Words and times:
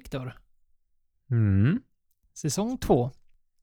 Viktor. 0.00 0.32
Mm. 1.30 1.82
Säsong 2.34 2.78
två. 2.78 3.10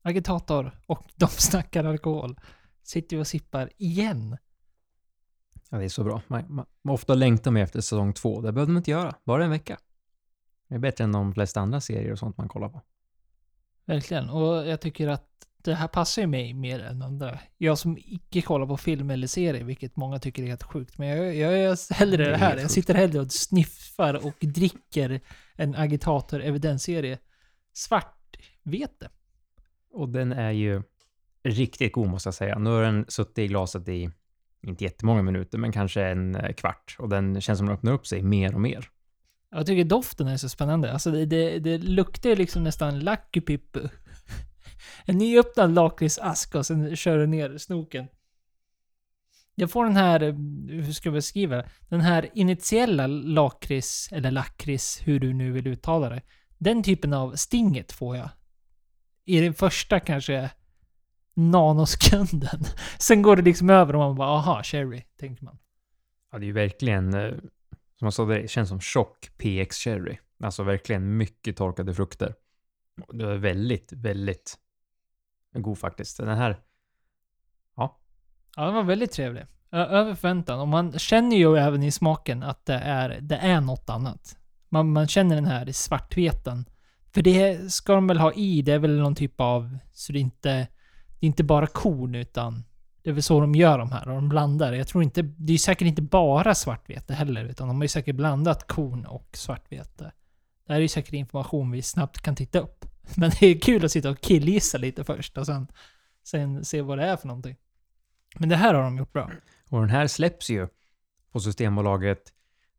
Agitator 0.02 0.80
och 0.86 1.06
de 1.16 1.26
snackar 1.28 1.84
alkohol. 1.84 2.40
Sitter 2.82 3.16
vi 3.16 3.22
och 3.22 3.26
sippar 3.26 3.70
igen. 3.76 4.36
Ja, 5.70 5.78
det 5.78 5.84
är 5.84 5.88
så 5.88 6.04
bra. 6.04 6.22
Man, 6.26 6.44
man, 6.48 6.66
man 6.82 6.94
ofta 6.94 7.14
längtar 7.14 7.50
med 7.50 7.62
efter 7.62 7.80
säsong 7.80 8.12
två. 8.12 8.40
Det 8.40 8.52
behövde 8.52 8.72
man 8.72 8.80
inte 8.80 8.90
göra. 8.90 9.14
Bara 9.24 9.44
en 9.44 9.50
vecka. 9.50 9.78
Det 10.68 10.74
är 10.74 10.78
bättre 10.78 11.04
än 11.04 11.12
de 11.12 11.34
flesta 11.34 11.60
andra 11.60 11.80
serier 11.80 12.12
och 12.12 12.18
sånt 12.18 12.36
man 12.36 12.48
kollar 12.48 12.68
på. 12.68 12.82
Verkligen. 13.84 14.30
Och 14.30 14.66
jag 14.66 14.80
tycker 14.80 15.08
att 15.08 15.47
det 15.68 15.74
här 15.74 15.88
passar 15.88 16.22
ju 16.22 16.28
mig 16.28 16.54
mer 16.54 16.80
än 16.80 17.02
andra. 17.02 17.38
Jag 17.58 17.78
som 17.78 17.98
icke 17.98 18.42
kollar 18.42 18.66
på 18.66 18.76
film 18.76 19.10
eller 19.10 19.26
serie, 19.26 19.64
vilket 19.64 19.96
många 19.96 20.18
tycker 20.18 20.42
är 20.42 20.46
helt 20.46 20.62
sjukt. 20.62 20.98
Men 20.98 21.08
jag, 21.08 21.36
jag 21.36 21.58
är 21.58 21.94
hellre 21.94 22.24
Det 22.24 22.30
det 22.30 22.36
här. 22.36 22.56
Jag 22.56 22.70
sitter 22.70 22.94
hellre 22.94 23.20
och 23.20 23.32
sniffar 23.32 24.26
och 24.26 24.34
dricker 24.40 25.20
en 25.54 25.74
agitator 25.74 26.42
evidensserie. 26.42 27.18
Svartvete. 27.72 29.08
Och 29.90 30.08
den 30.08 30.32
är 30.32 30.50
ju 30.50 30.82
riktigt 31.44 31.92
god 31.92 32.08
måste 32.08 32.26
jag 32.26 32.34
säga. 32.34 32.58
Nu 32.58 32.70
har 32.70 32.82
den 32.82 33.04
suttit 33.08 33.38
i 33.38 33.46
glaset 33.46 33.88
i, 33.88 34.10
inte 34.62 34.84
jättemånga 34.84 35.22
minuter, 35.22 35.58
men 35.58 35.72
kanske 35.72 36.02
en 36.02 36.36
eh, 36.36 36.52
kvart. 36.52 36.96
Och 36.98 37.08
den 37.08 37.40
känns 37.40 37.58
som 37.58 37.66
den 37.66 37.76
öppnar 37.76 37.92
upp 37.92 38.06
sig 38.06 38.22
mer 38.22 38.54
och 38.54 38.60
mer. 38.60 38.88
Jag 39.50 39.66
tycker 39.66 39.84
doften 39.84 40.28
är 40.28 40.36
så 40.36 40.48
spännande. 40.48 40.92
Alltså 40.92 41.10
det, 41.10 41.26
det, 41.26 41.58
det 41.58 41.78
luktar 41.78 42.36
liksom 42.36 42.64
nästan 42.64 43.00
Lucky 43.00 43.40
Pippu. 43.40 43.88
En 45.04 45.18
nyöppnad 45.18 45.74
lakritsask 45.74 46.54
och 46.54 46.66
sen 46.66 46.96
kör 46.96 47.18
du 47.18 47.26
ner 47.26 47.58
snoken. 47.58 48.06
Jag 49.54 49.70
får 49.70 49.84
den 49.84 49.96
här, 49.96 50.22
eh, 50.22 50.34
hur 50.68 50.92
ska 50.92 51.06
jag 51.06 51.14
beskriva 51.14 51.56
det? 51.56 51.68
Den 51.88 52.00
här 52.00 52.30
initiella 52.34 53.06
lakrits, 53.06 54.12
eller 54.12 54.30
lakrits, 54.30 55.00
hur 55.04 55.20
du 55.20 55.32
nu 55.32 55.52
vill 55.52 55.66
uttala 55.66 56.08
det. 56.08 56.22
Den 56.58 56.82
typen 56.82 57.12
av 57.12 57.32
stinget 57.34 57.92
får 57.92 58.16
jag. 58.16 58.28
I 59.24 59.40
den 59.40 59.54
första 59.54 60.00
kanske 60.00 60.50
nanosekunden. 61.34 62.60
Sen 62.98 63.22
går 63.22 63.36
det 63.36 63.42
liksom 63.42 63.70
över 63.70 63.94
och 63.94 64.00
man 64.00 64.16
bara 64.16 64.28
aha, 64.28 64.62
cherry, 64.62 65.02
tänker 65.18 65.44
man. 65.44 65.58
Ja, 66.32 66.38
det 66.38 66.44
är 66.44 66.46
ju 66.46 66.52
verkligen, 66.52 67.14
eh, 67.14 67.30
som 67.98 68.06
jag 68.06 68.12
sa, 68.12 68.24
det 68.24 68.50
känns 68.50 68.68
som 68.68 68.80
tjock 68.80 69.30
PX 69.38 69.76
Cherry. 69.76 70.18
Alltså 70.42 70.62
verkligen 70.62 71.16
mycket 71.16 71.56
torkade 71.56 71.94
frukter. 71.94 72.34
Och 73.06 73.16
Det 73.16 73.24
är 73.24 73.36
väldigt, 73.36 73.92
väldigt 73.92 74.58
god 75.62 75.78
faktiskt. 75.78 76.16
Den 76.16 76.28
här, 76.38 76.56
Ja, 77.76 77.98
Ja, 78.56 78.64
den 78.64 78.74
var 78.74 78.82
väldigt 78.82 79.12
trevlig. 79.12 79.42
Ö- 79.72 79.86
Över 79.86 80.14
förväntan. 80.14 80.60
Och 80.60 80.68
man 80.68 80.98
känner 80.98 81.36
ju 81.36 81.56
även 81.56 81.82
i 81.82 81.90
smaken 81.90 82.42
att 82.42 82.66
det 82.66 82.74
är, 82.74 83.20
det 83.20 83.36
är 83.36 83.60
något 83.60 83.90
annat. 83.90 84.36
Man, 84.68 84.92
man 84.92 85.08
känner 85.08 85.34
den 85.34 85.44
här 85.46 85.72
svartveten. 85.72 86.64
För 87.12 87.22
det 87.22 87.72
ska 87.72 87.94
de 87.94 88.06
väl 88.06 88.18
ha 88.18 88.32
i, 88.32 88.62
det 88.62 88.72
är 88.72 88.78
väl 88.78 88.98
någon 88.98 89.14
typ 89.14 89.40
av... 89.40 89.78
Så 89.92 90.12
det 90.12 90.18
är 90.18 90.20
inte, 90.20 90.50
det 91.20 91.26
är 91.26 91.26
inte 91.26 91.44
bara 91.44 91.66
korn 91.66 92.14
utan... 92.14 92.64
Det 93.02 93.10
är 93.10 93.14
väl 93.14 93.22
så 93.22 93.40
de 93.40 93.54
gör 93.54 93.78
de 93.78 93.92
här, 93.92 94.08
och 94.08 94.14
de 94.14 94.28
blandar. 94.28 94.72
Jag 94.72 94.88
tror 94.88 95.02
inte... 95.02 95.22
Det 95.22 95.52
är 95.52 95.58
säkert 95.58 95.86
inte 95.88 96.02
bara 96.02 96.54
svartvete 96.54 97.14
heller, 97.14 97.44
utan 97.44 97.68
de 97.68 97.76
har 97.76 97.84
ju 97.84 97.88
säkert 97.88 98.16
blandat 98.16 98.66
korn 98.66 99.06
och 99.06 99.28
svartvete. 99.32 100.12
Det 100.66 100.72
här 100.72 100.76
är 100.76 100.82
ju 100.82 100.88
säkert 100.88 101.12
information 101.14 101.70
vi 101.70 101.82
snabbt 101.82 102.22
kan 102.22 102.36
titta 102.36 102.58
upp. 102.58 102.84
Men 103.16 103.30
det 103.40 103.46
är 103.46 103.58
kul 103.60 103.84
att 103.84 103.92
sitta 103.92 104.10
och 104.10 104.20
killgissa 104.20 104.78
lite 104.78 105.04
först 105.04 105.38
och 105.38 105.46
sen, 105.46 105.66
sen 106.24 106.64
se 106.64 106.82
vad 106.82 106.98
det 106.98 107.04
är 107.04 107.16
för 107.16 107.26
någonting. 107.28 107.56
Men 108.38 108.48
det 108.48 108.56
här 108.56 108.74
har 108.74 108.82
de 108.82 108.98
gjort 108.98 109.12
bra. 109.12 109.30
och 109.70 109.80
den 109.80 109.90
här 109.90 110.06
släpps 110.06 110.50
ju 110.50 110.68
på 111.32 111.40
Systembolaget 111.40 112.22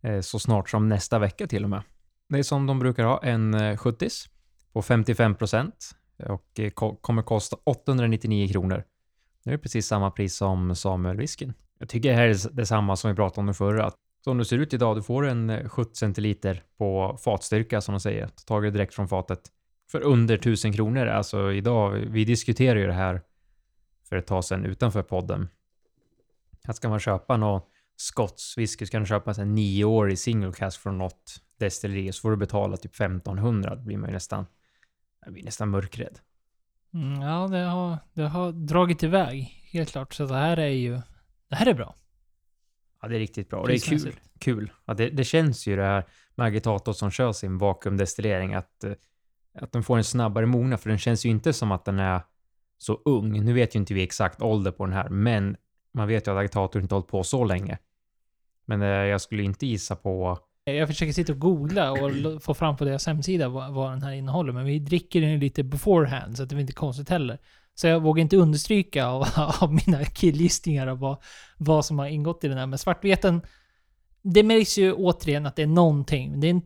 eh, 0.02 0.22
så 0.22 0.40
snart 0.40 0.70
som 0.70 0.90
nästa 0.90 1.20
vecka 1.20 1.48
till 1.48 1.64
och 1.64 1.70
med. 1.70 1.81
Det 2.30 2.40
är 2.40 2.44
som 2.44 2.66
de 2.68 2.80
brukar 2.80 3.03
ha, 3.03 3.24
en 3.24 3.53
eh, 3.53 3.78
70 3.78 4.08
på 4.74 4.81
55 4.81 5.36
procent 5.36 5.92
och 6.28 6.59
eh, 6.59 6.70
ko- 6.70 6.96
kommer 6.96 7.22
kosta 7.22 7.58
899 7.64 8.48
kronor. 8.52 8.84
Det 9.44 9.52
är 9.53 9.58
precis 9.58 9.88
samma 9.88 10.12
pris 10.12 10.36
som 10.36 10.74
Samuel-whiskyn. 10.76 11.53
Jag 11.80 11.90
tycker 11.90 12.09
det 12.09 12.16
här 12.16 12.28
är 12.28 12.52
detsamma 12.56 12.96
som 12.96 13.09
vi 13.12 13.16
pratade 13.16 13.40
om 13.40 13.46
det 13.48 13.53
förra. 13.53 13.86
att 13.86 13.96
Som 14.24 14.38
det 14.38 14.46
ser 14.46 14.58
ut 14.58 14.74
idag, 14.74 14.98
du 14.98 15.03
får 15.03 15.28
en 15.28 15.50
eh, 15.50 15.70
70 15.70 15.96
centiliter 15.96 16.64
på 16.78 17.18
fatstyrka 17.24 17.82
som 17.82 17.94
de 17.94 18.00
säger. 18.00 18.28
Taget 18.46 18.74
direkt 18.74 18.94
från 18.94 19.08
fatet. 19.08 19.40
För 19.92 20.02
under 20.02 20.36
1000 20.36 20.74
kronor. 20.74 21.08
Alltså 21.08 21.54
idag, 21.54 21.92
vi 21.92 22.26
diskuterar 22.26 22.80
ju 22.80 22.88
det 22.88 22.94
här 22.94 23.22
för 24.10 24.16
ett 24.16 24.28
tag 24.28 24.46
sedan 24.46 24.66
utanför 24.66 25.04
podden. 25.04 25.48
Att 26.68 26.76
ska 26.76 26.90
man 26.90 27.00
köpa 27.00 27.38
någon 27.38 27.62
Scotts 27.96 28.58
whisky 28.58 28.86
kan 28.86 29.02
du 29.02 29.08
köpa 29.08 29.32
en 29.32 29.56
nioårig 29.56 30.20
single 30.20 30.52
cask 30.52 30.82
från 30.82 30.98
något 30.98 31.42
destilleri 31.58 32.12
så 32.14 32.22
får 32.22 32.32
du 32.32 32.38
betala 32.38 32.78
typ 32.78 32.96
1500. 32.96 33.76
Då 33.76 33.82
blir 33.82 33.98
man 33.98 34.10
ju 34.10 34.14
nästan, 34.14 34.46
jag 35.26 35.34
blir 35.34 35.44
nästan 35.44 35.70
mörkrädd. 35.70 36.20
Mm, 36.94 37.22
ja, 37.22 37.48
det 37.48 37.58
har, 37.58 37.98
det 38.14 38.24
har 38.24 38.52
dragit 38.52 39.04
iväg. 39.04 39.42
Helt 39.72 39.92
klart. 39.92 40.14
Så 40.14 40.26
det 40.26 40.36
här 40.36 40.58
är 40.58 40.68
ju... 40.68 41.02
Det 41.48 41.56
här 41.56 41.66
är 41.66 41.74
bra. 41.74 41.96
Ja, 43.02 43.08
det 43.08 43.16
är 43.16 43.20
riktigt 43.20 43.50
bra. 43.50 43.60
Och 43.60 43.68
det 43.68 43.74
är 43.74 43.80
kul. 43.80 44.14
Kul. 44.40 44.72
Ja, 44.86 44.94
det, 44.94 45.10
det 45.10 45.24
känns 45.24 45.68
ju 45.68 45.76
det 45.76 45.84
här 45.84 46.08
med 46.36 46.48
agitator 46.48 46.94
som 46.94 47.12
kör 47.12 47.32
sin 47.32 47.58
vakuumdestillering 47.58 48.54
att, 48.54 48.84
eh, 48.84 48.92
att 49.54 49.72
den 49.72 49.84
får 49.84 49.98
en 49.98 50.04
snabbare 50.04 50.46
mogna 50.46 50.78
för 50.78 50.90
den 50.90 51.00
känns 51.00 51.26
ju 51.26 51.30
inte 51.30 51.54
som 51.54 51.72
att 51.72 51.86
den 51.86 52.00
är 52.00 52.22
så 52.78 53.02
ung. 53.06 53.46
Nu 53.46 53.54
vet 53.54 53.76
ju 53.76 53.80
inte 53.80 53.94
vi 53.94 54.04
exakt 54.04 54.42
ålder 54.42 54.72
på 54.72 54.86
den 54.86 54.94
här, 54.94 55.10
men 55.10 55.58
man 55.94 56.08
vet 56.08 56.28
ju 56.28 56.32
att 56.32 56.38
agitator 56.38 56.82
inte 56.82 56.96
hållit 56.96 57.08
på 57.08 57.24
så 57.24 57.44
länge. 57.44 57.78
Men 58.66 58.82
eh, 58.82 58.88
jag 58.88 59.22
skulle 59.22 59.44
inte 59.44 59.68
gissa 59.68 59.96
på 59.96 60.40
Jag 60.64 60.88
försöker 60.88 61.14
sitta 61.14 61.34
och 61.34 61.40
googla 61.40 61.92
och 61.92 62.44
få 62.44 62.54
fram 62.54 62.78
på 62.78 62.86
deras 62.86 63.08
hemsida 63.08 63.50
vad, 63.50 63.74
vad 63.74 63.92
den 63.92 64.02
här 64.02 64.12
innehåller. 64.12 64.54
Men 64.54 64.66
vi 64.66 64.80
dricker 64.80 65.22
den 65.22 65.32
ju 65.32 65.38
lite 65.38 65.64
beforehand, 65.64 66.38
så 66.38 66.44
att 66.44 66.50
det 66.50 66.56
är 66.56 66.59
inte 66.59 66.74
konstigt 66.74 67.09
heller. 67.09 67.40
Så 67.76 67.88
jag 67.88 68.00
vågar 68.00 68.22
inte 68.22 68.38
understryka 68.38 69.08
av, 69.08 69.28
av 69.62 69.74
mina 69.74 70.06
killgissningar 70.06 70.88
av 70.88 71.00
vad, 71.00 71.18
vad 71.58 71.86
som 71.86 72.00
har 72.00 72.08
ingått 72.08 72.44
i 72.44 72.48
den 72.48 72.58
här. 72.58 72.68
Men 72.68 72.80
svartveten, 72.80 73.42
det 74.22 74.44
märks 74.44 74.78
ju 74.78 74.94
återigen 74.94 75.46
att 75.46 75.56
det 75.56 75.64
är 75.64 75.68
någonting. 75.68 76.40
Det 76.40 76.48
är 76.48 76.52
en 76.52 76.62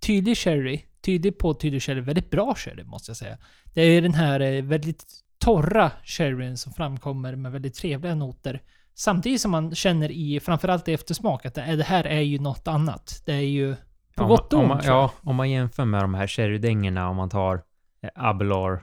tydlig 0.00 0.36
sherry. 0.36 0.82
Tydlig 1.10 1.38
på 1.38 1.54
tydlig 1.54 1.82
sherry. 1.82 2.00
Väldigt 2.00 2.30
bra 2.30 2.54
sherry, 2.54 2.84
måste 2.84 3.10
jag 3.10 3.16
säga. 3.16 3.38
Det 3.74 3.82
är 3.82 4.02
den 4.02 4.14
här 4.14 4.40
eh, 4.40 4.62
väldigt 4.62 5.04
torra 5.38 5.90
sherryn 6.04 6.56
som 6.56 6.72
framkommer 6.72 7.36
med 7.36 7.52
väldigt 7.52 7.74
trevliga 7.74 8.14
noter. 8.14 8.62
Samtidigt 8.94 9.40
som 9.40 9.50
man 9.50 9.74
känner 9.74 10.10
i, 10.10 10.40
framförallt 10.40 10.88
i 10.88 10.92
eftersmak, 10.92 11.46
att 11.46 11.54
det, 11.54 11.62
är, 11.62 11.76
det 11.76 11.84
här 11.84 12.04
är 12.04 12.20
ju 12.20 12.38
något 12.38 12.68
annat. 12.68 13.22
Det 13.26 13.32
är 13.32 13.40
ju 13.40 13.76
på 14.16 14.22
Om 14.22 14.28
gott 14.28 14.52
och 14.52 14.60
ont. 14.60 14.84
Ja, 14.84 15.12
om 15.22 15.36
man 15.36 15.50
jämför 15.50 15.84
med 15.84 16.02
de 16.02 16.14
här 16.14 16.26
sherrydängorna, 16.26 17.08
om 17.08 17.16
man 17.16 17.28
tar 17.28 17.54
eh, 18.02 18.10
Abelard, 18.14 18.80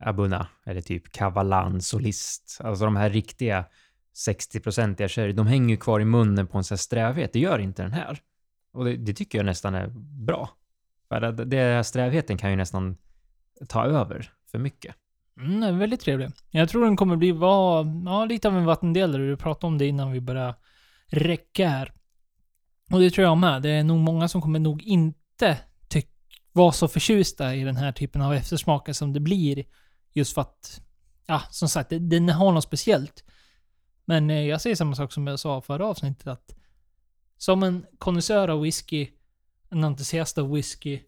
Abuna, 0.00 0.46
eller 0.66 0.80
typ 0.80 1.12
Cavalan, 1.12 1.80
Solist. 1.80 2.60
Alltså 2.64 2.84
de 2.84 2.96
här 2.96 3.10
riktiga 3.10 3.64
60-procentiga 4.28 5.08
sherry, 5.08 5.32
de 5.32 5.46
hänger 5.46 5.70
ju 5.70 5.76
kvar 5.76 6.00
i 6.00 6.04
munnen 6.04 6.46
på 6.46 6.58
en 6.58 6.64
sån 6.64 6.74
här 6.74 6.78
strävhet. 6.78 7.32
Det 7.32 7.38
gör 7.38 7.58
inte 7.58 7.82
den 7.82 7.92
här. 7.92 8.18
Och 8.72 8.84
det, 8.84 8.96
det 8.96 9.12
tycker 9.12 9.38
jag 9.38 9.44
nästan 9.44 9.74
är 9.74 9.88
bra. 10.26 10.50
För 11.10 11.20
det, 11.20 11.44
det 11.44 11.56
här 11.56 11.82
strävheten 11.82 12.38
kan 12.38 12.50
ju 12.50 12.56
nästan 12.56 12.96
ta 13.68 13.84
över 13.84 14.32
för 14.50 14.58
mycket. 14.58 14.94
Mm, 15.36 15.60
den 15.60 15.74
är 15.74 15.78
väldigt 15.78 16.00
trevlig. 16.00 16.28
Jag 16.50 16.68
tror 16.68 16.84
den 16.84 16.96
kommer 16.96 17.16
bli 17.16 17.32
var, 17.32 17.86
ja, 18.04 18.24
lite 18.24 18.48
av 18.48 18.56
en 18.56 18.64
vattendelare. 18.64 19.26
Du 19.26 19.36
pratade 19.36 19.66
om 19.66 19.78
det 19.78 19.86
innan 19.86 20.12
vi 20.12 20.20
började 20.20 20.54
räcka 21.06 21.68
här. 21.68 21.92
Och 22.92 23.00
det 23.00 23.10
tror 23.10 23.26
jag 23.26 23.38
med. 23.38 23.62
Det 23.62 23.70
är 23.70 23.84
nog 23.84 23.98
många 23.98 24.28
som 24.28 24.42
kommer 24.42 24.58
nog 24.58 24.82
inte 24.82 25.58
vara 26.52 26.72
så 26.72 26.88
förtjusta 26.88 27.54
i 27.54 27.64
den 27.64 27.76
här 27.76 27.92
typen 27.92 28.22
av 28.22 28.34
eftersmaker 28.34 28.92
som 28.92 29.12
det 29.12 29.20
blir. 29.20 29.64
Just 30.12 30.34
för 30.34 30.40
att, 30.40 30.80
ja, 31.26 31.42
som 31.50 31.68
sagt, 31.68 31.90
den 31.90 32.28
har 32.28 32.52
något 32.52 32.64
speciellt. 32.64 33.24
Men 34.04 34.30
eh, 34.30 34.46
jag 34.46 34.60
säger 34.60 34.76
samma 34.76 34.94
sak 34.94 35.12
som 35.12 35.26
jag 35.26 35.40
sa 35.40 35.60
förra 35.60 35.86
avsnittet 35.86 36.26
att 36.26 36.54
som 37.36 37.62
en 37.62 37.86
konnässör 37.98 38.48
av 38.48 38.60
whisky, 38.60 39.08
en 39.70 39.84
entusiast 39.84 40.38
av 40.38 40.50
whisky, 40.50 41.00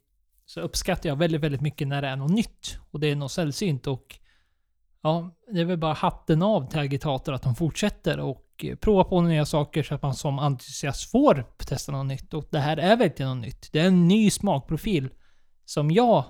så 0.47 0.61
uppskattar 0.61 1.09
jag 1.09 1.17
väldigt, 1.17 1.41
väldigt 1.41 1.61
mycket 1.61 1.88
när 1.88 2.03
det 2.03 2.09
är 2.09 2.17
något 2.17 2.31
nytt. 2.31 2.79
Och 2.91 3.00
det 3.00 3.06
är 3.06 3.17
något 3.17 3.32
sällsynt 3.32 3.87
och 3.87 4.19
ja, 5.03 5.37
det 5.53 5.61
är 5.61 5.64
väl 5.64 5.79
bara 5.79 5.93
hatten 5.93 6.43
av 6.43 6.70
till 6.70 6.79
agitator 6.79 7.32
att 7.32 7.43
de 7.43 7.55
fortsätter 7.55 8.20
och 8.20 8.47
eh, 8.64 8.76
prova 8.76 9.05
på 9.05 9.20
nya 9.20 9.47
saker 9.47 9.82
så 9.82 9.94
att 9.94 10.03
man 10.03 10.14
som 10.14 10.38
entusiast 10.38 11.11
får 11.11 11.44
testa 11.59 11.93
något 11.93 12.06
nytt. 12.06 12.35
Och 12.35 12.49
det 12.50 12.59
här 12.59 12.76
är 12.76 12.97
verkligen 12.97 13.37
något 13.37 13.47
nytt. 13.47 13.69
Det 13.73 13.81
är 13.81 13.87
en 13.87 14.09
ny 14.09 14.31
smakprofil 14.31 15.11
som 15.64 15.91
jag 15.91 16.25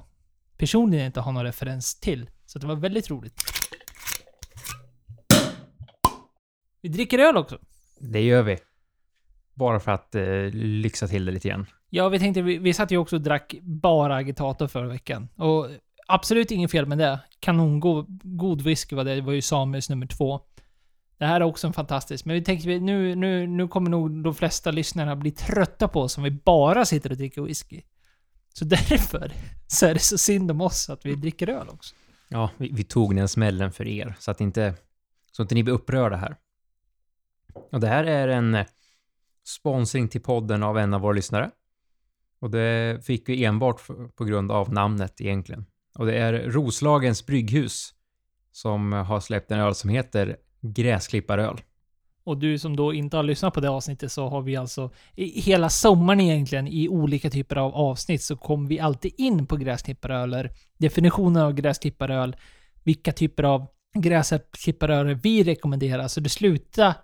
personligen 0.57 1.07
inte 1.07 1.21
har 1.21 1.33
någon 1.33 1.45
referens 1.45 2.01
till. 2.01 2.31
Så 2.47 2.59
det 2.59 2.67
var 2.67 2.77
väldigt 2.77 3.11
roligt. 3.11 3.41
Vi 6.81 6.89
dricker 6.89 7.19
öl 7.19 7.37
också. 7.37 7.59
Det 8.01 8.21
gör 8.21 8.43
vi. 8.43 8.59
Bara 9.55 9.81
för 9.81 9.93
att 9.93 10.15
eh, 10.15 10.51
lyxa 10.53 11.09
till 11.09 11.25
det 11.25 11.33
lite 11.33 11.49
grann. 11.49 11.67
Ja, 11.91 12.09
vi 12.09 12.19
tänkte, 12.19 12.43
vi, 12.43 12.59
vi 12.59 12.73
satt 12.73 12.91
ju 12.91 12.97
också 12.97 13.17
och 13.17 13.23
drack 13.23 13.55
bara 13.63 14.17
agitator 14.17 14.67
förra 14.67 14.89
veckan. 14.89 15.29
Och 15.37 15.69
absolut 16.07 16.51
inget 16.51 16.71
fel 16.71 16.87
med 16.87 16.99
det. 16.99 17.21
Kanongod 17.41 18.07
god 18.23 18.63
whisky 18.63 18.97
var 18.97 19.05
det. 19.05 19.15
Det 19.15 19.21
var 19.21 19.33
ju 19.33 19.43
Samuels 19.43 19.91
nummer 19.91 20.07
två. 20.07 20.41
Det 21.19 21.27
här 21.27 21.41
är 21.41 21.45
också 21.45 21.67
en 21.67 21.73
fantastisk. 21.73 22.25
Men 22.25 22.35
vi 22.35 22.45
tänkte, 22.45 22.69
nu, 22.69 23.15
nu, 23.15 23.47
nu 23.47 23.69
kommer 23.69 23.91
nog 23.91 24.23
de 24.25 24.35
flesta 24.35 24.71
lyssnarna 24.71 25.17
bli 25.17 25.31
trötta 25.31 25.89
på 25.89 26.01
oss 26.01 26.19
om 26.19 26.25
vi 26.25 26.31
bara 26.31 26.85
sitter 26.85 27.11
och 27.11 27.17
dricker 27.17 27.43
whisky. 27.43 27.83
Så 28.55 28.65
därför 28.65 29.33
så 29.67 29.87
är 29.87 29.95
det 29.95 30.01
så 30.01 30.19
synd 30.19 30.51
om 30.51 30.61
oss 30.61 30.91
att 30.91 31.07
vi 31.07 31.15
dricker 31.15 31.49
öl 31.49 31.69
också. 31.69 31.95
Ja, 32.29 32.51
vi, 32.57 32.71
vi 32.73 32.85
tog 32.85 33.17
den 33.17 33.29
smällen 33.29 33.73
för 33.73 33.89
er 33.89 34.15
så 34.19 34.31
att 34.31 34.41
inte, 34.41 34.75
så 35.33 35.43
att 35.43 35.45
inte 35.45 35.55
ni 35.55 35.63
blir 35.63 35.75
upprörda 35.75 36.17
här. 36.17 36.37
Och 37.73 37.81
det 37.81 37.89
här 37.89 38.05
är 38.05 38.29
en 38.29 38.55
eh, 38.55 38.67
sponsring 39.45 40.09
till 40.09 40.23
podden 40.23 40.63
av 40.63 40.79
en 40.79 40.95
av 40.95 41.01
våra 41.01 41.13
lyssnare. 41.13 41.51
Och 42.41 42.51
det 42.51 43.05
fick 43.07 43.29
vi 43.29 43.45
enbart 43.45 43.81
på 44.17 44.25
grund 44.25 44.53
av 44.53 44.73
namnet 44.73 45.21
egentligen. 45.21 45.67
Och 45.99 46.07
det 46.07 46.19
är 46.19 46.33
Roslagens 46.33 47.27
Brygghus 47.27 47.95
som 48.53 48.93
har 48.93 49.21
släppt 49.21 49.51
en 49.51 49.59
öl 49.59 49.75
som 49.75 49.91
heter 49.91 50.37
Gräsklipparöl. 50.61 51.61
Och 52.25 52.39
du 52.39 52.59
som 52.59 52.77
då 52.77 52.95
inte 52.95 53.17
har 53.17 53.23
lyssnat 53.23 53.55
på 53.55 53.61
det 53.61 53.71
avsnittet 53.71 54.13
så 54.13 54.29
har 54.29 54.43
vi 54.43 54.57
alltså 54.57 54.91
hela 55.17 55.69
sommaren 55.69 56.21
egentligen 56.21 56.69
i 56.69 56.89
olika 56.89 57.31
typer 57.31 57.57
av 57.57 57.75
avsnitt 57.75 58.23
så 58.23 58.37
kommer 58.37 58.69
vi 58.69 58.81
alltid 58.81 59.13
in 59.19 59.47
på 59.47 59.57
gräsklipparöler, 59.57 60.51
definitionen 60.79 61.43
av 61.43 61.53
gräsklipparöl, 61.53 62.37
vilka 62.85 63.13
typer 63.13 63.43
av 63.43 63.67
gräsklipparöler 63.95 65.15
vi 65.15 65.43
rekommenderar. 65.43 66.09
Så 66.09 66.21
det 66.21 66.29
slutar 66.29 66.95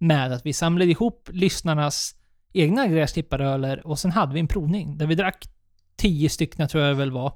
med 0.00 0.32
att 0.32 0.46
vi 0.46 0.52
samlade 0.52 0.90
ihop 0.90 1.28
lyssnarnas 1.32 2.14
egna 2.52 2.86
gräsklipparöler 2.86 3.86
och 3.86 3.98
sen 3.98 4.10
hade 4.10 4.34
vi 4.34 4.40
en 4.40 4.48
provning 4.48 4.98
där 4.98 5.06
vi 5.06 5.14
drack 5.14 5.44
tio 5.96 6.28
stycken 6.28 6.68
tror 6.68 6.84
jag 6.84 6.94
det 6.94 6.98
väl 6.98 7.10
var. 7.10 7.32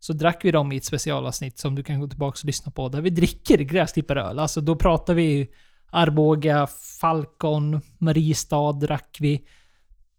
Så 0.00 0.12
drack 0.12 0.44
vi 0.44 0.50
dem 0.50 0.72
i 0.72 0.76
ett 0.76 0.84
specialavsnitt 0.84 1.58
som 1.58 1.74
du 1.74 1.82
kan 1.82 2.00
gå 2.00 2.08
tillbaka 2.08 2.38
och 2.42 2.44
lyssna 2.44 2.72
på 2.72 2.88
där 2.88 3.00
vi 3.00 3.10
dricker 3.10 3.58
gräsklipparöl. 3.58 4.38
Alltså 4.38 4.60
då 4.60 4.76
pratar 4.76 5.14
vi 5.14 5.48
Arboga, 5.90 6.66
Falcon, 7.00 7.80
Mariestad 7.98 8.72
drack 8.72 9.16
vi. 9.20 9.44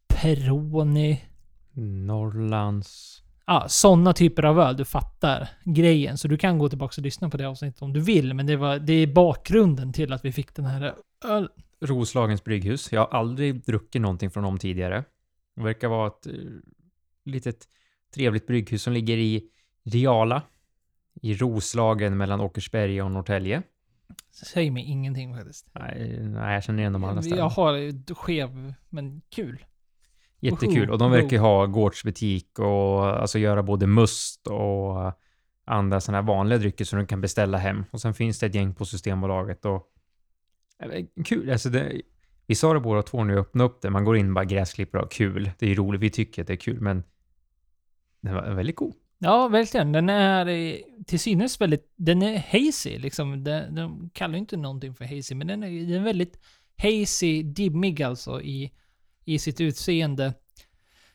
Peroni. 0.08 1.22
Norrlands... 1.74 3.24
Ja, 3.46 3.66
sådana 3.68 4.14
typer 4.14 4.44
av 4.44 4.60
öl. 4.60 4.78
Du 4.78 4.86
fattar 4.86 5.50
grejen. 5.64 6.18
Så 6.18 6.28
du 6.28 6.38
kan 6.38 6.58
gå 6.58 6.70
tillbaka 6.70 6.94
och 6.98 7.04
lyssna 7.04 7.30
på 7.30 7.38
det 7.38 7.46
avsnittet 7.46 7.82
om 7.82 7.94
du 7.94 8.00
vill. 8.00 8.34
Men 8.34 8.46
det, 8.46 8.56
var, 8.56 8.80
det 8.80 8.94
är 8.94 9.08
bakgrunden 9.08 9.94
till 9.94 10.14
att 10.14 10.26
vi 10.26 10.32
fick 10.32 10.56
den 10.56 10.66
här 10.66 10.96
öl. 11.26 11.50
Roslagens 11.82 12.44
Brygghus. 12.44 12.92
Jag 12.92 13.02
har 13.02 13.20
aldrig 13.20 13.66
druckit 13.66 14.02
någonting 14.02 14.32
från 14.32 14.44
dem 14.44 14.58
tidigare. 14.58 15.04
Det 15.56 15.64
verkar 15.64 15.88
vara 15.88 16.08
ett 16.08 16.28
eh, 16.28 16.34
litet 17.26 17.68
trevligt 18.14 18.48
brygghus 18.48 18.84
som 18.84 18.94
ligger 18.94 19.18
i 19.18 19.50
Riala. 19.84 20.42
I 21.22 21.34
Roslagen 21.34 22.18
mellan 22.18 22.42
Åkersberga 22.42 23.06
och 23.06 23.12
Norrtälje. 23.12 23.64
Säger 24.32 24.72
mig 24.72 24.84
ingenting 24.84 25.36
faktiskt. 25.36 25.70
Nej, 25.74 26.20
nej, 26.20 26.54
jag 26.54 26.64
känner 26.64 26.80
igen 26.80 26.94
de 26.94 27.04
andra 27.04 27.22
ställena. 27.22 27.42
Jag 27.42 27.50
har 27.50 28.16
skev, 28.16 28.74
men 28.90 29.22
kul. 29.30 29.66
Jättekul. 30.40 30.90
Och 30.90 30.98
de 30.98 31.12
verkar 31.12 31.30
ju 31.30 31.38
ha 31.38 31.66
gårdsbutik 31.66 32.60
och 32.60 33.06
alltså 33.06 33.40
göra 33.40 33.64
både 33.64 33.88
must 33.88 34.48
och 34.48 35.14
andra 35.66 36.02
sådana 36.02 36.18
här 36.18 36.28
vanliga 36.28 36.60
drycker 36.60 36.86
som 36.86 37.00
du 37.00 37.06
kan 37.06 37.22
beställa 37.22 37.58
hem. 37.58 37.86
Och 37.92 38.02
sen 38.02 38.14
finns 38.14 38.40
det 38.40 38.46
ett 38.46 38.56
gäng 38.56 38.74
på 38.76 38.86
Systembolaget 38.86 39.66
och... 39.66 39.88
Äh, 40.84 41.06
kul! 41.26 41.50
Alltså 41.50 41.70
det, 41.70 42.02
vi 42.48 42.56
sa 42.56 42.74
det 42.74 42.80
båda 42.80 43.02
två 43.02 43.24
när 43.24 43.34
vi 43.34 43.40
öppnade 43.40 43.70
upp 43.70 43.82
det. 43.82 43.90
Man 43.90 44.06
går 44.06 44.18
in 44.18 44.28
och 44.28 44.34
bara 44.34 44.46
gräsklipper 44.46 45.00
och 45.00 45.12
kul. 45.12 45.52
Det 45.60 45.66
är 45.66 45.70
ju 45.70 45.76
roligt. 45.76 46.02
Vi 46.02 46.10
tycker 46.10 46.42
att 46.42 46.48
det 46.48 46.54
är 46.54 46.58
kul, 46.58 46.82
men 46.82 47.04
den 48.22 48.34
var 48.34 48.54
väldigt 48.54 48.76
god. 48.76 48.94
Ja, 49.18 49.48
verkligen. 49.48 49.92
Den 49.92 50.10
är 50.10 50.78
till 51.04 51.20
synes 51.20 51.62
väldigt... 51.62 51.94
Den 51.96 52.22
är 52.22 52.38
hazy 52.38 52.98
liksom. 52.98 53.44
De, 53.44 53.76
de 53.76 54.10
kallar 54.14 54.34
ju 54.34 54.40
inte 54.40 54.58
någonting 54.58 54.94
för 54.96 55.06
hazy, 55.06 55.36
men 55.36 55.48
den 55.48 55.64
är, 55.64 55.70
den 55.70 56.02
är 56.02 56.04
väldigt 56.04 56.40
hazy, 56.78 57.44
dimmig 57.44 58.04
alltså 58.04 58.42
i, 58.42 58.72
i 59.26 59.40
sitt 59.40 59.62
utseende. 59.62 60.34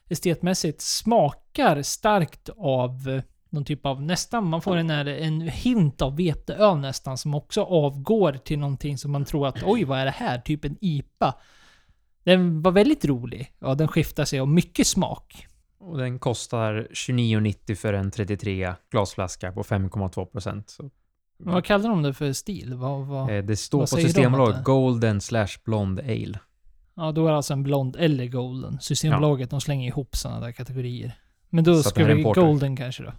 Estetmässigt 0.08 0.80
smakar 0.80 1.82
starkt 1.82 2.48
av 2.56 3.08
eh, 3.08 3.22
någon 3.54 3.64
typ 3.64 3.86
av 3.86 4.02
nästan, 4.02 4.46
man 4.46 4.60
får 4.62 4.76
en, 4.76 4.90
här- 4.90 5.06
en 5.06 5.40
hint 5.40 6.02
av 6.02 6.16
veteöl 6.16 6.78
nästan 6.78 7.18
som 7.18 7.34
också 7.34 7.62
avgår 7.62 8.32
till 8.32 8.58
någonting 8.58 8.98
som 8.98 9.12
man 9.12 9.24
tror 9.24 9.46
att 9.48 9.62
oj 9.64 9.84
vad 9.84 9.98
är 9.98 10.04
det 10.04 10.10
här? 10.10 10.38
Typ 10.38 10.64
en 10.64 10.76
IPA. 10.80 11.34
Den 12.24 12.62
var 12.62 12.72
väldigt 12.72 13.04
rolig. 13.04 13.52
Ja, 13.58 13.74
den 13.74 13.88
skiftar 13.88 14.24
sig 14.24 14.40
och 14.40 14.48
mycket 14.48 14.86
smak. 14.86 15.46
Och 15.78 15.98
den 15.98 16.18
kostar 16.18 16.88
29,90 16.92 17.74
för 17.74 17.92
en 17.92 18.10
33 18.10 18.72
glasflaska 18.90 19.52
på 19.52 19.62
5,2 19.62 20.24
procent. 20.24 20.76
Vad 21.36 21.64
kallar 21.64 21.88
de 21.90 22.02
det 22.02 22.14
för 22.14 22.32
stil? 22.32 22.74
Vad, 22.74 23.06
vad? 23.06 23.30
eh, 23.36 23.44
Det 23.44 23.56
står 23.56 23.78
vad 23.78 23.90
på 23.90 23.96
de 23.96 24.02
Systembolaget? 24.02 24.64
Golden 24.64 25.20
slash 25.20 25.48
Blonde 25.64 26.02
Ale. 26.02 26.38
Ja, 26.96 27.12
då 27.12 27.26
är 27.26 27.30
det 27.30 27.36
alltså 27.36 27.52
en 27.52 27.62
blond 27.62 27.96
eller 27.96 28.26
golden. 28.26 28.78
Systembolaget, 28.80 29.50
de 29.50 29.60
slänger 29.60 29.88
ihop 29.88 30.16
sådana 30.16 30.40
där 30.40 30.52
kategorier. 30.52 31.18
Men 31.50 31.64
då 31.64 31.82
Så 31.82 31.88
ska 31.90 32.04
vi 32.04 32.22
golden 32.22 32.76
kanske 32.76 33.02
då. 33.02 33.12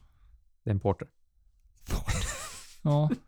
Det 0.66 0.70
är 0.70 0.74
en 0.74 0.80
porter. 0.80 1.08
Ja. 2.82 3.10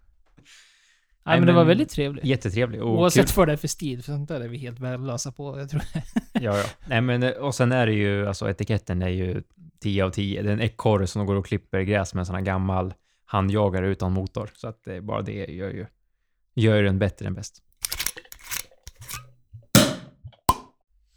Nej, 1.25 1.39
men 1.39 1.47
det 1.47 1.53
var 1.53 1.59
men- 1.61 1.67
väldigt 1.67 1.89
trevligt. 1.89 2.25
Jättetrevlig 2.25 2.83
och 2.83 2.99
Oavsett 2.99 3.37
vad 3.37 3.47
det 3.47 3.51
är 3.53 3.57
för 3.57 3.67
stil, 3.67 4.03
för 4.03 4.11
sånt 4.11 4.29
där 4.29 4.41
är 4.41 4.47
vi 4.47 4.57
helt 4.57 4.79
värdelösa 4.79 5.31
på. 5.31 5.59
Jag 5.59 5.69
tror. 5.69 5.81
Ja, 6.33 6.57
ja. 6.57 6.65
Nej, 6.87 7.01
men 7.01 7.23
eh, 7.23 7.31
och 7.31 7.55
sen 7.55 7.71
är 7.71 7.87
det 7.87 7.93
ju, 7.93 8.27
alltså 8.27 8.49
etiketten 8.49 9.01
är 9.01 9.09
ju 9.09 9.43
10 9.79 10.05
av 10.05 10.09
10. 10.09 10.41
Det 10.41 10.49
är 10.49 10.53
en 10.53 10.61
ekorre 10.61 11.07
som 11.07 11.25
går 11.25 11.35
och 11.35 11.45
klipper 11.45 11.81
gräs 11.81 12.13
med 12.13 12.19
en 12.19 12.25
sån 12.25 12.35
här 12.35 12.41
gammal 12.41 12.93
handjagare 13.25 13.87
utan 13.87 14.11
motor. 14.11 14.49
Så 14.53 14.67
att 14.67 14.83
det 14.83 15.01
bara 15.01 15.21
det 15.21 15.45
gör 15.53 15.69
ju, 15.69 15.85
gör 16.53 16.77
ju 16.77 16.83
den 16.83 16.99
bättre 16.99 17.27
än 17.27 17.33
bäst. 17.33 17.63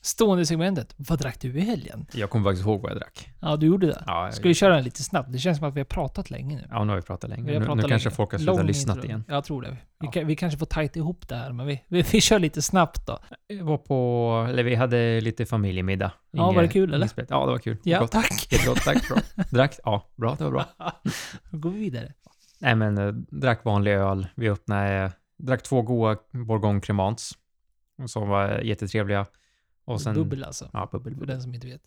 Stående 0.02 0.47
segmentet. 0.47 0.94
Vad 0.97 1.19
drack 1.19 1.41
du 1.41 1.58
i 1.58 1.61
helgen? 1.61 2.06
Jag 2.12 2.31
kommer 2.31 2.44
faktiskt 2.50 2.67
ihåg 2.67 2.81
vad 2.82 2.91
jag 2.91 2.99
drack. 2.99 3.31
Ja, 3.41 3.56
du 3.56 3.67
gjorde 3.67 3.87
det. 3.87 4.02
Ja, 4.06 4.31
Ska 4.32 4.49
vi 4.49 4.55
köra 4.55 4.75
den 4.75 4.85
lite 4.85 5.02
snabbt? 5.02 5.32
Det 5.32 5.38
känns 5.38 5.58
som 5.58 5.69
att 5.69 5.75
vi 5.75 5.81
har 5.81 5.85
pratat 5.85 6.31
länge 6.31 6.56
nu. 6.56 6.67
ja 6.70 6.85
nu 6.85 6.91
har 6.93 6.97
vi 6.97 7.02
pratat 7.02 7.31
länge. 7.31 7.43
Vi 7.43 7.52
har 7.52 7.61
Nu, 7.61 7.67
pratat 7.67 7.82
nu 7.82 7.88
kanske 7.88 8.11
folk 8.11 8.32
har 8.32 8.38
slutat 8.38 8.88
intro. 8.88 9.05
igen. 9.05 9.25
Jag 9.29 9.44
tror 9.44 9.62
det. 9.62 9.70
Vi, 9.70 9.76
Ja. 10.06 10.11
kan, 10.11 10.26
vi 10.26 10.37
kanske 10.37 10.58
får 10.58 10.67
tajta 10.67 10.99
ihop 10.99 11.29
det 11.29 11.35
här, 11.37 11.52
men 11.52 11.67
vi, 11.67 11.85
vi, 11.88 12.02
vi, 12.02 12.08
vi 12.12 12.20
kör 12.20 12.38
lite 12.38 12.62
snabbt 12.62 13.06
då. 13.06 13.19
Jag 13.47 13.64
var 13.64 13.79
på, 13.79 14.47
eller 14.49 14.62
vi 14.62 14.75
hade 14.75 15.20
lite 15.20 15.47
familjemiddag. 15.47 16.12
Ja, 16.31 16.53
var 16.53 16.62
det 16.62 16.69
kul, 16.69 16.94
eller? 16.94 17.08
Ja, 17.17 17.25
det 17.46 17.53
var 17.53 17.58
kul. 17.58 17.76
Ja, 17.82 18.00
Gott. 18.00 18.11
tack. 18.12 18.49
Jättegott, 18.53 18.79
tack. 18.85 19.08
Bra. 19.08 19.19
Drack? 19.50 19.79
Ja, 19.85 20.08
bra. 20.17 20.34
Det 20.39 20.44
var 20.44 20.51
bra. 20.51 20.65
Då 21.51 21.58
går 21.58 21.70
vi 21.70 21.79
vidare. 21.79 22.13
Nej, 22.60 22.74
men 22.74 22.98
eh, 22.98 23.13
drack 23.13 23.65
vanlig 23.65 23.93
öl. 23.93 24.27
Vi 24.34 24.48
öppnade, 24.51 25.13
drack 25.39 25.63
två 25.63 25.82
goda 25.82 26.17
Bourgogne 26.32 26.81
Cremants. 26.81 27.32
Som 28.06 28.29
var 28.29 28.58
jättetrevliga. 28.58 29.27
Och 29.93 30.01
sen... 30.01 30.15
Bubbel 30.15 30.44
alltså. 30.44 30.70
Ja, 30.73 30.89
bubbel, 30.93 31.13
För 31.13 31.20
bubbel. 31.20 31.29
den 31.29 31.43
som 31.43 31.55
inte 31.55 31.67
vet. 31.67 31.82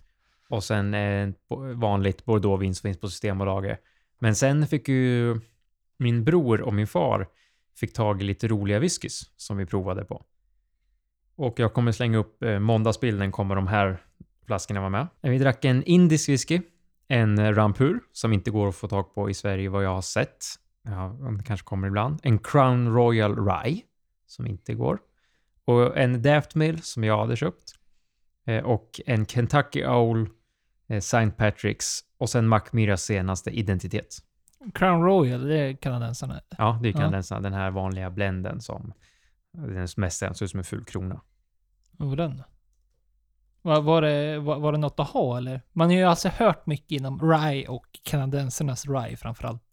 Och 0.49 0.63
sen 0.63 0.93
eh, 0.93 1.29
vanligt 1.75 2.25
Bordeauxvin 2.25 2.75
som 2.75 2.87
finns 2.87 2.99
på 2.99 3.09
Systembolaget. 3.09 3.79
Men 4.19 4.35
sen 4.35 4.67
fick 4.67 4.87
ju 4.87 5.39
min 5.97 6.23
bror 6.23 6.61
och 6.61 6.73
min 6.73 6.87
far 6.87 7.27
fick 7.75 7.93
tag 7.93 8.21
i 8.21 8.25
lite 8.25 8.47
roliga 8.47 8.79
whiskys 8.79 9.31
som 9.37 9.57
vi 9.57 9.65
provade 9.65 10.05
på. 10.05 10.23
Och 11.35 11.59
jag 11.59 11.73
kommer 11.73 11.91
slänga 11.91 12.17
upp 12.17 12.43
eh, 12.43 12.59
måndagsbilden 12.59 13.31
kommer 13.31 13.55
de 13.55 13.67
här 13.67 13.97
flaskorna 14.45 14.79
vara 14.79 14.89
med. 14.89 15.07
Vi 15.21 15.37
drack 15.39 15.65
en 15.65 15.83
indisk 15.83 16.29
whisky, 16.29 16.61
en 17.07 17.39
eh, 17.39 17.51
Rampur 17.53 17.99
som 18.11 18.33
inte 18.33 18.51
går 18.51 18.67
att 18.69 18.75
få 18.75 18.87
tag 18.87 19.15
på 19.15 19.29
i 19.29 19.33
Sverige 19.33 19.69
vad 19.69 19.83
jag 19.83 19.93
har 19.93 20.01
sett. 20.01 20.45
Ja, 20.83 21.17
det 21.37 21.43
kanske 21.43 21.65
kommer 21.65 21.87
ibland. 21.87 22.19
En 22.23 22.39
Crown 22.39 22.93
Royal 22.95 23.45
Rye 23.45 23.81
som 24.27 24.47
inte 24.47 24.73
går. 24.73 24.99
Och 25.65 25.97
en 25.97 26.21
Daft 26.21 26.55
Mill 26.55 26.81
som 26.81 27.03
jag 27.03 27.17
hade 27.17 27.35
köpt. 27.35 27.75
Eh, 28.45 28.63
och 28.63 29.01
en 29.05 29.25
Kentucky 29.25 29.85
Owl 29.85 30.29
eh, 30.87 30.97
St. 30.97 31.17
Patrick's 31.17 31.99
och 32.17 32.29
sen 32.29 32.47
Macmiras 32.47 33.01
senaste 33.03 33.49
identitet. 33.49 34.17
Crown 34.73 35.03
Royal, 35.03 35.47
det 35.47 35.57
är 35.57 35.73
kanadensarna. 35.73 36.41
Ja, 36.57 36.79
det 36.81 36.89
är 36.89 36.93
Ja. 36.93 36.97
kanadensarna. 36.99 37.41
Den 37.41 37.53
här 37.53 37.71
vanliga 37.71 38.09
blenden 38.09 38.61
som 38.61 38.93
den 39.51 39.87
mest 39.97 40.17
ser 40.19 40.43
ut 40.43 40.49
som 40.51 40.57
en 40.57 40.63
ful 40.63 40.83
krona. 40.85 41.21
Vad 41.91 42.09
var 42.09 42.15
den? 42.15 42.43
Var, 43.61 43.81
var, 43.81 44.01
det, 44.01 44.39
var, 44.39 44.59
var 44.59 44.71
det 44.71 44.77
något 44.77 44.99
att 44.99 45.09
ha 45.09 45.37
eller? 45.37 45.61
Man 45.73 45.87
har 45.89 45.95
ju 45.95 46.03
alltså 46.03 46.29
hört 46.29 46.65
mycket 46.65 46.91
inom 46.91 47.31
Rye 47.31 47.67
och 47.67 47.85
kanadensarnas 48.03 48.85
Rye 48.87 49.17
framförallt. 49.17 49.63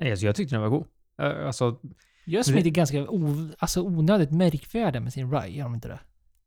Nej, 0.00 0.10
Alltså, 0.10 0.26
jag 0.26 0.36
tyckte 0.36 0.54
den 0.54 0.62
var 0.62 0.68
god. 0.68 0.86
Eh, 1.18 1.46
Alltså, 1.46 1.80
Gör 2.26 2.38
Det- 2.40 2.44
Smith 2.44 2.68
ganska 2.68 3.08
o, 3.08 3.48
alltså 3.58 3.82
onödigt 3.82 4.30
märkvärdiga 4.30 5.00
med 5.00 5.12
sin 5.12 5.30
Rye, 5.32 5.48
gör 5.48 5.64
de 5.64 5.74
inte 5.74 5.88
det? 5.88 6.00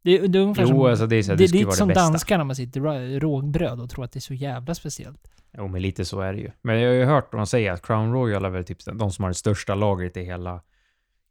Det, 0.07 0.27
det 0.27 0.39
är 0.39 0.43
ungefär 0.43 0.63
jo, 0.63 0.67
som, 0.67 0.81
alltså 0.81 1.07
det 1.07 1.15
är 1.15 1.23
så 1.23 1.31
det, 1.31 1.37
det, 1.37 1.47
ska 1.47 1.57
är 1.57 1.71
som 1.71 1.87
det 1.87 1.93
danskarna 1.93 2.43
med 2.43 2.57
sitt 2.57 2.75
rye- 2.75 3.19
rågbröd 3.19 3.79
och 3.79 3.89
tror 3.89 4.05
att 4.05 4.11
det 4.11 4.19
är 4.19 4.21
så 4.21 4.33
jävla 4.33 4.75
speciellt. 4.75 5.31
Jo, 5.57 5.67
men 5.67 5.81
lite 5.81 6.05
så 6.05 6.21
är 6.21 6.33
det 6.33 6.39
ju. 6.39 6.51
Men 6.61 6.79
jag 6.79 6.89
har 6.89 6.95
ju 6.95 7.05
hört 7.05 7.31
dem 7.31 7.47
säga 7.47 7.73
att 7.73 7.81
Crown 7.87 8.13
Royal 8.13 8.45
är 8.45 8.49
väl 8.49 8.63
typ 8.63 8.77
de 8.85 9.11
som 9.11 9.23
har 9.23 9.29
det 9.29 9.35
största 9.35 9.75
lagret 9.75 10.17
i 10.17 10.23
hela 10.23 10.61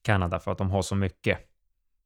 Kanada 0.03 0.41
för 0.41 0.53
att 0.53 0.59
de 0.59 0.71
har 0.71 0.83
så 0.83 0.95
mycket. 0.95 1.39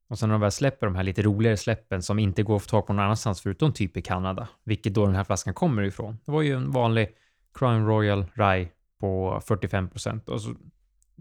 Och 0.09 0.19
sen 0.19 0.29
när 0.29 0.33
de 0.33 0.41
väl 0.41 0.51
släpper 0.51 0.87
de 0.87 0.95
här 0.95 1.03
lite 1.03 1.21
roligare 1.21 1.57
släppen 1.57 2.01
som 2.01 2.19
inte 2.19 2.43
går 2.43 2.55
att 2.55 2.61
få 2.61 2.69
tag 2.69 2.87
på 2.87 2.93
någon 2.93 3.03
annanstans 3.05 3.41
förutom 3.41 3.73
typ 3.73 3.97
i 3.97 4.01
Kanada, 4.01 4.47
vilket 4.63 4.93
då 4.93 5.05
den 5.05 5.15
här 5.15 5.23
flaskan 5.23 5.53
kommer 5.53 5.83
ifrån. 5.83 6.17
Det 6.25 6.31
var 6.31 6.41
ju 6.41 6.53
en 6.53 6.71
vanlig 6.71 7.09
Crown 7.53 7.87
Royal 7.87 8.25
Rye 8.33 8.67
på 8.99 9.41
45 9.45 9.89
procent. 9.89 10.29
Och 10.29 10.41
så 10.41 10.55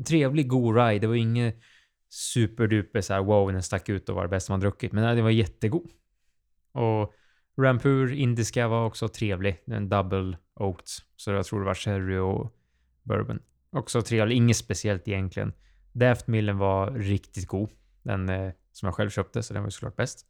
trevlig, 0.07 0.49
god 0.49 0.76
rye. 0.76 0.99
Det 0.99 1.07
var 1.07 1.14
inget 1.14 1.61
superduper 2.11 3.00
så 3.00 3.14
här 3.14 3.23
wow, 3.23 3.52
den 3.52 3.62
stack 3.62 3.88
ut 3.88 4.09
och 4.09 4.14
var 4.14 4.23
det 4.23 4.29
bästa 4.29 4.52
man 4.52 4.61
druckit. 4.61 4.93
Men 4.93 5.05
nej, 5.05 5.17
det 5.17 5.23
var 5.23 5.31
jättegod. 5.31 5.90
Och 6.73 7.14
Rampur 7.57 8.12
indiska 8.12 8.69
var 8.69 8.87
också 8.87 9.09
trevlig. 9.09 9.62
En 9.67 9.88
double 9.88 10.38
oaked. 10.55 10.88
Så 11.17 11.31
jag 11.31 11.47
tror 11.47 11.61
det 11.61 11.67
var 11.67 11.75
sherry 11.75 12.17
och 12.17 12.57
bourbon. 13.02 13.43
Också 13.71 14.02
trevlig. 14.02 14.37
Inget 14.37 14.57
speciellt 14.57 15.09
egentligen. 15.09 15.52
Daft 15.93 16.26
Millen 16.26 16.59
var 16.59 16.90
riktigt 16.90 17.47
god. 17.47 17.71
Den 18.02 18.29
eh, 18.29 18.52
som 18.73 18.87
jag 18.87 18.95
själv 18.95 19.11
köpte, 19.11 19.43
så 19.43 19.55
den 19.55 19.62
var 19.62 19.67
ju 19.67 19.71
såklart 19.71 19.97
bäst. 19.97 20.26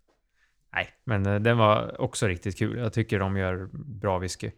Nej, 0.72 0.88
men 1.04 1.26
eh, 1.26 1.40
den 1.40 1.58
var 1.58 2.00
också 2.00 2.26
riktigt 2.26 2.58
kul. 2.58 2.78
Jag 2.78 2.92
tycker 2.92 3.18
de 3.18 3.36
gör 3.36 3.68
bra 3.72 4.18
whisky. 4.18 4.50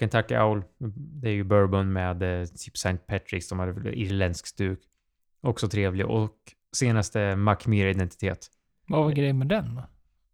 Kentucky 0.00 0.36
Owl, 0.36 0.62
det 0.94 1.28
är 1.28 1.32
ju 1.32 1.44
bourbon 1.44 1.92
med 1.92 2.22
eh, 2.22 2.46
typ 2.46 2.74
St. 2.74 2.98
Patrick's, 3.08 3.48
de 3.48 3.58
hade 3.58 3.72
väl 3.72 3.94
irländsk 3.94 4.46
stuk. 4.46 4.80
Också 5.46 5.68
trevlig. 5.68 6.06
Och 6.06 6.36
senaste 6.76 7.36
Macmir-identitet. 7.36 8.50
Vad 8.88 9.04
var 9.04 9.10
grejen 9.10 9.38
med 9.38 9.48
den 9.48 9.74
då? 9.74 9.82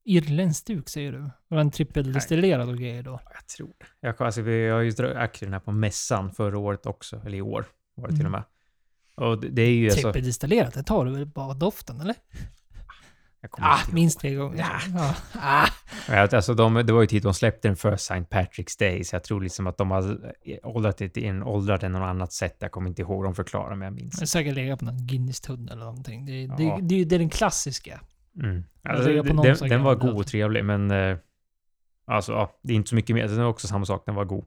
Irländsk 0.05 0.61
stuk 0.61 0.89
säger 0.89 1.13
du? 1.13 1.31
Var 1.49 1.59
den 1.59 1.71
trippeldestillerad 1.71 2.69
och 2.69 2.79
grejer 2.79 3.03
då? 3.03 3.21
Jag 3.35 3.47
tror 3.47 3.73
det. 3.79 3.87
Jag, 4.07 4.23
alltså, 4.23 4.43
vi 4.43 4.69
har 4.69 4.81
ju 4.81 4.91
drack 4.91 5.41
den 5.41 5.53
här 5.53 5.61
på 5.61 5.73
mässan 5.73 6.33
förra 6.33 6.59
året 6.59 6.87
också, 6.87 7.21
eller 7.27 7.39
i 7.39 7.43
år 7.43 7.65
var 7.95 8.09
det 8.09 8.17
till 8.17 8.27
och 8.27 8.29
Mm. 8.29 8.33
med. 8.33 8.45
Och 9.15 9.41
det, 9.41 9.49
det 9.49 9.63
är 9.63 9.71
ju 9.71 9.91
alltså... 9.91 10.13
Det 10.13 10.83
tar 10.83 11.05
du 11.05 11.13
väl 11.13 11.27
bara 11.27 11.55
doften 11.55 12.01
eller? 12.01 12.17
Ah, 13.51 13.79
minst 13.93 14.21
tre 14.21 14.35
gånger. 14.35 14.59
Ja. 14.59 14.81
Ja. 14.95 15.15
Ah. 16.09 16.29
Alltså 16.33 16.55
de, 16.55 16.75
det 16.75 16.93
var 16.93 17.01
ju 17.01 17.07
tid 17.07 17.23
de 17.23 17.35
släppte 17.35 17.69
den 17.69 17.77
för 17.77 17.93
St. 17.93 18.15
Patrick's 18.15 18.79
Day, 18.79 19.05
så 19.05 19.17
jag 19.17 19.25
tror 19.25 19.41
liksom 19.41 19.67
att 19.67 19.79
de 19.79 19.91
har 19.91 20.35
åldrat 20.63 20.97
det 20.99 21.17
i 21.17 21.27
en 21.27 21.43
åldrat 21.43 21.81
den 21.81 21.93
något 21.93 22.03
annat 22.03 22.33
sätt. 22.33 22.57
Jag 22.59 22.73
kommer 22.73 22.89
inte 22.89 23.03
ihåg, 23.03 23.25
de 23.25 23.35
förklarar 23.35 23.75
men 23.75 23.87
jag 23.87 23.95
minns. 23.95 24.19
Det 24.19 24.25
är 24.25 24.27
säkert 24.27 24.55
legat 24.55 24.79
på 24.79 24.85
någon 24.85 25.07
Guinness-tunnel 25.07 25.73
eller 25.73 25.85
någonting. 25.85 26.27
Det, 26.27 26.47
det, 26.47 26.63
Ja. 26.63 26.79
det, 26.83 27.05
det 27.05 27.15
är 27.15 27.19
den 27.19 27.31
klassiska. 27.31 28.01
Mm. 28.43 28.65
Alltså, 28.83 29.09
lägger 29.09 29.23
på 29.23 29.35
någon 29.35 29.45
den, 29.45 29.69
den 29.69 29.83
var 29.83 29.95
god 29.95 30.17
och 30.17 30.27
trevlig, 30.27 30.65
men 30.65 30.91
eh, 30.91 31.17
alltså, 32.05 32.33
ja, 32.33 32.59
det 32.63 32.73
är 32.73 32.77
inte 32.77 32.89
så 32.89 32.95
mycket 32.95 33.17
mer. 33.17 33.29
Den 33.29 33.37
var 33.39 33.45
också 33.47 33.67
samma 33.67 33.85
sak, 33.85 34.03
den 34.07 34.15
var 34.15 34.25
god. 34.25 34.45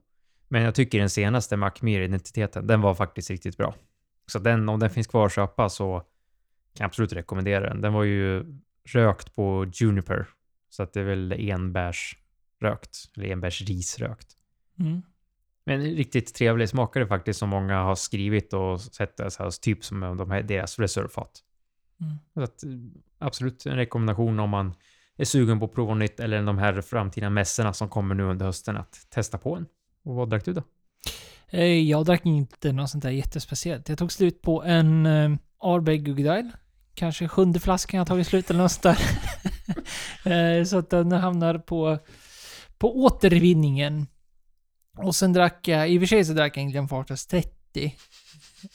Men 0.48 0.62
jag 0.62 0.74
tycker 0.74 0.98
den 0.98 1.10
senaste 1.10 1.56
Macmir-identiteten, 1.56 2.66
den 2.66 2.80
var 2.80 2.94
faktiskt 2.94 3.30
riktigt 3.30 3.56
bra. 3.56 3.74
Så 4.26 4.38
den, 4.38 4.68
om 4.68 4.78
den 4.80 4.90
finns 4.90 5.06
kvar 5.06 5.26
att 5.26 5.34
köpa 5.34 5.68
så 5.68 5.98
kan 5.98 6.84
jag 6.84 6.86
absolut 6.86 7.12
rekommendera 7.12 7.68
den. 7.68 7.80
Den 7.80 7.92
var 7.92 8.02
ju 8.04 8.44
rökt 8.86 9.34
på 9.34 9.66
Juniper, 9.72 10.26
så 10.68 10.82
att 10.82 10.92
det 10.92 11.00
är 11.00 11.04
väl 11.04 11.32
enbärsrökt, 11.32 12.96
eller 13.16 13.26
enbärsrisrökt. 13.26 14.36
Mm. 14.78 15.02
Men 15.64 15.80
riktigt 15.80 16.34
trevlig, 16.34 16.68
smakade 16.68 17.06
faktiskt 17.06 17.38
som 17.38 17.48
många 17.48 17.82
har 17.82 17.94
skrivit 17.94 18.52
och 18.52 18.80
sett 18.80 19.16
det, 19.16 19.30
så 19.30 19.42
här, 19.42 19.50
typ 19.50 19.84
som 19.84 20.02
om 20.02 20.16
de 20.16 20.30
här, 20.30 20.42
deras 20.42 20.78
reservfat. 20.78 21.42
Mm. 22.00 22.14
Så 22.34 22.42
att, 22.42 22.64
absolut 23.18 23.66
en 23.66 23.76
rekommendation 23.76 24.40
om 24.40 24.50
man 24.50 24.74
är 25.16 25.24
sugen 25.24 25.58
på 25.58 25.64
att 25.64 25.74
prova 25.74 25.94
nytt 25.94 26.20
eller 26.20 26.42
de 26.42 26.58
här 26.58 26.80
framtida 26.80 27.30
mässorna 27.30 27.72
som 27.72 27.88
kommer 27.88 28.14
nu 28.14 28.22
under 28.22 28.46
hösten 28.46 28.76
att 28.76 29.06
testa 29.10 29.38
på 29.38 29.56
en. 29.56 29.66
Och 30.02 30.14
vad 30.14 30.30
drack 30.30 30.44
du 30.44 30.52
då? 30.52 30.62
Eh, 31.48 31.88
Jag 31.88 32.04
drack 32.04 32.26
inte 32.26 32.72
något 32.72 32.90
sånt 32.90 33.02
där 33.02 33.10
jättespeciellt. 33.10 33.88
Jag 33.88 33.98
tog 33.98 34.12
slut 34.12 34.42
på 34.42 34.62
en 34.64 35.06
eh, 35.06 35.30
Ardbeg 35.58 36.04
Guggedile. 36.04 36.50
Kanske 36.96 37.28
sjunde 37.28 37.60
flaskan 37.60 37.98
jag 37.98 38.06
tagit 38.06 38.26
slut 38.26 38.50
eller 38.50 38.62
något 38.62 38.82
där. 38.82 38.98
eh, 40.58 40.64
så 40.64 40.78
att 40.78 40.90
den 40.90 41.12
hamnar 41.12 41.58
på, 41.58 41.98
på 42.78 43.04
återvinningen. 43.04 44.06
Och 44.98 45.14
sen 45.14 45.32
drack 45.32 45.68
jag, 45.68 45.90
i 45.90 45.98
och 45.98 46.02
för 46.02 46.06
sig 46.06 46.24
så 46.24 46.32
drack 46.32 46.56
jag 46.56 46.62
en 46.62 46.70
Glenfarclas 46.70 47.26
30. 47.26 47.96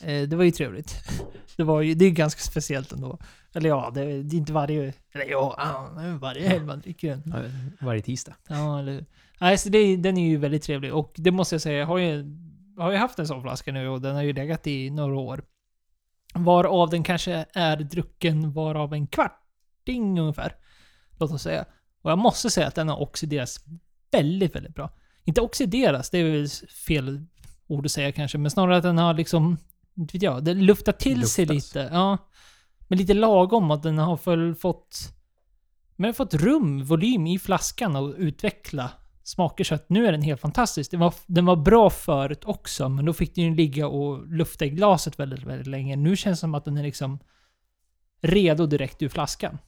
Eh, 0.00 0.28
det 0.28 0.36
var 0.36 0.44
ju 0.44 0.50
trevligt. 0.50 0.94
Det 1.56 1.62
var 1.62 1.80
ju, 1.80 1.94
det 1.94 2.04
är 2.04 2.10
ganska 2.10 2.40
speciellt 2.40 2.92
ändå. 2.92 3.18
Eller 3.54 3.68
ja, 3.68 3.90
det, 3.94 4.00
är 4.00 4.34
inte 4.34 4.52
varje, 4.52 4.92
eller 5.12 5.30
ja, 5.30 5.88
varje 6.20 6.48
helg 6.48 6.64
man 6.64 6.80
dricker 6.80 7.08
den. 7.08 7.34
Varje 7.80 8.02
tisdag. 8.02 8.34
Ja, 8.48 8.78
eller 8.78 9.04
Nej, 9.42 9.58
så 9.58 9.68
det, 9.68 9.96
den 9.96 10.18
är 10.18 10.28
ju 10.28 10.36
väldigt 10.36 10.62
trevlig. 10.62 10.94
Och 10.94 11.12
det 11.16 11.30
måste 11.30 11.54
jag 11.54 11.62
säga, 11.62 11.78
jag 11.78 11.86
har 11.86 11.98
ju, 11.98 12.24
har 12.78 12.90
ju 12.90 12.96
haft 12.96 13.18
en 13.18 13.26
sån 13.26 13.42
flaska 13.42 13.72
nu 13.72 13.88
och 13.88 14.00
den 14.00 14.14
har 14.14 14.22
ju 14.22 14.32
legat 14.32 14.66
i 14.66 14.90
några 14.90 15.16
år. 15.16 15.44
Varav 16.32 16.90
den 16.90 17.02
kanske 17.02 17.46
är 17.54 17.76
drucken 17.76 18.52
varav 18.52 18.94
en 18.94 19.06
kvarting 19.06 20.20
ungefär. 20.20 20.56
Låt 21.18 21.32
oss 21.32 21.42
säga. 21.42 21.64
Och 22.02 22.10
jag 22.10 22.18
måste 22.18 22.50
säga 22.50 22.68
att 22.68 22.74
den 22.74 22.88
har 22.88 23.02
oxiderats 23.02 23.64
väldigt, 24.10 24.54
väldigt 24.54 24.74
bra. 24.74 24.90
Inte 25.24 25.40
oxideras, 25.40 26.10
det 26.10 26.18
är 26.18 26.24
väl 26.24 26.48
fel 26.86 27.26
ord 27.66 27.86
att 27.86 27.92
säga 27.92 28.12
kanske, 28.12 28.38
men 28.38 28.50
snarare 28.50 28.76
att 28.76 28.82
den 28.82 28.98
har 28.98 29.14
liksom, 29.14 29.58
inte 29.94 30.12
vet 30.16 30.22
jag, 30.22 30.44
den 30.44 30.66
luftar 30.66 30.92
till 30.92 31.28
sig 31.28 31.46
Luftas. 31.46 31.74
lite. 31.74 31.88
Ja. 31.92 32.18
Men 32.88 32.98
lite 32.98 33.14
lagom 33.14 33.70
att 33.70 33.82
den 33.82 33.98
har 33.98 34.20
väl 34.24 34.54
fått, 34.54 34.98
men 35.96 36.14
fått 36.14 36.34
rum, 36.34 36.84
volym 36.84 37.26
i 37.26 37.38
flaskan 37.38 37.96
och 37.96 38.14
utveckla 38.16 38.90
smaker 39.24 39.64
så 39.64 39.74
att 39.74 39.88
nu 39.90 40.06
är 40.06 40.12
den 40.12 40.22
helt 40.22 40.40
fantastisk. 40.40 40.90
Den 40.90 41.00
var, 41.00 41.14
den 41.26 41.44
var 41.44 41.56
bra 41.56 41.90
förut 41.90 42.44
också, 42.44 42.88
men 42.88 43.04
då 43.04 43.12
fick 43.12 43.34
den 43.34 43.44
ju 43.44 43.54
ligga 43.54 43.86
och 43.86 44.26
lufta 44.26 44.64
i 44.64 44.70
glaset 44.70 45.18
väldigt, 45.18 45.42
väldigt 45.42 45.66
länge. 45.66 45.96
Nu 45.96 46.16
känns 46.16 46.38
det 46.38 46.40
som 46.40 46.54
att 46.54 46.64
den 46.64 46.76
är 46.76 46.82
liksom 46.82 47.18
redo 48.22 48.66
direkt 48.66 49.02
ur 49.02 49.08
flaskan. 49.08 49.58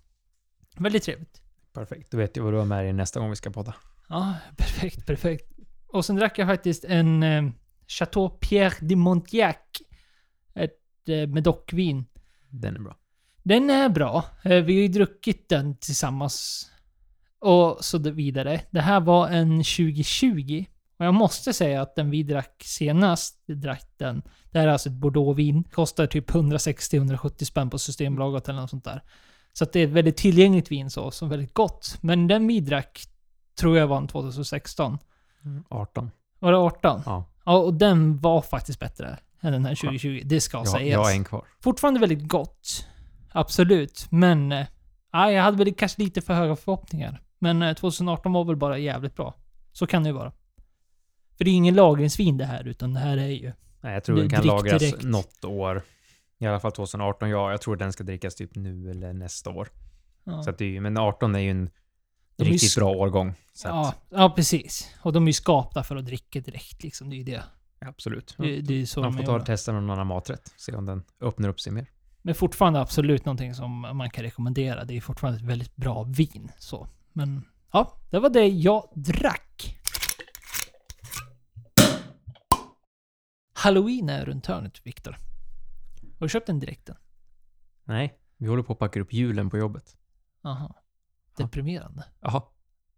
Väldigt 0.76 1.02
trevligt. 1.02 1.42
Perfekt. 1.73 2.11
Du 2.11 2.16
vet 2.16 2.37
ju 2.37 2.40
vad 2.42 2.52
du 2.52 2.58
har 2.58 2.64
med 2.66 2.84
dig 2.84 2.92
nästa 2.92 3.20
gång 3.20 3.30
vi 3.30 3.37
ska 3.37 3.50
podda. 3.50 3.75
Ja, 4.08 4.34
perfekt, 4.56 5.06
perfekt. 5.06 5.52
Och 5.88 6.04
sen 6.04 6.16
drack 6.16 6.38
jag 6.38 6.49
faktiskt 6.49 6.84
en 6.84 7.23
eh, 7.23 7.42
Chateau 7.87 8.28
Pierre 8.28 8.75
de 8.80 8.96
Montiac. 8.96 9.56
Ett 10.54 11.08
eh, 11.08 11.26
Medoc-vin. 11.28 12.04
Den 12.50 12.76
är 12.76 12.80
bra. 12.80 12.96
Den 13.42 13.70
är 13.70 13.88
bra. 13.88 14.25
Eh, 14.44 14.50
Vi 14.64 14.75
har 14.75 14.82
ju 14.82 14.88
druckit 14.88 15.49
den 15.49 15.76
tillsammans. 15.76 16.70
Och 17.45 17.85
så 17.85 17.99
vidare. 17.99 18.61
Det 18.71 18.81
här 18.81 19.01
var 19.01 19.29
en 19.29 19.49
2020. 19.51 20.65
Och 20.99 21.05
jag 21.07 21.15
måste 21.15 21.53
säga 21.53 21.83
att 21.83 21.95
den 21.97 22.11
vi 22.11 22.23
drack 22.23 22.63
senast, 22.65 23.47
drack 23.47 23.87
den. 23.97 24.23
Det 24.51 24.59
här 24.59 24.67
är 24.69 24.73
alltså 24.73 24.89
ett 24.89 24.95
Bordeauxvin. 24.95 25.65
Kostar 25.65 26.07
typ 26.07 26.31
160-170 26.31 27.45
spänn 27.45 27.71
på 27.71 27.79
Systembolaget 27.79 28.49
eller 28.49 28.61
något 28.61 28.71
sånt 28.71 28.85
där. 28.85 29.03
Så 29.53 29.65
att 29.65 29.73
det 29.73 29.81
är 29.81 29.85
ett 29.85 29.93
väldigt 29.93 30.17
tillgängligt 30.17 30.71
vin 30.71 30.91
så, 30.91 31.11
som 31.11 31.29
väldigt 31.29 31.55
gott. 31.55 31.99
Men 32.01 32.27
den 32.29 32.47
vi 32.47 32.61
drack 32.61 33.03
tror 33.61 33.79
jag 33.79 33.87
var 33.87 33.97
en 33.97 34.09
2016. 34.09 34.99
18. 35.69 36.11
Var 36.39 36.53
det 36.53 36.59
18? 36.59 37.03
Ja. 37.07 37.25
Ja, 37.45 37.57
och 37.57 37.75
den 37.75 38.19
var 38.21 38.43
faktiskt 38.43 38.81
bättre 38.81 39.19
än 39.41 39.53
den 39.53 39.65
här 39.65 39.75
2020. 39.75 40.23
Det 40.25 40.41
ska 40.41 40.57
Jag, 40.59 40.69
sägas. 40.69 40.89
jag 40.93 41.05
har 41.05 41.11
en 41.11 41.25
kvar. 41.25 41.45
Fortfarande 41.61 42.01
väldigt 42.01 42.29
gott. 42.29 42.87
Absolut. 43.33 44.07
Men... 44.11 44.53
eh, 44.53 44.67
Ja, 45.13 45.31
jag 45.33 45.43
hade 45.43 45.57
väl 45.57 45.75
kanske 45.75 46.03
lite 46.03 46.21
för 46.21 46.35
höga 46.35 46.57
förhoppningar. 46.57 47.21
Men 47.45 47.63
eh, 47.63 47.75
2018 47.75 48.33
var 48.33 48.45
väl 48.45 48.57
bara 48.57 48.79
jävligt 48.79 49.17
bra. 49.17 49.35
Så 49.73 49.87
kan 49.87 50.03
det 50.03 50.09
ju 50.09 50.13
vara. 50.13 50.33
För 51.37 51.45
det 51.45 51.51
är 51.51 51.55
ingen 51.55 51.75
lagringsvin 51.75 52.37
det 52.37 52.45
här, 52.45 52.69
utan 52.69 52.95
det 52.95 53.01
här 53.01 53.17
är 53.17 53.29
ju... 53.29 53.53
Nej, 53.81 53.95
jag 53.95 54.05
tror 54.05 54.17
den 54.17 54.31
kan 54.31 54.47
lagras 54.47 54.83
direkt. 54.83 55.03
något 55.03 55.45
år. 55.45 55.83
I 56.39 56.47
alla 56.47 56.61
fall 56.61 56.73
2018, 56.73 57.31
ja. 57.31 57.51
Jag 57.51 57.61
tror 57.61 57.77
den 57.77 57.93
ska 57.93 58.05
drickas 58.05 58.35
typ 58.35 58.55
nu 58.55 58.91
eller 58.91 59.13
nästa 59.13 59.51
år. 59.51 59.69
Ja, 60.25 60.43
Så 60.43 60.51
att 60.51 60.59
det 60.59 60.77
är 60.77 60.81
men 60.81 60.97
18 60.97 61.35
är 61.35 61.39
ju 61.39 61.51
en 61.51 61.71
De 62.37 62.45
riktigt 62.45 62.77
bra 62.77 62.91
årgång. 62.91 63.35
Ja, 63.65 63.89
att, 63.89 64.05
ja, 64.11 64.33
precis. 64.37 64.91
Och 65.03 65.13
de 65.13 65.23
är 65.23 65.27
ju 65.27 65.33
skapta 65.33 65.83
för 65.83 65.97
att 65.97 66.07
dricka 66.07 66.41
direkt 66.41 66.83
liksom. 66.83 67.11
Det 67.11 67.17
är 67.17 67.19
ju 67.19 67.25
det. 67.25 67.43
absolut. 67.81 68.35
Det, 68.39 68.61
det 68.61 68.83
är 68.83 68.87
så 68.87 69.01
Man 69.01 69.13
får 69.17 69.23
ta 69.25 69.37
och 69.37 69.47
testa 69.47 69.73
någon 69.73 69.91
annan 69.91 70.07
maträtt. 70.07 70.55
Se 70.57 70.75
om 70.75 70.87
den 70.87 71.03
öppnar 71.21 71.49
upp 71.49 71.61
sig 71.61 71.73
mer. 71.73 71.87
Men 72.23 72.35
fortfarande 72.35 72.81
absolut 72.81 73.25
någonting 73.25 73.55
som 73.55 73.81
man 73.81 74.11
kan 74.11 74.25
rekommendera. 74.25 74.85
Det 74.85 74.97
är 74.97 75.01
fortfarande 75.01 75.41
ett 75.41 75.47
väldigt 75.47 75.77
bra 75.77 76.03
vin. 76.03 76.51
Så. 76.59 76.89
Men 77.16 77.44
ja, 77.73 77.99
det 78.11 78.18
var 78.18 78.28
det 78.30 78.47
jag 78.49 78.88
drack. 78.94 79.78
Halloween 83.52 84.09
är 84.09 84.25
runt 84.25 84.47
hörnet, 84.47 84.87
Viktor. 84.87 85.12
Har 86.18 86.26
du 86.26 86.28
köpt 86.28 86.47
den 86.47 86.61
direkten? 86.61 86.97
Nej, 87.85 88.14
vi 88.37 88.47
håller 88.49 88.62
på 88.62 88.73
att 88.73 88.78
packa 88.78 89.00
upp 89.00 89.12
julen 89.12 89.50
på 89.50 89.59
jobbet. 89.59 89.97
Aha. 90.42 90.75
Deprimerande. 91.37 92.04
Jaha, 92.21 92.42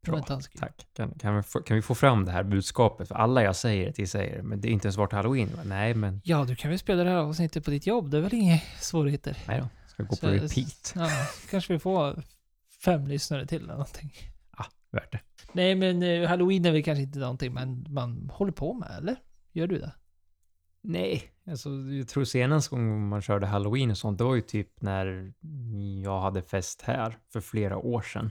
bra. 0.02 0.22
Tack. 0.58 0.86
Kan, 0.92 1.10
kan, 1.18 1.36
vi 1.36 1.42
få, 1.42 1.62
kan 1.62 1.76
vi 1.76 1.82
få 1.82 1.94
fram 1.94 2.24
det 2.24 2.32
här 2.32 2.42
budskapet? 2.42 3.08
För 3.08 3.14
alla 3.14 3.42
jag 3.42 3.56
säger 3.56 3.92
till 3.92 4.08
säger 4.10 4.42
men 4.42 4.60
det 4.60 4.68
är 4.68 4.72
inte 4.72 4.86
ens 4.88 4.96
vart 4.96 5.12
halloween. 5.12 5.48
va? 5.56 5.62
Nej, 5.64 5.94
men 5.94 6.20
Ja, 6.24 6.44
du 6.44 6.56
kan 6.56 6.70
väl 6.70 6.78
spela 6.78 7.04
det 7.04 7.10
här 7.10 7.16
avsnittet 7.16 7.64
på 7.64 7.70
ditt 7.70 7.86
jobb. 7.86 8.10
Det 8.10 8.16
är 8.16 8.20
väl 8.20 8.34
inga 8.34 8.58
svårigheter. 8.80 9.36
nej 9.48 9.60
då. 9.60 9.68
Ska 9.88 10.02
gå 10.02 10.08
på 10.08 10.14
Så- 10.16 10.28
repeat. 10.28 10.92
Ja, 10.96 11.10
kanske 11.50 11.72
vi 11.72 11.78
får 11.78 12.22
fem 12.86 13.06
lyssnare 13.06 13.46
till 13.46 13.62
eller 13.62 13.72
någonting. 13.72 14.12
Värt 14.90 15.12
det. 15.12 15.20
Nej, 15.52 15.74
men 15.74 16.02
eh, 16.02 16.28
halloween 16.28 16.64
är 16.64 16.72
väl 16.72 16.82
kanske 16.82 17.02
inte 17.02 17.18
någonting 17.18 17.54
man, 17.54 17.86
man 17.88 18.30
håller 18.32 18.52
på 18.52 18.74
med, 18.74 18.90
eller? 18.98 19.16
Gör 19.52 19.66
du 19.66 19.78
det? 19.78 19.92
Nej, 20.82 21.22
alltså 21.50 21.70
jag 21.70 22.08
tror 22.08 22.24
senast 22.24 22.68
gång 22.68 23.08
man 23.08 23.22
körde 23.22 23.46
halloween 23.46 23.90
och 23.90 23.98
sånt, 23.98 24.18
det 24.18 24.24
var 24.24 24.34
ju 24.34 24.40
typ 24.40 24.80
när 24.82 25.32
jag 26.04 26.20
hade 26.20 26.42
fest 26.42 26.82
här 26.82 27.18
för 27.32 27.40
flera 27.40 27.76
år 27.78 28.00
sedan. 28.02 28.30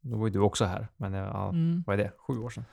Då 0.00 0.16
var 0.16 0.26
ju 0.26 0.32
du 0.32 0.38
också 0.40 0.64
här, 0.64 0.88
men 0.96 1.12
ja, 1.12 1.48
Mm. 1.48 1.82
vad 1.86 2.00
är 2.00 2.04
det? 2.04 2.12
Sju 2.26 2.38
år 2.38 2.50
sedan? 2.50 2.64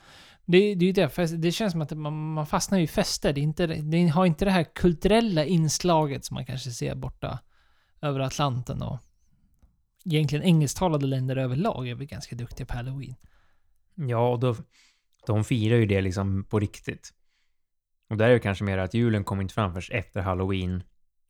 Det, 0.46 0.74
det 0.74 0.88
är 0.88 0.92
det, 0.92 1.36
det 1.36 1.52
känns 1.52 1.72
som 1.72 1.82
att 1.82 1.90
man, 1.92 2.32
man 2.32 2.46
fastnar 2.46 2.78
i 2.78 2.86
fester. 2.86 3.32
Det, 3.32 3.40
inte, 3.40 3.66
det 3.66 4.06
har 4.08 4.26
inte 4.26 4.44
det 4.44 4.50
här 4.50 4.64
kulturella 4.74 5.44
inslaget 5.44 6.24
som 6.24 6.34
man 6.34 6.46
kanske 6.46 6.70
ser 6.70 6.94
borta 6.94 7.38
över 8.00 8.20
Atlanten 8.20 8.82
och 8.82 8.98
egentligen 10.04 10.44
engelsktalade 10.44 11.06
länder 11.06 11.36
överlag 11.36 11.88
är 11.88 11.94
väl 11.94 12.06
ganska 12.06 12.36
duktiga 12.36 12.66
på 12.66 12.74
halloween. 12.74 13.14
Ja, 13.94 14.28
och 14.28 14.40
då, 14.40 14.56
de 15.26 15.44
firar 15.44 15.76
ju 15.76 15.86
det 15.86 16.00
liksom 16.00 16.44
på 16.44 16.60
riktigt. 16.60 17.14
Och 18.08 18.16
där 18.16 18.28
är 18.28 18.32
det 18.32 18.38
kanske 18.38 18.64
mer 18.64 18.78
att 18.78 18.94
julen 18.94 19.24
kommer 19.24 19.42
inte 19.42 19.54
fram 19.54 19.74
först 19.74 19.92
efter 19.92 20.20
halloween. 20.20 20.82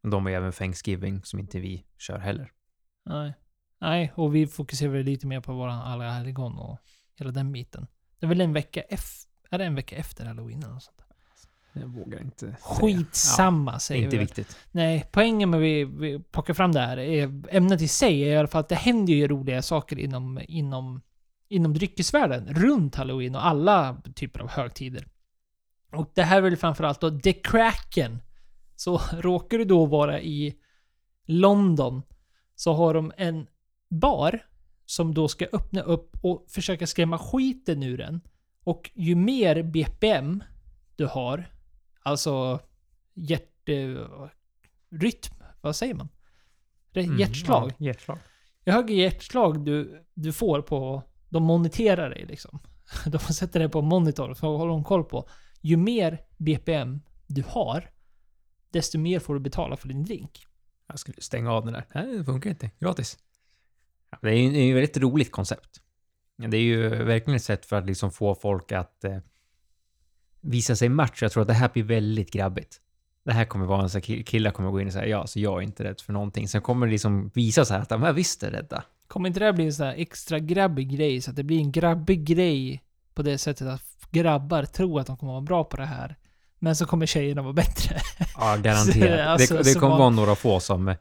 De 0.02 0.23
har 0.25 0.31
ju 0.31 0.37
även 0.37 0.52
Thanksgiving 0.52 1.25
som 1.25 1.38
inte 1.38 1.61
vi 1.61 1.85
kör 1.99 2.19
heller. 2.19 2.52
Nej. 3.05 3.35
Nej, 3.81 4.12
och 4.14 4.35
vi 4.35 4.47
fokuserar 4.47 4.93
väl 4.93 5.05
lite 5.05 5.26
mer 5.26 5.41
på 5.41 5.52
våran 5.52 5.79
alla 5.79 6.11
helgon 6.11 6.59
och 6.59 6.79
hela 7.14 7.31
den 7.31 7.52
biten. 7.52 7.87
Det 8.19 8.26
är 8.26 8.29
väl 8.29 8.41
en 8.41 8.52
vecka 8.52 8.81
efter, 8.81 9.31
är 9.50 9.59
det 9.59 9.64
en 9.64 9.75
vecka 9.75 9.97
efter 9.97 10.25
halloween 10.26 10.62
eller 10.62 10.73
något 10.75 10.83
sånt? 10.83 11.02
Jag 11.73 11.88
vågar 11.88 12.21
inte 12.21 12.38
säga. 12.38 12.57
Skitsamma 12.61 13.73
Ja, 13.73 13.79
säger 13.79 14.05
inte 14.05 14.17
vi. 14.17 14.23
viktigt. 14.23 14.57
Nej, 14.71 15.09
poängen 15.12 15.50
med 15.50 15.61
vi, 15.61 15.85
vi 15.85 16.19
plockar 16.19 16.55
fram 16.55 16.73
det 16.73 16.81
här, 16.81 16.99
är, 16.99 17.43
ämnet 17.50 17.83
i 17.83 17.88
sig, 17.88 18.23
är 18.23 18.33
i 18.33 18.37
alla 18.37 18.49
fall 18.49 18.61
att 18.61 18.69
det 18.69 18.75
händer 18.75 19.12
ju 19.12 19.29
roliga 19.29 19.62
saker 19.62 19.99
inom, 19.99 20.41
inom, 20.49 21.00
inom 21.49 21.75
dryckesvärlden 21.75 22.55
runt 22.55 22.95
halloween 22.95 23.35
och 23.35 23.47
alla 23.47 24.02
typer 24.14 24.41
av 24.41 24.49
högtider. 24.49 25.09
Och 25.93 26.11
det 26.14 26.23
här 26.23 26.37
är 26.37 26.41
väl 26.41 26.57
framförallt 26.57 27.00
då 27.00 27.21
The 27.21 27.33
Kraken. 27.33 28.23
Så 28.76 28.99
råkar 29.12 29.59
du 29.59 29.64
då 29.64 29.87
vara 29.87 30.21
i 30.21 30.55
London 31.26 32.02
så 32.55 32.73
har 32.73 32.95
de 32.95 33.12
en 33.17 33.47
bar 33.91 34.47
som 34.87 35.14
då 35.14 35.29
ska 35.29 35.47
öppna 35.52 35.81
upp 35.81 36.17
och 36.23 36.47
försöka 36.49 36.87
skrämma 36.87 37.19
skiten 37.19 37.83
ur 37.83 37.99
den. 37.99 38.21
Och 38.64 38.91
ju 38.95 39.14
mer 39.14 39.62
BPM 39.62 40.43
du 40.97 41.07
har, 41.07 41.50
alltså 42.03 42.61
hjärtrytm, 43.15 44.29
vad 45.61 45.77
säger 45.77 45.95
man? 45.95 46.09
Mm, 46.95 47.19
Hjärtslag. 47.19 47.71
Ja, 47.79 47.87
hjärtslag. 47.87 48.19
Ju 48.65 48.73
högre 48.73 48.95
hjärtslag 48.95 49.65
du, 49.65 50.05
du 50.15 50.33
får 50.33 50.63
på... 50.63 51.03
De 51.29 51.43
moniterar 51.43 52.11
dig 52.11 52.27
liksom. 52.27 52.59
De 53.07 53.19
sätter 53.19 53.61
dig 53.61 53.69
på 53.69 53.83
monitor 53.83 54.35
så 54.35 54.57
håller 54.57 54.73
de 54.73 54.85
koll 54.85 55.05
på. 55.05 55.29
Ju 55.61 55.77
mer 55.77 56.21
BPM 56.37 57.01
du 57.27 57.45
har, 57.47 57.91
desto 58.71 58.99
mer 58.99 59.19
får 59.19 59.35
du 59.35 59.41
betala 59.41 59.77
för 59.77 59.89
din 59.89 60.05
drink. 60.05 60.47
Jag 60.87 60.99
skulle 60.99 61.21
stänga 61.21 61.53
av 61.53 61.65
den 61.65 61.73
där. 61.73 61.87
Nej, 61.95 62.19
det 62.19 62.25
funkar 62.25 62.51
inte. 62.51 62.71
Gratis. 62.81 63.19
Ja, 64.11 64.19
det 64.23 64.31
är 64.31 64.37
ju 64.37 64.71
ett 64.71 64.77
väldigt 64.77 64.97
roligt 64.97 65.31
koncept. 65.33 65.81
Det 66.37 66.57
är 66.57 66.63
ju 66.63 66.89
verkligen 67.05 67.37
ett 67.37 67.43
sätt 67.43 67.67
för 67.67 67.77
att 67.77 67.87
liksom 67.87 68.11
få 68.11 68.35
folk 68.35 68.73
att 68.73 69.05
eh, 69.05 69.19
visa 70.43 70.77
sig 70.77 70.89
match. 70.89 71.23
Jag 71.23 71.33
tror 71.33 71.41
att 71.43 71.49
det 71.49 71.55
här 71.55 71.71
blir 71.73 71.83
väldigt 71.83 72.31
grabbigt. 72.33 72.77
Det 73.25 73.33
här 73.33 73.45
kommer 73.45 73.67
vara 73.67 73.83
en 73.83 73.91
sån 73.91 73.99
här 73.99 74.03
kill- 74.03 74.25
killar 74.25 74.51
kommer 74.51 74.71
gå 74.71 74.81
in 74.81 74.87
och 74.87 74.93
säga 74.93 75.07
ja, 75.07 75.27
så 75.27 75.41
jag 75.41 75.59
är 75.59 75.63
inte 75.63 75.85
rädd 75.85 76.01
för 76.01 76.13
någonting. 76.13 76.49
Sen 76.49 76.61
kommer 76.61 76.87
det 76.87 76.93
liksom 76.93 77.31
visa 77.35 77.65
sig 77.65 77.77
att 77.79 77.89
de 77.89 78.03
här 78.03 78.13
visst 78.13 78.43
är 78.43 78.51
rädda. 78.51 78.85
Kommer 79.09 79.29
inte 79.29 79.41
det 79.41 79.47
här 79.47 79.53
bli 79.53 79.65
en 79.65 79.73
sån 79.73 79.87
här 79.87 79.95
extra 79.99 80.39
grabbig 80.39 80.97
grej? 80.97 81.21
Så 81.21 81.31
att 81.31 81.37
det 81.37 81.43
blir 81.43 81.59
en 81.59 81.73
grabbig 81.73 82.25
grej 82.25 82.83
på 83.15 83.23
det 83.23 83.39
sättet 83.39 83.69
att 83.69 83.83
grabbar 84.11 84.65
tror 84.65 85.01
att 85.01 85.07
de 85.07 85.17
kommer 85.17 85.33
vara 85.33 85.43
bra 85.43 85.65
på 85.65 85.77
det 85.77 85.87
här. 85.87 86.17
Men 86.59 86.77
så 86.77 86.87
kommer 86.87 87.07
tjejerna 87.07 87.43
vara 87.43 87.53
bättre. 87.53 87.97
Ja, 88.37 88.57
garanterat. 88.63 89.29
Alltså, 89.29 89.55
det 89.57 89.63
det 89.63 89.75
kommer 89.75 89.91
var- 89.91 89.99
vara 89.99 90.11
några 90.11 90.35
få 90.35 90.61
som, 90.61 90.95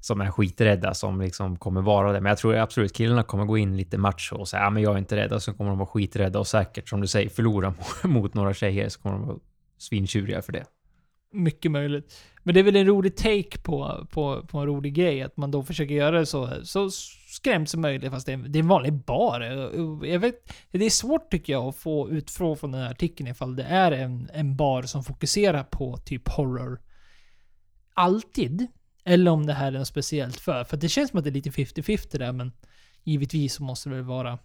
som 0.00 0.20
är 0.20 0.30
skiträdda 0.30 0.94
som 0.94 1.20
liksom 1.20 1.56
kommer 1.56 1.82
vara 1.82 2.12
det. 2.12 2.20
Men 2.20 2.30
jag 2.30 2.38
tror 2.38 2.56
absolut 2.56 2.92
killarna 2.92 3.22
kommer 3.22 3.44
gå 3.44 3.58
in 3.58 3.76
lite 3.76 3.98
macho 3.98 4.36
och 4.36 4.48
säga 4.48 4.62
ja, 4.62 4.70
men 4.70 4.82
jag 4.82 4.94
är 4.94 4.98
inte 4.98 5.16
rädd. 5.16 5.32
Och 5.32 5.42
så 5.42 5.54
kommer 5.54 5.70
de 5.70 5.78
vara 5.78 5.88
skiträdda 5.88 6.38
och 6.38 6.46
säkert, 6.46 6.88
som 6.88 7.00
du 7.00 7.06
säger, 7.06 7.28
förlora 7.28 7.74
mot 8.04 8.34
några 8.34 8.54
tjejer 8.54 8.88
så 8.88 9.00
kommer 9.00 9.18
de 9.18 9.26
vara 9.26 9.38
svintjuriga 9.78 10.42
för 10.42 10.52
det. 10.52 10.64
Mycket 11.32 11.70
möjligt. 11.70 12.14
Men 12.42 12.54
det 12.54 12.60
är 12.60 12.64
väl 12.64 12.76
en 12.76 12.86
rolig 12.86 13.16
take 13.16 13.58
på, 13.62 14.06
på, 14.10 14.46
på 14.46 14.58
en 14.58 14.66
rolig 14.66 14.94
grej, 14.94 15.22
att 15.22 15.36
man 15.36 15.50
då 15.50 15.62
försöker 15.62 15.94
göra 15.94 16.18
det 16.18 16.26
så, 16.26 16.50
så 16.62 16.90
skrämt 17.28 17.68
som 17.68 17.80
möjligt, 17.80 18.10
fast 18.10 18.26
det 18.26 18.32
är, 18.32 18.36
det 18.36 18.58
är 18.58 18.60
en 18.60 18.68
vanlig 18.68 18.92
bar. 18.92 19.40
Jag 20.06 20.20
vet, 20.20 20.52
det 20.70 20.84
är 20.84 20.90
svårt 20.90 21.30
tycker 21.30 21.52
jag 21.52 21.64
att 21.64 21.76
få 21.76 22.10
utfrån 22.10 22.56
från 22.56 22.72
den 22.72 22.82
här 22.82 22.90
artikeln 22.90 23.28
ifall 23.28 23.56
det 23.56 23.62
är 23.62 23.92
en, 23.92 24.30
en 24.32 24.56
bar 24.56 24.82
som 24.82 25.04
fokuserar 25.04 25.62
på 25.62 25.96
typ 25.96 26.28
horror. 26.28 26.80
Alltid. 27.94 28.66
Eller 29.04 29.30
om 29.30 29.46
det 29.46 29.52
här 29.52 29.72
är 29.72 29.78
något 29.78 29.88
speciellt 29.88 30.40
för. 30.40 30.64
För 30.64 30.76
det 30.76 30.88
känns 30.88 31.10
som 31.10 31.18
att 31.18 31.24
det 31.24 31.30
är 31.30 31.32
lite 31.32 31.50
50-50 31.50 32.18
där, 32.18 32.32
men 32.32 32.52
givetvis 33.04 33.54
så 33.54 33.62
måste 33.62 33.88
det 33.88 33.94
väl 33.94 34.04
vara 34.04 34.38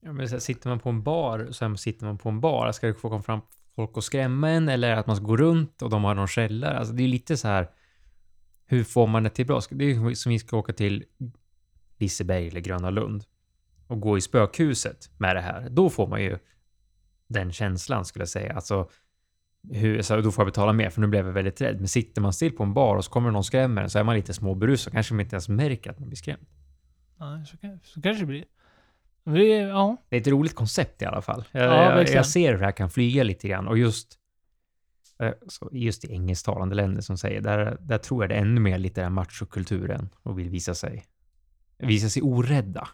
Ja, 0.00 0.12
men 0.12 0.28
så 0.28 0.34
här, 0.34 0.40
sitter 0.40 0.68
man 0.68 0.80
på 0.80 0.88
en 0.88 1.02
bar 1.02 1.48
så 1.50 1.64
här, 1.64 1.74
sitter 1.74 2.06
man 2.06 2.18
på 2.18 2.28
en 2.28 2.40
bar. 2.40 2.72
Ska 2.72 2.86
det 2.86 2.94
få 2.94 3.08
komma 3.08 3.22
fram 3.22 3.40
folk 3.74 3.96
och 3.96 4.04
skrämma 4.04 4.50
en 4.50 4.68
eller 4.68 4.92
att 4.92 5.06
man 5.06 5.16
ska 5.16 5.24
gå 5.24 5.36
runt 5.36 5.82
och 5.82 5.90
de 5.90 6.04
har 6.04 6.14
någon 6.14 6.28
källare? 6.28 6.78
Alltså 6.78 6.94
det 6.94 7.02
är 7.02 7.08
lite 7.08 7.36
så 7.36 7.48
här. 7.48 7.70
Hur 8.66 8.84
får 8.84 9.06
man 9.06 9.22
det 9.22 9.30
till 9.30 9.46
bra? 9.46 9.60
Det 9.70 9.84
är 9.84 10.14
som 10.14 10.30
vi 10.30 10.38
ska 10.38 10.56
åka 10.56 10.72
till 10.72 11.04
Liseberg 11.98 12.48
eller 12.48 12.60
Gröna 12.60 12.90
Lund 12.90 13.24
och 13.86 14.00
gå 14.00 14.18
i 14.18 14.20
spökhuset 14.20 15.10
med 15.18 15.36
det 15.36 15.40
här. 15.40 15.68
Då 15.70 15.90
får 15.90 16.06
man 16.06 16.22
ju 16.22 16.38
den 17.28 17.52
känslan 17.52 18.04
skulle 18.04 18.22
jag 18.22 18.28
säga. 18.28 18.54
Alltså, 18.54 18.90
hur, 19.72 20.02
så 20.02 20.20
då 20.20 20.32
får 20.32 20.42
jag 20.42 20.46
betala 20.52 20.72
mer 20.72 20.90
för 20.90 21.00
nu 21.00 21.06
blev 21.06 21.26
jag 21.26 21.32
väldigt 21.32 21.60
rädd. 21.60 21.76
Men 21.78 21.88
sitter 21.88 22.22
man 22.22 22.32
still 22.32 22.52
på 22.52 22.62
en 22.62 22.74
bar 22.74 22.96
och 22.96 23.04
så 23.04 23.10
kommer 23.10 23.30
någon 23.30 23.36
och 23.36 23.46
skrämmer 23.46 23.82
en 23.82 23.90
så 23.90 23.98
är 23.98 24.04
man 24.04 24.14
lite 24.14 24.34
småberusad. 24.34 24.92
Kanske 24.92 25.14
man 25.14 25.20
inte 25.20 25.36
ens 25.36 25.48
märker 25.48 25.90
att 25.90 25.98
man 25.98 26.08
blir 26.08 26.16
skrämd. 26.16 26.46
Ja, 27.18 27.44
så, 27.46 27.56
så 27.82 28.00
kanske 28.00 28.22
det 28.22 28.26
blir. 28.26 28.44
Det 29.24 29.52
är, 29.52 29.68
ja. 29.68 29.96
Det 30.08 30.16
är 30.16 30.20
ett 30.20 30.26
roligt 30.26 30.54
koncept 30.54 31.02
i 31.02 31.04
alla 31.04 31.22
fall. 31.22 31.44
Jag, 31.52 31.64
Ja, 31.64 31.98
jag, 31.98 32.08
jag 32.08 32.26
ser 32.26 32.52
hur 32.52 32.58
det 32.58 32.64
här 32.64 32.72
kan 32.72 32.90
flyga 32.90 33.22
lite 33.22 33.48
grann 33.48 33.68
och 33.68 33.78
just 33.78 34.18
eh, 35.22 35.32
just 35.72 36.04
i 36.04 36.12
engelsktalande 36.12 36.74
länder 36.74 37.02
som 37.02 37.18
säger, 37.18 37.40
där, 37.40 37.76
där 37.80 37.98
tror 37.98 38.22
jag 38.22 38.30
det 38.30 38.34
är 38.34 38.40
ännu 38.40 38.60
mer 38.60 38.78
lite 38.78 39.00
den 39.00 39.12
machokulturen 39.12 40.08
och 40.22 40.38
vill 40.38 40.48
visa 40.48 40.74
sig, 40.74 41.04
visa 41.78 42.08
sig 42.08 42.22
orädda. 42.22 42.88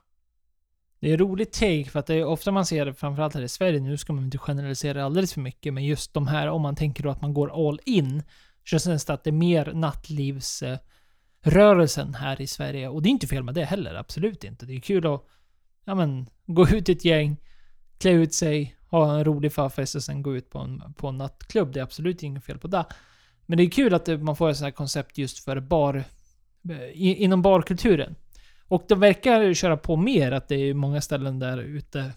Det 1.04 1.10
är 1.10 1.12
en 1.12 1.18
rolig 1.18 1.52
take 1.52 1.84
för 1.84 1.98
att 1.98 2.06
det 2.06 2.14
är 2.14 2.24
ofta 2.24 2.52
man 2.52 2.66
ser 2.66 2.86
det, 2.86 2.94
framförallt 2.94 3.34
här 3.34 3.42
i 3.42 3.48
Sverige, 3.48 3.80
nu 3.80 3.96
ska 3.96 4.12
man 4.12 4.24
inte 4.24 4.38
generalisera 4.38 5.04
alldeles 5.04 5.34
för 5.34 5.40
mycket, 5.40 5.74
men 5.74 5.84
just 5.84 6.14
de 6.14 6.26
här, 6.26 6.48
om 6.48 6.62
man 6.62 6.76
tänker 6.76 7.02
då 7.02 7.10
att 7.10 7.22
man 7.22 7.34
går 7.34 7.68
all 7.68 7.80
in, 7.84 8.22
så 8.64 8.78
känns 8.78 9.04
det 9.04 9.12
att 9.12 9.24
det 9.24 9.30
är 9.30 9.32
mer 9.32 9.72
nattlivsrörelsen 9.72 12.14
här 12.14 12.40
i 12.40 12.46
Sverige. 12.46 12.88
Och 12.88 13.02
det 13.02 13.08
är 13.08 13.10
inte 13.10 13.26
fel 13.26 13.42
med 13.42 13.54
det 13.54 13.64
heller, 13.64 13.94
absolut 13.94 14.44
inte. 14.44 14.66
Det 14.66 14.76
är 14.76 14.80
kul 14.80 15.06
att, 15.06 15.24
ja 15.84 15.94
men, 15.94 16.26
gå 16.46 16.68
ut 16.68 16.88
i 16.88 16.92
ett 16.92 17.04
gäng, 17.04 17.36
klä 17.98 18.10
ut 18.10 18.34
sig, 18.34 18.76
ha 18.90 19.14
en 19.14 19.24
rolig 19.24 19.52
förfest 19.52 19.94
och 19.94 20.02
sen 20.02 20.22
gå 20.22 20.36
ut 20.36 20.50
på 20.50 20.58
en, 20.58 20.94
på 20.96 21.08
en 21.08 21.18
nattklubb. 21.18 21.72
Det 21.72 21.80
är 21.80 21.84
absolut 21.84 22.22
inget 22.22 22.44
fel 22.44 22.58
på 22.58 22.68
det. 22.68 22.84
Men 23.46 23.58
det 23.58 23.64
är 23.64 23.70
kul 23.70 23.94
att 23.94 24.04
det, 24.04 24.18
man 24.18 24.36
får 24.36 24.50
ett 24.50 24.56
sånt 24.56 24.64
här 24.64 24.70
koncept 24.70 25.18
just 25.18 25.44
för 25.44 25.60
bar, 25.60 26.04
eh, 26.70 26.80
i, 26.80 27.14
inom 27.14 27.42
barkulturen. 27.42 28.14
Och 28.68 28.84
de 28.88 29.00
verkar 29.00 29.54
köra 29.54 29.76
på 29.76 29.96
mer, 29.96 30.32
att 30.32 30.48
det 30.48 30.54
är 30.54 30.74
många 30.74 31.00
ställen 31.00 31.38
där 31.38 31.58
ute 31.58 32.12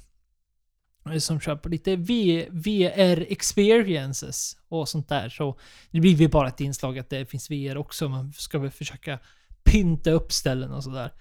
som 1.19 1.39
kör 1.39 1.55
på 1.55 1.69
lite 1.69 1.95
v, 1.95 2.47
VR 2.51 3.31
experiences 3.31 4.57
och 4.67 4.89
sånt 4.89 5.09
där. 5.09 5.29
Så 5.29 5.59
det 5.91 5.99
blir 5.99 6.13
ju 6.13 6.27
bara 6.27 6.47
ett 6.47 6.61
inslag 6.61 6.99
att 6.99 7.09
det 7.09 7.25
finns 7.25 7.51
VR 7.51 7.77
också. 7.77 8.09
Man 8.09 8.33
ska 8.33 8.59
väl 8.59 8.71
försöka 8.71 9.19
pynta 9.63 10.11
upp 10.11 10.31
ställen 10.31 10.71
och 10.71 10.83
sådär. 10.83 11.11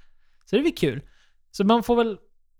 Så 0.44 0.56
det 0.56 0.62
blir 0.62 0.76
kul. 0.76 1.02
Så 1.50 1.64
man 1.64 1.82
får 1.82 1.96
väl... 1.96 2.18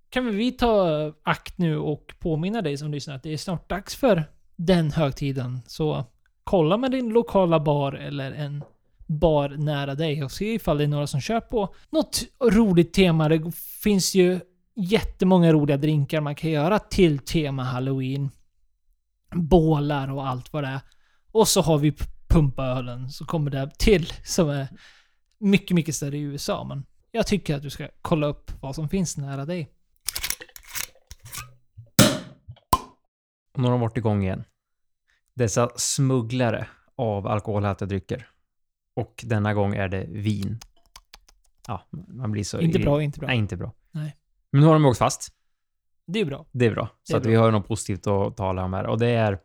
Kan 0.08 0.26
väl 0.26 0.34
vi 0.34 0.52
ta 0.52 1.12
akt 1.22 1.58
nu 1.58 1.78
och 1.78 2.14
påminna 2.18 2.62
dig 2.62 2.76
som 2.76 2.90
lyssnar 2.90 3.14
att 3.14 3.22
det 3.22 3.32
är 3.32 3.36
snart 3.36 3.68
dags 3.68 3.96
för 3.96 4.24
den 4.56 4.92
högtiden. 4.92 5.60
Så 5.66 6.04
kolla 6.44 6.76
med 6.76 6.90
din 6.90 7.08
lokala 7.08 7.60
bar 7.60 7.92
eller 7.92 8.32
en 8.32 8.64
bar 9.06 9.48
nära 9.48 9.94
dig 9.94 10.24
och 10.24 10.32
se 10.32 10.54
ifall 10.54 10.78
det 10.78 10.84
är 10.84 10.88
några 10.88 11.06
som 11.06 11.20
kör 11.20 11.40
på 11.40 11.74
något 11.90 12.22
roligt 12.44 12.92
tema. 12.92 13.28
Det 13.28 13.52
finns 13.82 14.14
ju 14.14 14.40
jättemånga 14.74 15.52
roliga 15.52 15.76
drinkar 15.76 16.20
man 16.20 16.34
kan 16.34 16.50
göra 16.50 16.78
till 16.78 17.18
tema 17.18 17.62
halloween. 17.62 18.30
Bålar 19.34 20.12
och 20.12 20.28
allt 20.28 20.52
vad 20.52 20.64
det 20.64 20.68
är. 20.68 20.80
Och 21.32 21.48
så 21.48 21.60
har 21.60 21.78
vi 21.78 21.94
pumpaölen 22.28 23.10
så 23.10 23.24
kommer 23.24 23.50
det 23.50 23.70
till 23.78 24.12
som 24.24 24.48
är 24.48 24.68
mycket, 25.38 25.74
mycket 25.74 25.94
större 25.94 26.16
i 26.16 26.20
USA. 26.20 26.64
Men 26.64 26.86
jag 27.10 27.26
tycker 27.26 27.56
att 27.56 27.62
du 27.62 27.70
ska 27.70 27.88
kolla 28.02 28.26
upp 28.26 28.50
vad 28.60 28.74
som 28.74 28.88
finns 28.88 29.16
nära 29.16 29.44
dig. 29.44 29.70
Och 33.52 33.60
nu 33.60 33.64
har 33.64 33.70
de 33.70 33.80
varit 33.80 33.96
igång 33.96 34.22
igen. 34.22 34.44
Dessa 35.34 35.70
smugglare 35.76 36.68
av 36.96 37.26
alkoholhaltiga 37.26 37.86
drycker. 37.86 38.28
Och 38.96 39.24
denna 39.26 39.54
gång 39.54 39.74
är 39.74 39.88
det 39.88 40.06
vin. 40.08 40.58
Ja, 41.68 41.82
man 41.90 42.32
blir 42.32 42.44
så... 42.44 42.60
Inte 42.60 42.78
bra, 42.78 43.02
inte 43.02 43.20
bra. 43.20 43.26
Nej, 43.28 43.38
inte 43.38 43.56
bra. 43.56 43.72
Nej. 43.90 44.16
Men 44.50 44.60
nu 44.60 44.66
har 44.66 44.74
de 44.74 44.84
åkt 44.86 44.98
fast. 44.98 45.32
Det 46.06 46.20
är 46.20 46.24
bra. 46.24 46.46
Det 46.52 46.66
är 46.66 46.70
bra. 46.70 46.88
Så 47.02 47.12
är 47.12 47.16
att 47.16 47.22
bra. 47.22 47.30
vi 47.30 47.36
har 47.36 47.50
något 47.50 47.68
positivt 47.68 48.06
att 48.06 48.36
tala 48.36 48.64
om 48.64 48.72
här. 48.72 48.86
Och 48.86 48.98
det 48.98 49.08
är... 49.08 49.38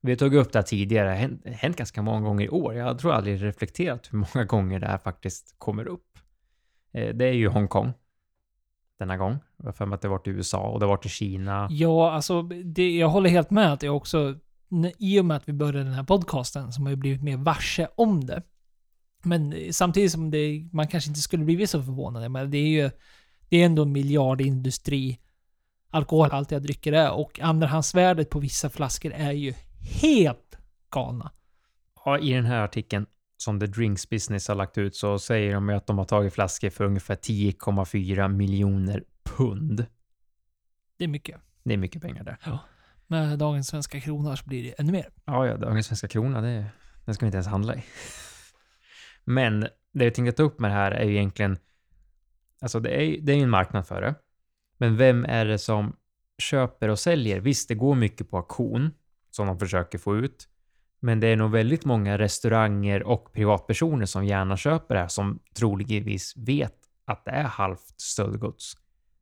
Vi 0.00 0.10
har 0.12 0.16
tagit 0.16 0.46
upp 0.46 0.52
det 0.52 0.58
här 0.58 0.64
tidigare. 0.64 1.08
Det 1.42 1.50
har 1.50 1.56
hänt, 1.56 1.76
ganska 1.76 2.02
många 2.02 2.20
gånger 2.20 2.44
i 2.44 2.48
år. 2.48 2.74
Jag 2.74 2.98
tror 2.98 3.12
aldrig 3.12 3.42
reflekterat 3.42 4.08
hur 4.12 4.18
många 4.34 4.44
gånger 4.46 4.80
det 4.80 4.86
här 4.86 4.98
faktiskt 4.98 5.54
kommer 5.58 5.86
upp. 5.88 6.18
Eh, 6.92 7.14
Det 7.14 7.24
är 7.24 7.32
ju 7.32 7.48
Hongkong. 7.48 7.92
Denna 8.98 9.16
gång. 9.16 9.38
Jag 9.56 9.64
har 9.64 9.72
för 9.72 9.86
mig 9.86 9.94
att 9.94 10.02
det 10.02 10.08
har 10.08 10.16
varit 10.18 10.26
i 10.26 10.30
USA 10.30 10.68
och 10.68 10.80
det 10.80 10.86
har 10.86 10.90
varit 10.90 11.06
i 11.06 11.08
Kina. 11.08 11.68
Ja, 11.70 12.10
alltså 12.12 12.42
det, 12.42 12.96
jag 12.96 13.08
håller 13.08 13.30
helt 13.30 13.50
med 13.50 13.72
att 13.72 13.80
det 13.80 13.88
också, 13.88 14.38
i 14.98 15.20
och 15.20 15.24
med 15.24 15.36
att 15.36 15.48
vi 15.48 15.52
började 15.52 15.78
den 15.84 15.92
här 15.92 16.02
podcasten, 16.04 16.72
så 16.72 16.82
har 16.82 16.90
jag 16.90 16.98
blivit 16.98 17.22
mer 17.22 17.36
varse 17.36 17.88
om 17.96 18.24
det. 18.26 18.42
Men 19.24 19.72
samtidigt 19.72 20.12
som 20.12 20.30
det, 20.30 20.68
man 20.72 20.88
kanske 20.88 21.10
inte 21.10 21.20
skulle 21.20 21.44
blivit 21.44 21.70
så 21.70 21.82
förvånade, 21.82 22.28
men 22.28 22.50
det 22.50 22.58
är 22.58 22.68
ju, 22.68 22.90
det 23.48 23.56
är 23.56 23.66
ändå 23.66 23.82
en 23.82 23.92
miljardindustri. 23.92 25.18
alkoholhaltiga 25.90 26.58
drycker 26.58 26.92
är. 26.92 27.12
Och 27.12 27.40
andrahandsvärdet 27.40 28.30
på 28.30 28.38
vissa 28.38 28.70
flaskor 28.70 29.12
är 29.12 29.32
ju 29.32 29.54
helt 30.02 30.58
galna. 30.90 31.30
Ja, 32.04 32.18
i 32.18 32.32
den 32.32 32.44
här 32.44 32.60
artikeln 32.60 33.06
som 33.36 33.60
The 33.60 33.66
Drinks 33.66 34.08
Business 34.08 34.48
har 34.48 34.54
lagt 34.54 34.78
ut 34.78 34.96
så 34.96 35.18
säger 35.18 35.54
de 35.54 35.68
ju 35.68 35.74
att 35.74 35.86
de 35.86 35.98
har 35.98 36.04
tagit 36.04 36.34
flaskor 36.34 36.70
för 36.70 36.84
ungefär 36.84 37.14
10,4 37.14 38.28
miljoner 38.28 39.04
pund. 39.24 39.86
Det 40.98 41.04
är 41.04 41.08
mycket. 41.08 41.40
Det 41.64 41.72
är 41.72 41.76
mycket 41.76 42.02
pengar 42.02 42.24
det. 42.24 42.38
Med 43.06 43.38
dagens 43.38 43.68
svenska 43.68 44.00
kronor 44.00 44.36
så 44.36 44.44
blir 44.44 44.62
det 44.62 44.74
ännu 44.78 44.92
mer. 44.92 45.08
Ja, 45.24 45.46
ja, 45.46 45.56
dagens 45.56 45.86
svenska 45.86 46.08
krona, 46.08 46.40
det, 46.40 46.66
den 47.04 47.14
ska 47.14 47.24
vi 47.24 47.28
inte 47.28 47.36
ens 47.36 47.46
handla 47.46 47.74
i. 47.74 47.84
Men 49.24 49.66
det 49.92 50.04
jag 50.04 50.14
tänkte 50.14 50.36
ta 50.36 50.42
upp 50.42 50.60
med 50.60 50.70
det 50.70 50.74
här 50.74 50.90
är 50.90 51.04
ju 51.04 51.12
egentligen, 51.12 51.58
alltså 52.60 52.80
det 52.80 52.90
är, 52.90 53.20
det 53.20 53.32
är 53.32 53.36
ju 53.36 53.42
en 53.42 53.50
marknad 53.50 53.86
för 53.86 54.00
det. 54.00 54.14
Men 54.78 54.96
vem 54.96 55.24
är 55.24 55.44
det 55.44 55.58
som 55.58 55.96
köper 56.38 56.88
och 56.88 56.98
säljer? 56.98 57.40
Visst, 57.40 57.68
det 57.68 57.74
går 57.74 57.94
mycket 57.94 58.30
på 58.30 58.36
auktion 58.36 58.90
som 59.30 59.46
de 59.46 59.58
försöker 59.58 59.98
få 59.98 60.16
ut. 60.16 60.48
Men 61.00 61.20
det 61.20 61.26
är 61.26 61.36
nog 61.36 61.50
väldigt 61.50 61.84
många 61.84 62.18
restauranger 62.18 63.02
och 63.02 63.32
privatpersoner 63.32 64.06
som 64.06 64.24
gärna 64.24 64.56
köper 64.56 64.94
det 64.94 65.00
här 65.00 65.08
som 65.08 65.38
troligtvis 65.54 66.36
vet 66.36 66.74
att 67.04 67.24
det 67.24 67.30
är 67.30 67.42
halvt 67.42 68.00
stöldgods. 68.00 68.76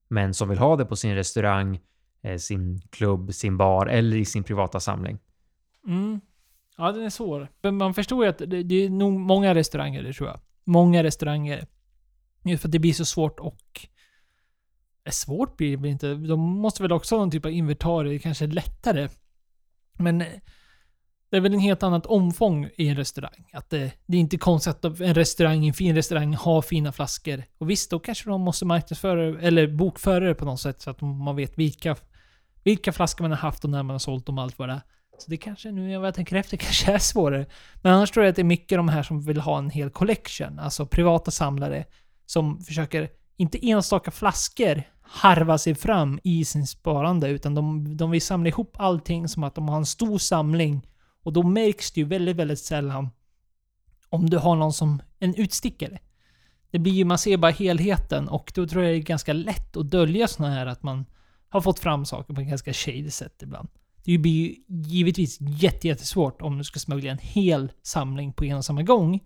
Men 0.09 0.35
som 0.35 0.49
vill 0.49 0.59
ha 0.59 0.77
det 0.77 0.85
på 0.85 0.97
sin 0.97 1.15
restaurang, 1.15 1.81
eh, 2.23 2.37
sin 2.37 2.81
klubb, 2.91 3.35
sin 3.35 3.57
bar 3.57 3.87
eller 3.87 4.17
i 4.17 4.25
sin 4.25 4.45
privata 4.45 4.81
samling. 4.81 5.19
Mm. 5.87 6.21
Ja, 6.77 6.93
den 6.93 7.05
är 7.05 7.11
svår. 7.11 7.49
Men 7.63 7.77
man 7.77 7.95
förstår 7.95 8.25
ju 8.25 8.31
att 8.31 8.39
det, 8.39 8.63
det 8.63 8.85
är 8.85 8.91
nog 8.91 9.13
många 9.13 9.55
restauranger, 9.55 10.03
det 10.03 10.13
tror 10.13 10.29
jag. 10.29 10.41
Många 10.65 11.03
restauranger. 11.03 11.67
Just 12.45 12.63
för 12.63 12.69
att 12.69 12.73
det 12.73 12.79
blir 12.79 12.93
så 12.93 13.05
svårt 13.05 13.41
och... 13.41 13.87
Eh, 15.05 15.11
svårt 15.11 15.57
blir 15.57 15.71
det 15.71 15.83
väl 15.83 15.91
inte. 15.91 16.15
De 16.15 16.41
måste 16.41 16.83
väl 16.83 16.93
också 16.93 17.15
ha 17.15 17.21
någon 17.21 17.31
typ 17.31 17.45
av 17.45 17.51
inventarier, 17.51 18.19
kanske 18.19 18.47
lättare. 18.47 19.09
Men 19.99 20.21
eh, 20.21 20.27
det 21.31 21.37
är 21.37 21.41
väl 21.41 21.55
en 21.55 21.61
helt 21.61 21.83
annat 21.83 22.07
omfång 22.07 22.69
i 22.77 22.89
en 22.89 22.97
restaurang. 22.97 23.49
Att 23.53 23.71
det, 23.71 23.93
det 24.07 24.17
är 24.17 24.21
inte 24.21 24.39
konstigt 24.39 24.85
att 24.85 25.01
en 25.01 25.15
restaurang, 25.15 25.67
en 25.67 25.75
fin 25.75 25.95
restaurang, 25.95 26.35
har 26.35 26.63
fina 26.63 26.93
flaskor. 26.93 27.45
Och 27.59 27.71
visst, 27.71 27.91
då 27.91 27.99
kanske 27.99 28.31
de 28.31 28.41
måste 28.41 28.65
marknadsföra 28.65 29.41
eller 29.41 29.67
bokföra 29.67 30.29
det 30.29 30.35
på 30.35 30.45
något 30.45 30.61
sätt 30.61 30.83
så 30.83 30.91
att 30.91 31.01
man 31.01 31.37
vet 31.37 31.59
vilka, 31.59 31.97
vilka 32.65 32.93
flaskor 32.93 33.25
man 33.25 33.31
har 33.31 33.39
haft 33.39 33.65
och 33.65 33.71
när 33.71 33.83
man 33.83 33.95
har 33.95 33.99
sålt 33.99 34.27
dem 34.27 34.39
och 34.39 34.45
allt 34.45 34.59
vad 34.59 34.69
det 34.69 34.73
är. 34.73 34.83
Så 35.19 35.31
det 35.31 35.37
kanske, 35.37 35.71
nu 35.71 35.81
när 35.81 35.93
jag 35.93 36.15
tänker 36.15 36.37
efter, 36.37 36.57
kanske 36.67 36.93
är 36.93 36.99
svårare. 36.99 37.47
Men 37.83 37.93
annars 37.93 38.11
tror 38.11 38.25
jag 38.25 38.31
att 38.31 38.37
det 38.37 38.43
är 38.43 38.45
mycket 38.45 38.79
de 38.79 38.89
här 38.89 39.03
som 39.03 39.21
vill 39.21 39.41
ha 39.41 39.59
en 39.59 39.71
hel 39.71 39.91
collection. 39.91 40.59
Alltså 40.59 40.87
privata 40.87 41.31
samlare 41.31 41.85
som 42.27 42.61
försöker, 42.61 43.11
inte 43.37 43.69
enstaka 43.69 44.11
flaskor, 44.11 44.83
harva 45.01 45.59
sig 45.59 45.75
fram 45.75 46.21
i 46.25 46.45
sin 46.45 46.67
sparande. 46.67 47.29
Utan 47.29 47.55
de, 47.55 47.97
de 47.97 48.11
vill 48.11 48.23
samla 48.23 48.49
ihop 48.49 48.77
allting 48.79 49.29
som 49.29 49.45
att 49.45 49.55
de 49.55 49.69
har 49.69 49.77
en 49.77 49.87
stor 49.87 50.19
samling. 50.19 50.89
Och 51.23 51.33
då 51.33 51.43
märks 51.43 51.93
det 51.93 52.01
ju 52.01 52.07
väldigt, 52.07 52.37
väldigt 52.37 52.59
sällan 52.59 53.09
om 54.09 54.31
du 54.31 54.39
har 54.39 54.57
någon 54.57 54.73
som 54.73 55.03
en 55.19 55.35
utstickare. 55.35 55.99
Det 56.71 56.79
blir 56.79 56.93
ju, 56.93 57.05
man 57.05 57.19
ser 57.19 57.37
bara 57.37 57.53
helheten 57.53 58.29
och 58.29 58.53
då 58.55 58.67
tror 58.67 58.85
jag 58.85 58.93
det 58.93 58.99
är 58.99 59.03
ganska 59.03 59.33
lätt 59.33 59.77
att 59.77 59.91
dölja 59.91 60.29
sådana 60.29 60.55
här 60.55 60.67
att 60.67 60.83
man 60.83 61.07
har 61.49 61.61
fått 61.61 61.79
fram 61.79 62.05
saker 62.05 62.35
på 62.35 62.41
ett 62.41 62.49
ganska 62.49 62.73
shady 62.73 63.11
sätt 63.11 63.43
ibland. 63.43 63.69
Det 64.05 64.19
blir 64.19 64.33
ju 64.33 64.57
givetvis 64.69 65.39
jättesvårt 65.41 66.43
om 66.43 66.59
du 66.59 66.65
ska 66.65 66.79
smuggla 66.79 67.11
en 67.11 67.19
hel 67.19 67.73
samling 67.83 68.33
på 68.33 68.45
en 68.45 68.57
och 68.57 68.65
samma 68.65 68.83
gång. 68.83 69.21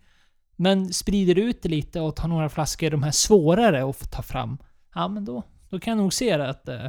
Men 0.57 0.93
sprider 0.93 1.35
du 1.35 1.43
ut 1.43 1.62
det 1.62 1.69
lite 1.69 2.01
och 2.01 2.17
tar 2.17 2.29
några 2.29 2.49
flaskor, 2.49 2.91
de 2.91 3.03
här 3.03 3.11
svårare 3.11 3.91
att 3.91 3.97
få 3.97 4.07
ta 4.07 4.23
fram, 4.23 4.59
ja 4.95 5.09
men 5.09 5.25
då, 5.25 5.43
då 5.69 5.81
kan 5.81 5.91
jag 5.91 6.03
nog 6.03 6.12
se 6.12 6.37
det 6.37 6.49
att 6.49 6.69
eh, 6.69 6.87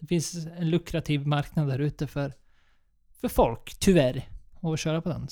det 0.00 0.06
finns 0.06 0.46
en 0.46 0.70
lukrativ 0.70 1.26
marknad 1.26 1.68
där 1.68 1.78
ute 1.78 2.06
för, 2.06 2.32
för 3.20 3.28
folk, 3.28 3.76
tyvärr, 3.78 4.28
att 4.62 4.80
köra 4.80 5.02
på 5.02 5.08
den. 5.08 5.28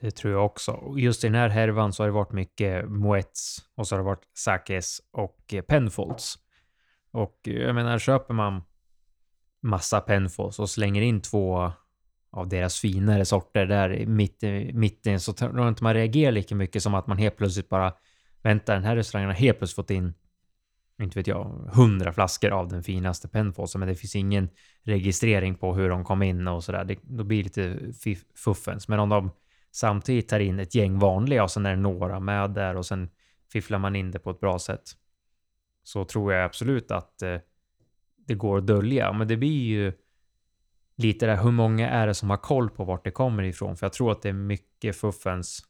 Det 0.00 0.10
tror 0.10 0.32
jag 0.32 0.46
också. 0.46 0.72
Och 0.72 1.00
Just 1.00 1.24
i 1.24 1.26
den 1.26 1.34
här 1.34 1.48
härvan 1.48 1.92
så 1.92 2.02
har 2.02 2.08
det 2.08 2.12
varit 2.12 2.32
mycket 2.32 2.88
Moets 2.88 3.58
och 3.74 3.86
så 3.86 3.94
har 3.94 3.98
det 3.98 4.04
varit 4.04 4.28
Sakes 4.34 5.00
och 5.12 5.54
eh, 5.54 5.62
Penfolds. 5.62 6.38
Och 7.10 7.48
eh, 7.48 7.54
jag 7.54 7.74
menar, 7.74 7.98
köper 7.98 8.34
man 8.34 8.62
massa 9.62 10.00
Penfos 10.00 10.58
och 10.58 10.70
slänger 10.70 11.02
in 11.02 11.20
två 11.20 11.72
av 12.30 12.48
deras 12.48 12.80
finare 12.80 13.24
sorter 13.24 13.66
där 13.66 13.92
i 13.92 14.06
mitt, 14.06 14.42
i 14.42 14.72
mitten 14.72 15.20
så 15.20 15.32
tror 15.32 15.58
jag 15.58 15.68
inte 15.68 15.84
man 15.84 15.94
reagerar 15.94 16.32
lika 16.32 16.54
mycket 16.54 16.82
som 16.82 16.94
att 16.94 17.06
man 17.06 17.18
helt 17.18 17.36
plötsligt 17.36 17.68
bara 17.68 17.92
väntar, 18.42 18.74
den 18.74 18.84
här 18.84 18.96
restaurangen 18.96 19.30
har 19.30 19.36
helt 19.36 19.58
plötsligt 19.58 19.76
fått 19.76 19.90
in 19.90 20.14
inte 21.02 21.18
vet 21.18 21.26
jag, 21.26 21.44
hundra 21.74 22.12
flaskor 22.12 22.50
av 22.50 22.68
den 22.68 22.82
finaste 22.82 23.28
Penfolds, 23.28 23.76
men 23.76 23.88
det 23.88 23.94
finns 23.94 24.16
ingen 24.16 24.48
registrering 24.82 25.54
på 25.54 25.74
hur 25.74 25.88
de 25.88 26.04
kom 26.04 26.22
in 26.22 26.48
och 26.48 26.64
sådär. 26.64 26.96
Då 27.02 27.24
blir 27.24 27.44
det 27.44 27.44
lite 27.44 27.92
fuffens. 28.34 28.88
Men 28.88 29.00
om 29.00 29.08
de 29.08 29.30
samtidigt 29.72 30.28
tar 30.28 30.40
in 30.40 30.60
ett 30.60 30.74
gäng 30.74 30.98
vanliga 30.98 31.42
och 31.42 31.50
sen 31.50 31.66
är 31.66 31.70
det 31.70 31.82
några 31.82 32.20
med 32.20 32.50
där 32.50 32.76
och 32.76 32.86
sen 32.86 33.10
fifflar 33.52 33.78
man 33.78 33.96
in 33.96 34.10
det 34.10 34.18
på 34.18 34.30
ett 34.30 34.40
bra 34.40 34.58
sätt. 34.58 34.82
Så 35.82 36.04
tror 36.04 36.32
jag 36.32 36.44
absolut 36.44 36.90
att 36.90 37.22
eh, 37.22 37.36
det 38.26 38.34
går 38.34 38.58
att 38.58 38.66
dölja. 38.66 39.12
Men 39.12 39.28
det 39.28 39.36
blir 39.36 39.64
ju 39.64 39.92
lite 40.96 41.26
där, 41.26 41.36
hur 41.36 41.50
många 41.50 41.90
är 41.90 42.06
det 42.06 42.14
som 42.14 42.30
har 42.30 42.36
koll 42.36 42.70
på 42.70 42.84
vart 42.84 43.04
det 43.04 43.10
kommer 43.10 43.42
ifrån? 43.42 43.76
För 43.76 43.86
jag 43.86 43.92
tror 43.92 44.12
att 44.12 44.22
det 44.22 44.28
är 44.28 44.32
mycket 44.32 44.96
fuffens 44.96 45.62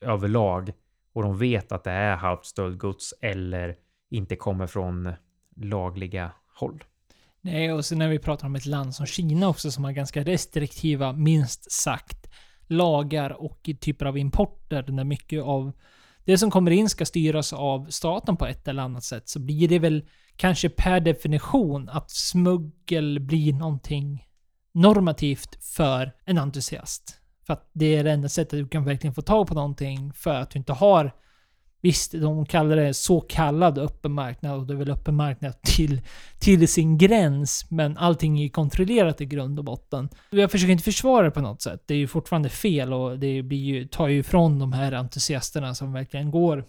överlag 0.00 0.72
och 1.12 1.22
de 1.22 1.38
vet 1.38 1.72
att 1.72 1.84
det 1.84 1.90
är 1.90 2.16
halvt 2.16 2.44
stöldgods 2.44 3.14
eller 3.20 3.76
inte 4.10 4.36
kommer 4.36 4.66
från 4.66 5.12
lagliga 5.56 6.32
håll. 6.54 6.84
Nej, 7.40 7.72
och 7.72 7.84
sen 7.84 7.98
när 7.98 8.08
vi 8.08 8.18
pratar 8.18 8.46
om 8.46 8.54
ett 8.54 8.66
land 8.66 8.94
som 8.94 9.06
Kina 9.06 9.48
också 9.48 9.70
som 9.70 9.84
har 9.84 9.92
ganska 9.92 10.22
restriktiva, 10.22 11.12
minst 11.12 11.72
sagt, 11.72 12.30
lagar 12.66 13.30
och 13.30 13.70
typer 13.80 14.06
av 14.06 14.18
importer 14.18 14.82
där 14.82 15.04
mycket 15.04 15.42
av 15.42 15.72
det 16.24 16.38
som 16.38 16.50
kommer 16.50 16.70
in 16.70 16.88
ska 16.88 17.04
styras 17.04 17.52
av 17.52 17.86
staten 17.90 18.36
på 18.36 18.46
ett 18.46 18.68
eller 18.68 18.82
annat 18.82 19.04
sätt 19.04 19.28
så 19.28 19.40
blir 19.40 19.68
det 19.68 19.78
väl 19.78 20.08
kanske 20.42 20.68
per 20.68 21.00
definition 21.00 21.88
att 21.88 22.10
smuggel 22.10 23.20
blir 23.20 23.52
någonting 23.52 24.26
normativt 24.74 25.64
för 25.64 26.12
en 26.24 26.38
entusiast. 26.38 27.18
För 27.46 27.52
att 27.52 27.70
det 27.72 27.96
är 27.96 28.04
det 28.04 28.10
enda 28.10 28.28
sättet 28.28 28.58
du 28.58 28.68
kan 28.68 28.84
verkligen 28.84 29.14
få 29.14 29.22
tag 29.22 29.46
på 29.46 29.54
någonting 29.54 30.12
för 30.12 30.34
att 30.34 30.50
du 30.50 30.58
inte 30.58 30.72
har 30.72 31.12
Visst, 31.80 32.12
de 32.12 32.46
kallar 32.46 32.76
det 32.76 32.94
så 32.94 33.20
kallad 33.20 33.78
öppen 33.78 34.12
marknad 34.12 34.58
och 34.58 34.66
det 34.66 34.72
är 34.72 34.76
väl 34.76 34.90
öppen 34.90 35.14
marknad 35.14 35.62
till, 35.62 36.00
till 36.38 36.68
sin 36.68 36.98
gräns. 36.98 37.66
Men 37.70 37.96
allting 37.96 38.38
är 38.38 38.42
ju 38.42 38.50
kontrollerat 38.50 39.20
i 39.20 39.26
grund 39.26 39.58
och 39.58 39.64
botten. 39.64 40.08
Jag 40.30 40.50
försöker 40.50 40.72
inte 40.72 40.84
försvara 40.84 41.24
det 41.24 41.30
på 41.30 41.40
något 41.40 41.62
sätt. 41.62 41.82
Det 41.86 41.94
är 41.94 41.98
ju 41.98 42.06
fortfarande 42.06 42.48
fel 42.48 42.92
och 42.92 43.18
det 43.18 43.42
blir 43.42 43.58
ju, 43.58 43.86
tar 43.86 44.08
ju 44.08 44.18
ifrån 44.18 44.58
de 44.58 44.72
här 44.72 44.92
entusiasterna 44.92 45.74
som 45.74 45.92
verkligen 45.92 46.30
går. 46.30 46.64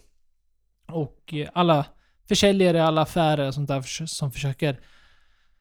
Och 0.88 1.34
alla 1.54 1.86
försäljare, 2.28 2.84
alla 2.84 3.02
affärer 3.02 3.48
och 3.48 3.54
sånt 3.54 3.68
där 3.68 4.06
som 4.06 4.32
försöker 4.32 4.80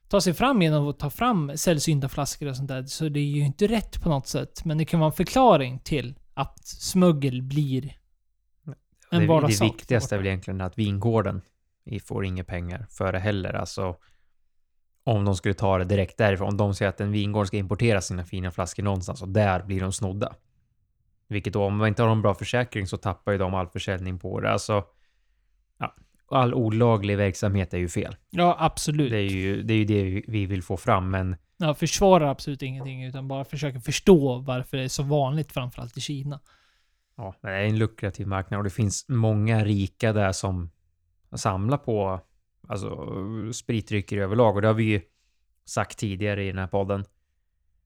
ta 0.09 0.21
sig 0.21 0.35
fram 0.35 0.63
genom 0.63 0.89
att 0.89 0.99
ta 0.99 1.11
fram 1.11 1.53
sällsynta 1.57 2.09
flaskor 2.09 2.49
och 2.49 2.57
sånt 2.57 2.69
där. 2.69 2.83
Så 2.83 3.09
det 3.09 3.21
är 3.21 3.25
ju 3.25 3.41
inte 3.47 3.67
rätt 3.67 4.03
på 4.03 4.09
något 4.09 4.27
sätt. 4.27 4.65
Men 4.65 4.79
det 4.79 4.85
kan 4.85 5.01
vara 5.01 5.11
en 5.11 5.17
förklaring 5.17 5.79
till 5.79 6.19
att 6.35 6.67
smuggel 6.67 7.43
blir 7.43 7.85
en 8.65 8.75
det, 9.11 9.19
det 9.19 9.27
vardagssak. 9.27 9.69
viktigaste 9.69 10.15
är 10.15 10.17
väl 10.19 10.27
egentligen 10.27 10.61
att 10.61 10.79
vingården 10.79 11.43
vi 11.85 12.01
får 12.01 12.25
inga 12.25 12.45
pengar 12.45 12.87
för 12.91 13.13
det 13.13 13.19
heller. 13.19 13.55
Alltså, 13.55 13.97
om 15.05 15.25
de 15.25 15.37
skulle 15.37 15.55
ta 15.55 15.79
det 15.79 15.85
direkt 15.85 16.19
därifrån. 16.19 16.49
Om 16.49 16.57
de 16.57 16.75
säger 16.75 16.89
att 16.89 17.01
en 17.01 17.13
vingård 17.13 17.47
ska 17.47 17.57
importera 17.57 18.01
sina 18.01 18.25
fina 18.25 18.51
flaskor 18.51 18.83
någonstans 18.83 19.23
och 19.23 19.29
där 19.29 19.63
blir 19.63 19.81
de 19.81 19.93
snodda. 19.93 20.35
Vilket 21.29 21.53
då, 21.53 21.65
om 21.65 21.77
man 21.77 21.89
inte 21.89 22.03
har 22.03 22.11
en 22.11 22.23
bra 22.23 22.35
försäkring 22.35 22.87
så 22.87 22.97
tappar 22.97 23.33
ju 23.33 23.39
de 23.39 23.55
all 23.55 23.69
försäljning 23.69 24.19
på 24.19 24.41
det. 24.41 24.51
Alltså, 24.51 24.85
ja, 25.79 25.95
all 26.33 26.55
olaglig 26.55 27.17
verksamhet 27.17 27.75
är 27.75 27.79
ju 27.79 27.89
fel. 27.89 28.17
Ja, 28.31 28.57
absolut. 28.59 29.11
Det 29.11 29.17
är 29.19 29.31
ju 29.31 29.63
det, 29.63 29.75
är 29.75 29.79
ju 29.79 29.85
det 29.85 30.23
vi 30.29 30.47
vill 30.47 30.63
få 30.63 30.77
fram, 30.77 31.11
men 31.11 31.37
Ja, 31.57 31.75
försvarar 31.75 32.27
absolut 32.27 32.63
ingenting 32.63 33.05
utan 33.05 33.29
bara 33.29 33.45
försöker 33.45 33.81
förstå 33.81 34.39
varför 34.39 34.77
det 34.77 34.83
är 34.85 34.89
så 34.89 35.03
vanligt 35.03 35.53
framförallt 35.53 35.97
i 35.97 36.01
Kina. 36.01 36.41
ja, 37.17 37.35
det 37.43 37.49
är 37.49 37.63
en 37.63 37.79
lukrativ 37.79 38.27
marknad 38.27 38.59
och 38.59 38.65
det 38.65 38.71
finns 38.71 39.09
många 39.09 39.65
rika 39.65 40.13
där 40.13 40.33
som 40.33 40.71
samlar 41.35 41.79
på 41.79 42.21
alltså, 42.69 43.09
spritdrycker 43.53 44.17
överlag. 44.19 44.55
Och 44.57 44.63
det 44.63 44.69
har 44.69 44.75
vi 44.75 44.85
ju 44.85 45.01
sagt 45.65 45.99
tidigare 45.99 46.45
i 46.45 46.47
den 46.47 46.59
här 46.59 46.67
podden. 46.67 47.05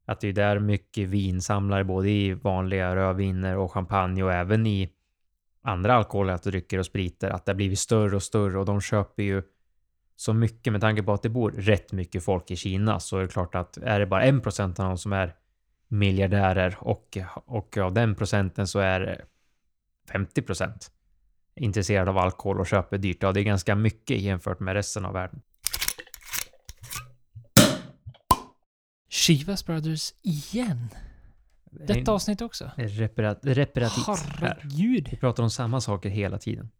Att 0.05 0.21
det 0.21 0.29
är 0.29 0.33
där 0.33 0.59
mycket 0.59 1.09
vinsamlare, 1.09 1.85
både 1.85 2.11
i 2.11 2.35
vanliga 2.35 2.97
rödviner 2.97 3.57
och 3.57 3.73
champagne 3.73 4.23
och 4.23 4.33
även 4.33 4.67
i 4.67 4.91
andra 5.67 5.95
alkoholhaltiga 5.95 6.51
drycker 6.51 6.79
och 6.79 6.87
spriter, 6.87 7.31
att 7.31 7.47
det 7.47 7.53
har 7.53 7.57
blivit 7.57 7.79
större 7.79 8.17
och 8.17 8.23
större 8.23 8.59
och 8.59 8.67
de 8.67 8.81
köper 8.81 9.23
ju 9.23 9.43
så 10.17 10.33
mycket 10.33 10.73
med 10.73 10.81
tanke 10.81 11.03
på 11.03 11.13
att 11.13 11.23
det 11.23 11.29
bor 11.29 11.51
rätt 11.51 11.93
mycket 11.93 12.25
folk 12.25 12.51
i 12.51 12.57
Kina 12.57 13.01
så 13.01 13.19
är 13.19 13.23
det 13.23 13.29
klart 13.29 13.55
att 13.55 13.77
är 13.77 14.01
det 14.01 14.07
bara 14.07 14.23
en 14.23 14.41
procent 14.41 14.81
av 14.81 14.87
dem 14.87 14.99
som 14.99 15.13
är 15.13 15.35
miljardärer 15.89 16.77
och, 16.81 17.19
och 17.35 17.79
av 17.79 17.93
den 17.93 18.15
procenten 18.15 18.67
så 18.67 18.79
är 18.79 19.25
50 20.13 20.43
procent 20.43 20.91
intresserade 21.55 22.11
av 22.11 22.19
alkohol 22.19 22.61
och 22.61 22.67
köper 22.67 22.99
dyrt. 22.99 23.23
Ja, 23.23 23.33
det 23.33 23.41
är 23.41 23.45
ganska 23.45 23.75
mycket 23.75 24.21
jämfört 24.21 24.61
med 24.61 24.75
resten 24.75 25.05
av 25.05 25.13
världen. 25.13 25.43
Chivas 29.09 29.67
Brothers 29.67 30.15
igen. 30.23 30.89
Detta 31.71 32.13
avsnitt 32.13 32.41
också. 32.41 32.71
Reparat, 32.77 33.39
reparativt. 33.43 34.07
Herregud. 34.07 35.09
Vi 35.11 35.17
pratar 35.17 35.43
om 35.43 35.51
samma 35.51 35.81
saker 35.81 36.09
hela 36.09 36.39
tiden. 36.39 36.71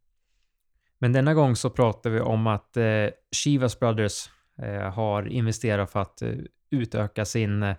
Men 0.99 1.13
denna 1.13 1.35
gång 1.35 1.57
så 1.57 1.71
pratar 1.71 2.11
vi 2.11 2.21
om 2.21 2.47
att 2.47 2.77
eh, 2.77 3.07
Chivas 3.33 3.81
Brothers 3.81 4.31
eh, 4.63 4.93
har 4.93 5.29
investerat 5.29 5.91
för 5.91 6.01
att 6.01 6.23
eh, 6.23 6.31
utöka 6.71 7.25
sin 7.25 7.63
eh, 7.63 7.77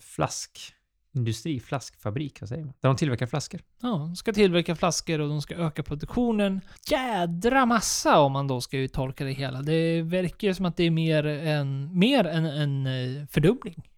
flaskindustri, 0.00 1.60
flaskfabrik, 1.60 2.40
vad 2.40 2.48
säger 2.48 2.64
man? 2.64 2.74
Där 2.80 2.88
de 2.88 2.96
tillverkar 2.96 3.26
flaskor. 3.26 3.60
Ja, 3.82 3.88
de 3.88 4.16
ska 4.16 4.32
tillverka 4.32 4.76
flaskor 4.76 5.20
och 5.20 5.28
de 5.28 5.42
ska 5.42 5.54
öka 5.54 5.82
produktionen. 5.82 6.60
Jädra 6.90 7.66
massa 7.66 8.20
om 8.20 8.32
man 8.32 8.48
då 8.48 8.60
ska 8.60 8.78
uttolka 8.78 9.24
det 9.24 9.32
hela. 9.32 9.62
Det 9.62 10.02
verkar 10.02 10.52
som 10.52 10.66
att 10.66 10.76
det 10.76 10.84
är 10.84 10.90
mer 10.90 11.26
än, 11.26 11.98
mer 11.98 12.24
än 12.24 12.44
en 12.44 12.86
eh, 12.86 13.26
fördubbling 13.26 13.90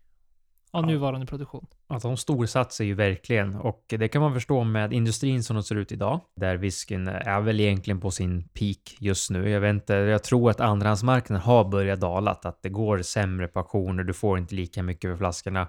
av 0.72 0.82
Ja. 0.84 0.86
nuvarande 0.86 1.26
produktion. 1.26 1.66
Att 1.86 2.02
de 2.02 2.16
storsatsar 2.16 2.84
ju 2.84 2.94
verkligen 2.94 3.54
och 3.54 3.84
det 3.88 4.08
kan 4.08 4.22
man 4.22 4.34
förstå 4.34 4.64
med 4.64 4.92
industrin 4.92 5.42
som 5.42 5.56
den 5.56 5.62
ser 5.62 5.74
ut 5.74 5.92
idag. 5.92 6.20
Där 6.36 6.56
whiskyn 6.56 7.08
är 7.08 7.40
väl 7.40 7.60
egentligen 7.60 8.00
på 8.00 8.10
sin 8.10 8.48
peak 8.48 8.96
just 8.98 9.30
nu. 9.30 9.50
Jag 9.50 9.60
vet 9.60 9.74
inte, 9.74 9.94
jag 9.94 10.22
tror 10.24 10.50
att 10.50 10.60
andrahandsmarknaden 10.60 11.42
har 11.42 11.64
börjat 11.64 12.00
dalat, 12.00 12.44
att 12.46 12.62
det 12.62 12.68
går 12.68 13.02
sämre 13.02 13.48
på 13.48 13.58
auktioner, 13.58 14.04
du 14.04 14.12
får 14.12 14.38
inte 14.38 14.54
lika 14.54 14.82
mycket 14.82 15.10
för 15.10 15.16
flaskorna. 15.16 15.68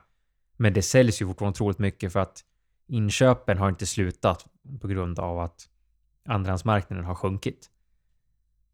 Men 0.57 0.73
det 0.73 0.81
säljs 0.81 1.21
ju 1.21 1.27
fortfarande 1.27 1.51
otroligt 1.55 1.79
mycket 1.79 2.13
för 2.13 2.19
att 2.19 2.41
inköpen 2.87 3.57
har 3.57 3.69
inte 3.69 3.85
slutat 3.85 4.45
på 4.81 4.87
grund 4.87 5.19
av 5.19 5.39
att 5.39 5.69
andrahandsmarknaden 6.29 7.05
har 7.05 7.15
sjunkit. 7.15 7.69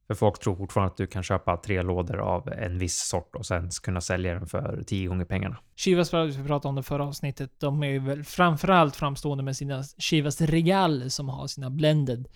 För 0.10 0.16
folk 0.16 0.40
tror 0.40 0.56
fortfarande 0.56 0.92
att 0.92 0.98
du 0.98 1.08
kan 1.08 1.24
köpa 1.24 1.58
tre 1.58 1.82
lådor 1.82 2.18
av 2.18 2.50
en 2.50 2.78
viss 2.78 3.00
sort 3.00 3.36
och 3.36 3.46
sen 3.46 3.70
kunna 3.84 4.02
sälja 4.02 4.34
den 4.34 4.48
för 4.48 4.84
tio 4.88 5.08
gånger 5.08 5.26
pengarna. 5.26 5.58
Chivas 5.76 6.14
vi 6.14 6.48
pratade 6.48 6.70
om 6.70 6.76
det 6.76 6.84
förra 6.84 7.06
avsnittet, 7.06 7.52
de 7.60 7.84
är 7.84 7.88
ju 7.88 8.00
väl 8.00 8.24
framförallt 8.24 8.96
framstående 8.96 9.44
med 9.44 9.58
sina 9.58 9.84
Chivas 9.98 10.42
Regal 10.42 11.12
som 11.12 11.30
har 11.30 11.48
sina 11.48 11.70
blended 11.70 12.28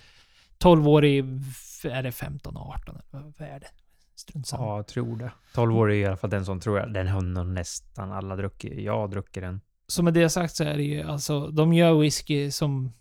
12-årig, 0.60 1.20
är 1.84 2.04
det 2.04 2.12
15 2.12 2.56
och 2.58 2.74
18 2.74 2.96
eller 2.96 3.34
vad 3.38 3.48
är 3.48 3.60
det? 3.60 3.68
Strunt 4.16 4.48
samma. 4.48 4.64
Ja, 4.64 4.76
jag 4.76 4.88
tror 4.88 5.18
det. 5.18 5.32
12 5.54 5.78
år 5.78 5.92
är 5.92 5.96
i 5.96 6.06
alla 6.06 6.18
fall 6.18 6.30
den 6.30 6.46
som 6.46 6.60
tror 6.60 6.80
jag. 6.80 6.94
Den 6.94 7.08
har 7.08 7.22
nog 7.22 7.48
nästan 7.48 8.12
alla 8.12 8.36
druckit. 8.36 8.82
Jag 8.82 9.12
druckit 9.12 9.44
den. 9.44 9.62
Så 9.88 10.04
med 10.04 10.14
det 10.14 10.30
sagt 10.30 10.56
så 10.56 10.64
är 10.64 10.78
det 10.78 10.84
ju 10.84 11.02
alltså, 11.02 11.48
de 11.48 11.74
gör 11.74 12.00
whisky 12.00 12.52
som 12.52 12.92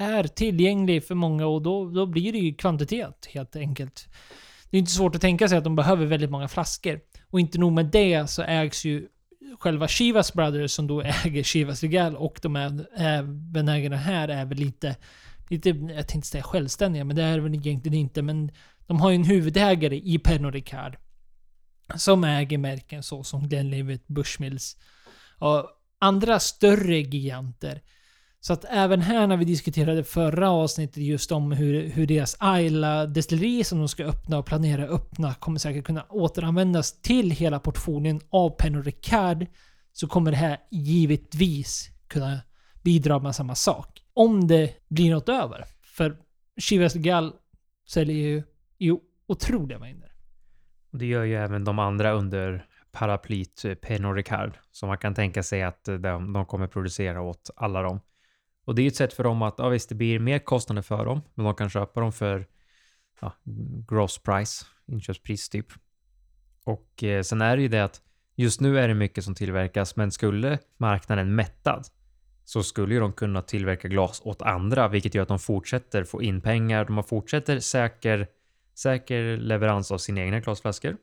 är 0.00 0.24
tillgänglig 0.24 1.04
för 1.04 1.14
många 1.14 1.46
och 1.46 1.62
då, 1.62 1.90
då 1.90 2.06
blir 2.06 2.32
det 2.32 2.38
ju 2.38 2.54
kvantitet 2.54 3.26
helt 3.30 3.56
enkelt. 3.56 4.08
Det 4.70 4.76
är 4.76 4.78
inte 4.78 4.90
svårt 4.92 5.14
att 5.14 5.20
tänka 5.20 5.48
sig 5.48 5.58
att 5.58 5.64
de 5.64 5.76
behöver 5.76 6.06
väldigt 6.06 6.30
många 6.30 6.48
flaskor. 6.48 7.00
Och 7.30 7.40
inte 7.40 7.58
nog 7.58 7.72
med 7.72 7.86
det 7.86 8.30
så 8.30 8.42
ägs 8.42 8.84
ju 8.84 9.08
själva 9.58 9.88
Chivas 9.88 10.32
Brothers 10.32 10.70
som 10.70 10.86
då 10.86 11.02
äger 11.02 11.42
Chivas 11.42 11.82
Regal 11.82 12.16
och 12.16 12.38
de 12.42 12.56
är, 12.56 12.86
även 12.96 13.68
ägarna 13.68 13.96
här 13.96 14.28
är 14.28 14.44
väl 14.44 14.58
lite, 14.58 14.96
lite, 15.48 15.68
jag 15.68 16.08
tänkte 16.08 16.30
säga 16.30 16.42
självständiga, 16.42 17.04
men 17.04 17.16
det 17.16 17.22
är 17.22 17.38
väl 17.38 17.54
egentligen 17.54 17.98
inte. 17.98 18.22
Men 18.22 18.50
de 18.86 19.00
har 19.00 19.10
ju 19.10 19.16
en 19.16 19.24
huvudägare 19.24 19.96
i 19.96 20.18
Pernod 20.18 20.54
Ricard. 20.54 20.96
Som 21.94 22.24
äger 22.24 22.58
märken 22.58 23.02
så 23.02 23.24
som 23.24 23.48
Glenlivet, 23.48 24.06
Bushmills 24.06 24.76
och 25.38 25.66
andra 25.98 26.40
större 26.40 26.98
giganter. 26.98 27.82
Så 28.42 28.52
att 28.52 28.64
även 28.64 29.00
här 29.00 29.26
när 29.26 29.36
vi 29.36 29.44
diskuterade 29.44 30.04
förra 30.04 30.50
avsnittet 30.50 30.96
just 30.96 31.32
om 31.32 31.52
hur, 31.52 31.88
hur 31.88 32.06
deras 32.06 32.36
Ayla 32.38 33.06
destilleri 33.06 33.64
som 33.64 33.78
de 33.78 33.88
ska 33.88 34.04
öppna 34.04 34.38
och 34.38 34.46
planera 34.46 34.84
öppna 34.84 35.34
kommer 35.34 35.58
säkert 35.58 35.84
kunna 35.84 36.06
återanvändas 36.08 37.02
till 37.02 37.30
hela 37.30 37.60
portföljen 37.60 38.20
av 38.30 38.50
Pernod 38.50 38.84
Ricard. 38.84 39.46
Så 39.92 40.08
kommer 40.08 40.30
det 40.30 40.36
här 40.36 40.58
givetvis 40.70 41.90
kunna 42.08 42.40
bidra 42.82 43.18
med 43.18 43.34
samma 43.34 43.54
sak. 43.54 44.02
Om 44.14 44.46
det 44.46 44.74
blir 44.88 45.10
något 45.10 45.28
över. 45.28 45.64
För 45.82 46.16
Chivas 46.60 46.94
Gall 46.94 47.32
säljer 47.88 48.16
ju 48.16 48.42
i 48.78 48.98
otroliga 49.26 49.78
mängder. 49.78 50.12
Det 50.92 51.06
gör 51.06 51.24
ju 51.24 51.36
även 51.36 51.64
de 51.64 51.78
andra 51.78 52.12
under 52.12 52.66
paraplyt 52.92 53.64
eh, 53.64 53.74
Pernod 53.74 54.16
Ricard. 54.16 54.58
Så 54.70 54.86
man 54.86 54.98
kan 54.98 55.14
tänka 55.14 55.42
sig 55.42 55.62
att 55.62 55.88
eh, 55.88 55.94
de, 55.94 56.32
de 56.32 56.46
kommer 56.46 56.66
producera 56.66 57.20
åt 57.20 57.50
alla 57.56 57.82
dem. 57.82 58.00
Och 58.64 58.74
det 58.74 58.82
är 58.82 58.84
ju 58.84 58.88
ett 58.88 58.96
sätt 58.96 59.12
för 59.12 59.24
dem 59.24 59.42
att, 59.42 59.54
ja 59.58 59.68
visst 59.68 59.88
det 59.88 59.94
blir 59.94 60.18
mer 60.18 60.38
kostnader 60.38 60.82
för 60.82 61.04
dem, 61.04 61.22
men 61.34 61.44
de 61.44 61.54
kan 61.54 61.70
köpa 61.70 62.00
dem 62.00 62.12
för 62.12 62.46
ja, 63.20 63.32
gross 63.88 64.18
price, 64.18 64.66
inköpspris 64.86 65.48
typ. 65.48 65.66
Och 66.64 67.04
eh, 67.04 67.22
sen 67.22 67.40
är 67.40 67.56
det 67.56 67.62
ju 67.62 67.68
det 67.68 67.84
att 67.84 68.02
just 68.36 68.60
nu 68.60 68.78
är 68.78 68.88
det 68.88 68.94
mycket 68.94 69.24
som 69.24 69.34
tillverkas, 69.34 69.96
men 69.96 70.10
skulle 70.10 70.58
marknaden 70.76 71.34
mättad 71.34 71.86
så 72.44 72.62
skulle 72.62 72.94
ju 72.94 73.00
de 73.00 73.12
kunna 73.12 73.42
tillverka 73.42 73.88
glas 73.88 74.20
åt 74.24 74.42
andra, 74.42 74.88
vilket 74.88 75.14
gör 75.14 75.22
att 75.22 75.28
de 75.28 75.38
fortsätter 75.38 76.04
få 76.04 76.22
in 76.22 76.40
pengar. 76.40 76.84
De 76.84 76.96
har 76.96 77.02
fortsätter 77.02 77.58
säker, 77.58 78.26
säker 78.74 79.36
leverans 79.36 79.90
av 79.90 79.98
sina 79.98 80.20
egna 80.20 80.40
glasflaskor. 80.40 80.96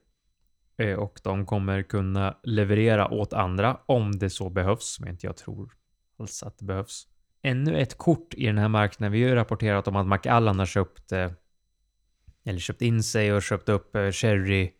Eh, 0.78 1.00
Och 1.00 1.20
de 1.24 1.46
kommer 1.46 1.84
kunna 1.84 2.38
leverera 2.44 3.08
åt 3.08 3.34
andra 3.34 3.80
om 3.86 4.20
det 4.20 4.30
så 4.30 4.50
behövs, 4.50 5.00
men 5.00 5.10
inte 5.10 5.26
jag 5.26 5.38
tror 5.38 5.74
alls 6.20 6.44
att 6.44 6.58
det 6.58 6.66
behövs. 6.66 7.08
Ännu 7.42 7.78
ett 7.78 7.98
kort 7.98 8.34
i 8.34 8.46
den 8.46 8.58
här 8.58 8.68
marknaden. 8.68 9.12
Vi 9.12 9.22
har 9.22 9.30
ju 9.30 9.36
rapporterat 9.36 9.88
om 9.88 9.96
att 9.96 10.08
McAllan 10.08 10.60
har 10.60 10.66
köpt 10.66 11.12
eh, 11.12 11.32
eller 12.46 12.60
köpt 12.60 12.82
in 12.82 13.04
sig 13.04 13.34
och 13.34 13.44
köpt 13.44 13.70
upp 13.70 13.96
eh, 13.96 14.12
sherry 14.12 14.72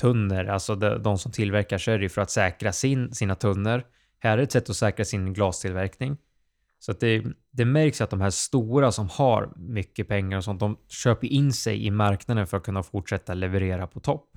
tunnor, 0.00 0.44
alltså 0.44 0.74
de, 0.74 1.02
de 1.02 1.18
som 1.18 1.32
tillverkar 1.32 1.78
sherry 1.78 2.08
för 2.08 2.22
att 2.22 2.30
säkra 2.30 2.72
sin, 2.72 3.14
sina 3.14 3.34
tunnor. 3.34 3.82
Här 4.18 4.38
är 4.38 4.42
ett 4.42 4.52
sätt 4.52 4.70
att 4.70 4.76
säkra 4.76 5.04
sin 5.04 5.32
glastillverkning. 5.32 6.16
Så 6.78 6.92
att 6.92 7.00
det, 7.00 7.24
det 7.50 7.64
märks 7.64 8.00
att 8.00 8.10
de 8.10 8.20
här 8.20 8.30
stora 8.30 8.92
som 8.92 9.08
har 9.08 9.52
mycket 9.56 10.08
pengar 10.08 10.38
och 10.38 10.44
sånt, 10.44 10.60
de 10.60 10.76
köper 10.88 11.26
in 11.26 11.52
sig 11.52 11.86
i 11.86 11.90
marknaden 11.90 12.46
för 12.46 12.56
att 12.56 12.62
kunna 12.62 12.82
fortsätta 12.82 13.34
leverera 13.34 13.86
på 13.86 14.00
topp. 14.00 14.30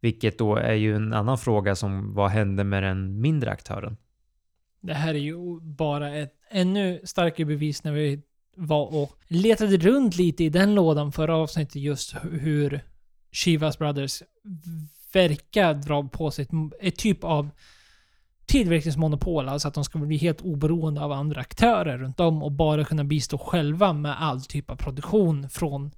Vilket 0.00 0.38
då 0.38 0.56
är 0.56 0.74
ju 0.74 0.96
en 0.96 1.12
annan 1.12 1.38
fråga 1.38 1.74
som 1.74 2.14
vad 2.14 2.30
händer 2.30 2.64
med 2.64 2.82
den 2.82 3.20
mindre 3.20 3.50
aktören? 3.50 3.96
Det 4.86 4.94
här 4.94 5.14
är 5.14 5.18
ju 5.18 5.60
bara 5.60 6.16
ett 6.16 6.34
ännu 6.50 7.00
starkare 7.04 7.46
bevis 7.46 7.84
när 7.84 7.92
vi 7.92 8.22
var 8.56 8.94
och 8.94 9.12
letade 9.28 9.76
runt 9.76 10.16
lite 10.16 10.44
i 10.44 10.48
den 10.48 10.74
lådan 10.74 11.12
förra 11.12 11.36
avsnittet 11.36 11.76
just 11.76 12.14
hur 12.22 12.80
Chivas 13.32 13.78
Brothers 13.78 14.22
verkar 15.12 15.74
dra 15.74 16.08
på 16.08 16.30
sig 16.30 16.42
ett, 16.42 16.50
ett 16.80 16.96
typ 16.96 17.24
av 17.24 17.50
tillverkningsmonopol. 18.46 19.48
Alltså 19.48 19.68
att 19.68 19.74
de 19.74 19.84
ska 19.84 19.98
bli 19.98 20.16
helt 20.16 20.40
oberoende 20.40 21.00
av 21.00 21.12
andra 21.12 21.40
aktörer 21.40 21.98
runt 21.98 22.20
om 22.20 22.42
och 22.42 22.52
bara 22.52 22.84
kunna 22.84 23.04
bistå 23.04 23.38
själva 23.38 23.92
med 23.92 24.22
all 24.22 24.44
typ 24.44 24.70
av 24.70 24.76
produktion 24.76 25.48
från 25.48 25.90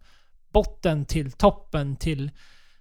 botten 0.53 1.05
till 1.05 1.33
toppen 1.33 1.97
till 1.97 2.31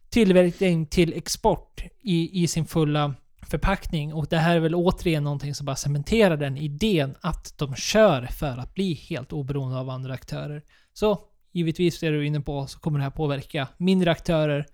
tillverkning 0.09 0.85
till 0.85 1.13
export 1.13 1.83
i, 2.01 2.43
i 2.43 2.47
sin 2.47 2.65
fulla 2.65 3.13
förpackning. 3.45 4.13
Och 4.13 4.27
det 4.29 4.37
här 4.37 4.55
är 4.55 4.59
väl 4.59 4.75
återigen 4.75 5.23
någonting 5.23 5.55
som 5.55 5.65
bara 5.65 5.75
cementerar 5.75 6.37
den 6.37 6.57
idén 6.57 7.15
att 7.21 7.57
de 7.57 7.75
kör 7.75 8.25
för 8.25 8.57
att 8.57 8.73
bli 8.73 8.93
helt 8.93 9.33
oberoende 9.33 9.77
av 9.77 9.89
andra 9.89 10.13
aktörer. 10.13 10.63
Så 10.93 11.19
givetvis, 11.51 11.99
det 11.99 12.09
du 12.09 12.17
är 12.19 12.23
inne 12.23 12.41
på, 12.41 12.67
så 12.67 12.79
kommer 12.79 12.99
det 12.99 13.03
här 13.03 13.11
påverka 13.11 13.67
mindre 13.77 14.11
aktörer. 14.11 14.65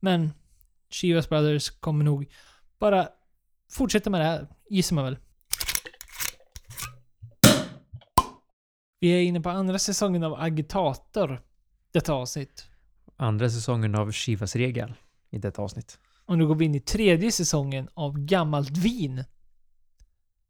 Men 0.00 0.32
Chivas 0.90 1.28
Brothers 1.28 1.70
kommer 1.70 2.04
nog 2.04 2.30
bara 2.78 3.08
fortsätta 3.70 4.10
med 4.10 4.20
det 4.20 4.24
här, 4.24 4.48
gissar 4.70 4.94
man 4.94 5.04
väl. 5.04 5.16
Vi 9.00 9.08
är 9.08 9.22
inne 9.22 9.40
på 9.40 9.50
andra 9.50 9.78
säsongen 9.78 10.22
av 10.24 10.34
Agitator, 10.34 11.40
detta 11.92 12.12
avsnitt. 12.12 12.66
Andra 13.16 13.50
säsongen 13.50 13.94
av 13.94 14.12
Chivas 14.12 14.56
Regal 14.56 14.94
i 15.30 15.38
detta 15.38 15.62
avsnitt. 15.62 15.98
Och 16.26 16.38
nu 16.38 16.46
går 16.46 16.54
vi 16.54 16.64
in 16.64 16.74
i 16.74 16.80
tredje 16.80 17.32
säsongen 17.32 17.88
av 17.94 18.18
gammalt 18.18 18.76
vin. 18.76 19.24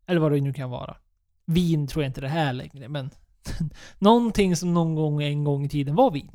Eller 0.07 0.21
vad 0.21 0.33
det 0.33 0.41
nu 0.41 0.53
kan 0.53 0.71
vara. 0.71 0.97
Vin 1.47 1.87
tror 1.87 2.05
jag 2.05 2.11
inte 2.11 2.21
det 2.21 2.29
här 2.29 2.53
längre, 2.53 2.89
men 2.89 3.11
någonting 3.99 4.57
som 4.57 4.75
någon 4.75 4.95
gång 4.95 5.23
en 5.23 5.45
gång 5.45 5.65
i 5.65 5.69
tiden 5.69 5.95
var 5.95 6.11
vin. 6.11 6.31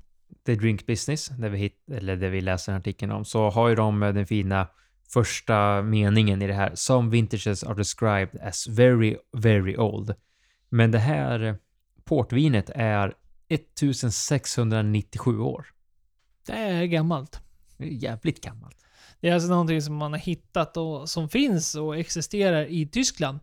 The 0.45 0.55
Drink 0.55 0.85
Business, 0.85 1.27
där 1.27 1.49
vi, 1.49 1.57
hit, 1.57 1.77
eller 1.91 2.15
där 2.15 2.29
vi 2.29 2.41
läser 2.41 2.73
artikeln 2.73 3.11
om, 3.11 3.25
så 3.25 3.49
har 3.49 3.69
ju 3.69 3.75
de 3.75 4.03
eh, 4.03 4.13
den 4.13 4.25
fina 4.25 4.67
första 5.13 5.81
meningen 5.81 6.41
i 6.41 6.47
det 6.47 6.53
här. 6.53 6.71
Some 6.75 7.09
vintages 7.09 7.63
are 7.63 7.75
described 7.75 8.41
as 8.41 8.67
very, 8.67 9.17
very 9.37 9.77
old. 9.77 10.15
Men 10.69 10.91
det 10.91 10.99
här 10.99 11.57
portvinet 12.03 12.69
är 12.75 13.13
1697 13.47 15.39
år. 15.39 15.65
Det 16.45 16.53
är 16.53 16.85
gammalt. 16.85 17.41
Det 17.77 17.83
är 17.83 17.87
jävligt 17.87 18.43
gammalt. 18.43 18.77
Det 19.21 19.29
är 19.29 19.33
alltså 19.33 19.49
någonting 19.49 19.81
som 19.81 19.95
man 19.95 20.11
har 20.13 20.19
hittat 20.19 20.77
och 20.77 21.09
som 21.09 21.29
finns 21.29 21.75
och 21.75 21.97
existerar 21.97 22.65
i 22.65 22.87
Tyskland. 22.87 23.39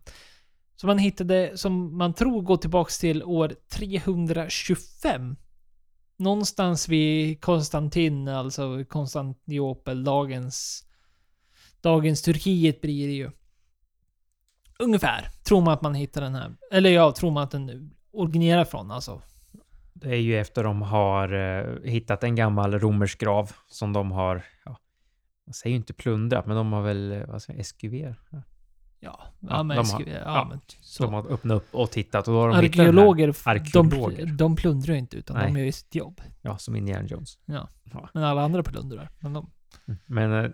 Som 0.77 0.87
man 0.87 0.99
hittade, 0.99 1.59
som 1.59 1.99
man 1.99 2.15
tror 2.15 2.43
går 2.43 2.57
tillbaks 2.57 2.99
till 2.99 3.23
år 3.23 3.55
325. 3.73 5.37
Någonstans 6.17 6.89
vid 6.89 7.41
Konstantin, 7.41 8.29
alltså 8.29 8.85
Konstantinopel, 8.89 10.05
dagens 10.05 10.85
dagens 11.81 12.23
Turkiet 12.23 12.81
blir 12.81 13.07
det 13.07 13.15
ju. 13.15 13.31
Ungefär. 14.79 15.29
Tror 15.45 15.61
man 15.61 15.75
att 15.75 15.83
man 15.83 15.95
hittar 15.95 16.21
den 16.21 16.35
här. 16.35 16.55
Eller 16.73 16.91
ja, 16.91 17.13
tror 17.13 17.31
man 17.31 17.43
att 17.43 17.51
den 17.51 17.91
originerar 18.13 18.65
från 18.65 18.91
alltså. 18.91 19.23
Det 19.93 20.09
är 20.09 20.21
ju 20.21 20.39
efter 20.39 20.65
de 20.65 20.83
har 20.83 21.33
eh, 21.33 21.91
hittat 21.91 22.25
en 22.25 22.35
gammal 22.35 22.79
romersk 22.79 23.21
grav 23.21 23.53
som 23.67 23.93
de 23.93 24.13
har, 24.13 24.45
ja, 24.65 24.77
jag 25.49 25.55
säger 25.55 25.71
ju 25.75 25.77
inte 25.77 25.93
plundrat, 25.93 26.47
men 26.47 26.57
de 26.57 26.73
har 26.73 26.83
väl, 26.83 27.25
vad 27.29 27.43
säger 27.43 27.63
SQV? 27.63 27.95
Ja. 27.95 28.15
Ja, 28.31 28.43
ja, 29.01 29.33
Ja, 29.41 29.63
men, 29.63 29.77
de 29.77 29.91
har- 29.91 30.01
ja, 30.01 30.19
ja, 30.25 30.47
men 30.51 30.61
Så 30.81 31.03
de 31.05 31.15
har 31.15 31.33
öppnat 31.33 31.57
upp 31.57 31.75
och 31.75 31.91
tittat 31.91 32.29
och 32.29 32.35
då 32.35 32.41
har 32.41 32.49
de 32.49 32.55
Arkeologer, 32.57 33.35
arkeologer. 33.45 34.27
De, 34.27 34.37
de 34.37 34.57
plundrar 34.57 34.95
ju 34.95 34.99
inte 35.01 35.17
utan 35.17 35.37
Nej. 35.37 35.47
de 35.53 35.59
gör 35.59 35.67
ju 35.67 35.73
sitt 35.73 35.95
jobb. 35.95 36.21
ja, 36.43 36.59
som 36.59 36.77
Indiana 36.77 37.07
Jones. 37.09 37.39
Men 38.13 38.23
alla 38.25 38.43
andra 38.43 38.63
plundrar. 38.63 39.11
Men 39.21 39.33
de, 39.33 39.51
Men 40.07 40.45
eh, 40.45 40.51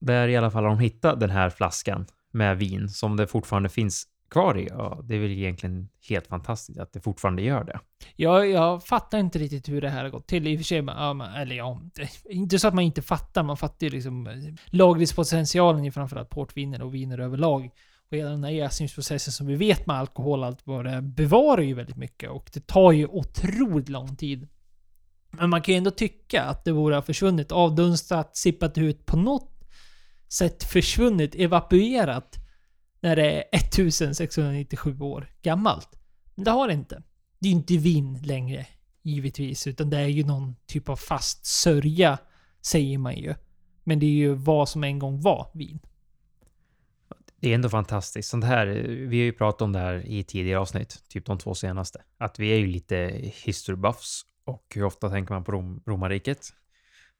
där 0.00 0.28
i 0.28 0.36
alla 0.36 0.50
fall 0.50 0.62
har 0.64 0.70
de 0.70 0.78
hittat 0.78 1.20
den 1.20 1.30
här 1.30 1.50
flaskan 1.50 2.06
med 2.30 2.58
vin 2.58 2.88
som 2.88 3.16
det 3.16 3.26
fortfarande 3.26 3.68
finns 3.68 4.04
kvar 4.34 4.58
i. 4.58 4.66
Ja, 4.70 5.00
det 5.04 5.14
är 5.14 5.18
väl 5.18 5.30
egentligen 5.30 5.88
helt 6.08 6.26
fantastiskt 6.26 6.78
att 6.78 6.92
det 6.92 7.00
fortfarande 7.00 7.42
gör 7.42 7.64
det. 7.64 7.80
jag, 8.16 8.50
jag 8.50 8.84
fattar 8.84 9.18
inte 9.18 9.38
riktigt 9.38 9.68
hur 9.68 9.80
det 9.80 9.88
här 9.88 10.02
har 10.02 10.10
gått 10.10 10.26
till. 10.26 10.46
I 10.46 10.54
och 10.56 10.58
för 10.60 10.64
sig, 10.64 10.82
man, 10.82 11.20
eller 11.20 11.56
ja, 11.56 11.80
det- 11.94 12.32
inte 12.34 12.58
så 12.58 12.68
att 12.68 12.74
man 12.74 12.84
inte 12.84 13.02
fattar. 13.02 13.42
Man 13.42 13.56
fattar 13.56 13.86
ju 13.86 13.90
liksom 13.90 14.26
eh, 14.26 14.32
lagringspotentialen 14.66 15.84
i 15.84 15.90
framförallt 15.90 16.30
portviner 16.30 16.82
och 16.82 16.94
viner 16.94 17.18
överlag. 17.18 17.70
Och 18.10 18.16
hela 18.16 18.30
den 18.30 18.44
här 18.44 18.50
jäsningsprocessen 18.50 19.32
som 19.32 19.46
vi 19.46 19.54
vet 19.54 19.86
med 19.86 19.96
alkohol 19.96 20.40
och 20.40 20.46
allt 20.46 20.60
vad 20.66 20.84
det 20.84 21.02
bevarar 21.02 21.62
ju 21.62 21.74
väldigt 21.74 21.96
mycket 21.96 22.30
och 22.30 22.50
det 22.54 22.66
tar 22.66 22.92
ju 22.92 23.06
otroligt 23.06 23.88
lång 23.88 24.16
tid. 24.16 24.48
Men 25.30 25.50
man 25.50 25.62
kan 25.62 25.74
ju 25.74 25.78
ändå 25.78 25.90
tycka 25.90 26.42
att 26.42 26.64
det 26.64 26.72
borde 26.72 26.94
ha 26.94 27.02
försvunnit, 27.02 27.52
avdunstat, 27.52 28.36
sippat 28.36 28.78
ut 28.78 29.06
på 29.06 29.16
något 29.16 29.50
sätt 30.28 30.64
försvunnit, 30.64 31.34
evapuerat 31.34 32.36
när 33.04 33.16
det 33.16 33.32
är 33.32 33.44
1697 33.52 35.00
år 35.00 35.26
gammalt. 35.42 35.88
Men 36.34 36.44
det 36.44 36.50
har 36.50 36.68
det 36.68 36.74
inte. 36.74 37.02
Det 37.38 37.48
är 37.48 37.50
ju 37.50 37.56
inte 37.56 37.76
vin 37.76 38.18
längre, 38.22 38.66
givetvis, 39.02 39.66
utan 39.66 39.90
det 39.90 39.98
är 39.98 40.06
ju 40.06 40.24
någon 40.24 40.56
typ 40.66 40.88
av 40.88 40.96
fast 40.96 41.46
sörja, 41.46 42.18
säger 42.60 42.98
man 42.98 43.16
ju. 43.16 43.34
Men 43.84 43.98
det 43.98 44.06
är 44.06 44.10
ju 44.10 44.34
vad 44.34 44.68
som 44.68 44.84
en 44.84 44.98
gång 44.98 45.20
var 45.20 45.50
vin. 45.54 45.80
Det 47.40 47.50
är 47.50 47.54
ändå 47.54 47.68
fantastiskt. 47.68 48.28
Sånt 48.28 48.44
här, 48.44 48.66
vi 49.08 49.18
har 49.18 49.24
ju 49.24 49.32
pratat 49.32 49.62
om 49.62 49.72
det 49.72 49.78
här 49.78 50.06
i 50.06 50.24
tidigare 50.24 50.60
avsnitt, 50.60 51.02
typ 51.08 51.26
de 51.26 51.38
två 51.38 51.54
senaste. 51.54 52.02
Att 52.18 52.38
vi 52.38 52.48
är 52.48 52.56
ju 52.56 52.66
lite 52.66 53.20
history 53.44 53.76
buffs 53.76 54.22
och 54.44 54.64
hur 54.74 54.84
ofta 54.84 55.10
tänker 55.10 55.34
man 55.34 55.44
på 55.44 55.52
Rom, 55.52 55.82
romarriket? 55.86 56.48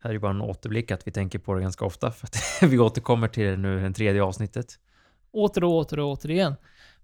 Här 0.03 0.11
är 0.11 0.15
ju 0.15 0.21
bara 0.21 0.31
en 0.31 0.41
återblick 0.41 0.91
att 0.91 1.07
vi 1.07 1.13
tänker 1.13 1.39
på 1.39 1.55
det 1.55 1.61
ganska 1.61 1.85
ofta 1.85 2.11
för 2.11 2.27
att 2.27 2.63
vi 2.73 2.79
återkommer 2.79 3.29
till 3.29 3.45
det 3.45 3.57
nu 3.57 3.79
i 3.79 3.83
det 3.83 3.93
tredje 3.93 4.23
avsnittet. 4.23 4.79
Åter 5.35 5.65
och 5.65 5.73
åter 5.73 5.99
och 6.01 6.11
åter 6.11 6.31
igen. 6.31 6.55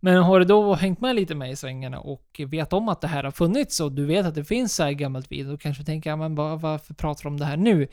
Men 0.00 0.22
har 0.22 0.38
du 0.38 0.44
då 0.44 0.74
hängt 0.74 1.00
med 1.00 1.16
lite 1.16 1.34
med 1.34 1.50
i 1.50 1.56
svängarna 1.56 2.00
och 2.00 2.40
vet 2.46 2.72
om 2.72 2.88
att 2.88 3.00
det 3.00 3.08
här 3.08 3.24
har 3.24 3.30
funnits 3.30 3.80
och 3.80 3.92
du 3.92 4.06
vet 4.06 4.26
att 4.26 4.34
det 4.34 4.44
finns 4.44 4.74
så 4.74 4.82
här 4.82 4.92
gammalt 4.92 5.32
vin, 5.32 5.48
då 5.48 5.56
kanske 5.56 5.82
du 5.82 5.86
tänker, 5.86 6.10
ja, 6.10 6.16
men 6.16 6.34
varför 6.34 6.94
pratar 6.94 7.22
de 7.22 7.28
om 7.28 7.38
det 7.38 7.44
här 7.44 7.56
nu? 7.56 7.88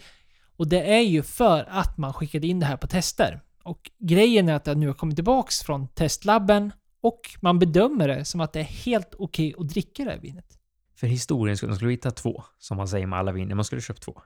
Och 0.58 0.68
det 0.68 0.94
är 0.96 1.02
ju 1.02 1.24
för 1.24 1.66
att 1.70 1.98
man 1.98 2.14
skickade 2.14 2.48
in 2.48 2.60
det 2.60 2.66
här 2.66 2.78
på 2.78 2.88
tester. 2.88 3.42
Och 3.64 3.92
grejen 4.00 4.50
är 4.50 4.54
att 4.54 4.64
det 4.64 4.76
nu 4.76 4.88
har 4.88 4.94
kommit 4.94 5.16
tillbaks 5.16 5.64
från 5.64 5.88
testlabben 5.88 6.72
och 7.02 7.20
man 7.42 7.60
bedömer 7.60 8.08
det 8.08 8.26
som 8.26 8.42
att 8.42 8.54
det 8.54 8.60
är 8.60 8.64
helt 8.64 9.16
okej 9.18 9.56
att 9.58 9.70
dricka 9.70 10.04
det 10.06 10.12
här 10.12 10.20
vinet. 10.20 10.60
För 10.96 11.08
historien 11.08 11.58
skulle, 11.58 11.70
man 11.70 11.76
skulle 11.76 11.92
hitta 11.92 12.12
två, 12.12 12.44
som 12.58 12.78
man 12.78 12.88
säger 12.88 13.08
med 13.08 13.20
alla 13.20 13.32
viner. 13.32 13.56
Man 13.56 13.66
skulle 13.66 13.82
köpt 13.82 14.02
två. 14.02 14.22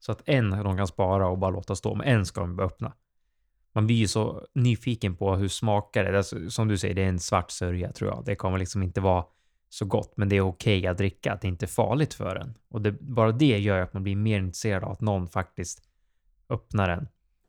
Så 0.00 0.12
att 0.12 0.22
en 0.28 0.50
de 0.50 0.76
kan 0.76 0.86
spara 0.86 1.28
och 1.28 1.38
bara 1.38 1.50
låta 1.50 1.76
stå, 1.76 1.94
men 1.94 2.06
en 2.06 2.26
ska 2.26 2.40
de 2.40 2.60
öppna. 2.60 2.92
Man 3.76 3.86
blir 3.86 3.96
ju 3.96 4.08
så 4.08 4.46
nyfiken 4.54 5.16
på 5.16 5.36
hur 5.36 5.48
smakar 5.48 6.04
det. 6.04 6.18
Alltså, 6.18 6.50
som 6.50 6.68
du 6.68 6.78
säger, 6.78 6.94
det 6.94 7.02
är 7.02 7.08
en 7.08 7.18
svart 7.18 7.50
sörja 7.50 7.92
tror 7.92 8.10
jag. 8.10 8.22
Det 8.24 8.36
kommer 8.36 8.58
liksom 8.58 8.82
inte 8.82 9.00
vara 9.00 9.24
så 9.68 9.84
gott, 9.84 10.12
men 10.16 10.28
det 10.28 10.36
är 10.36 10.40
okej 10.40 10.86
att 10.86 10.98
dricka, 10.98 11.32
att 11.32 11.40
det 11.40 11.48
inte 11.48 11.64
är 11.64 11.68
farligt 11.68 12.14
för 12.14 12.36
en. 12.36 12.54
Och 12.68 12.82
det, 12.82 12.92
bara 13.00 13.32
det 13.32 13.58
gör 13.58 13.80
att 13.80 13.92
man 13.92 14.02
blir 14.02 14.16
mer 14.16 14.38
intresserad 14.38 14.84
av 14.84 14.92
att 14.92 15.00
någon 15.00 15.28
faktiskt 15.28 15.82
öppnar 16.48 16.88
den. 16.88 17.08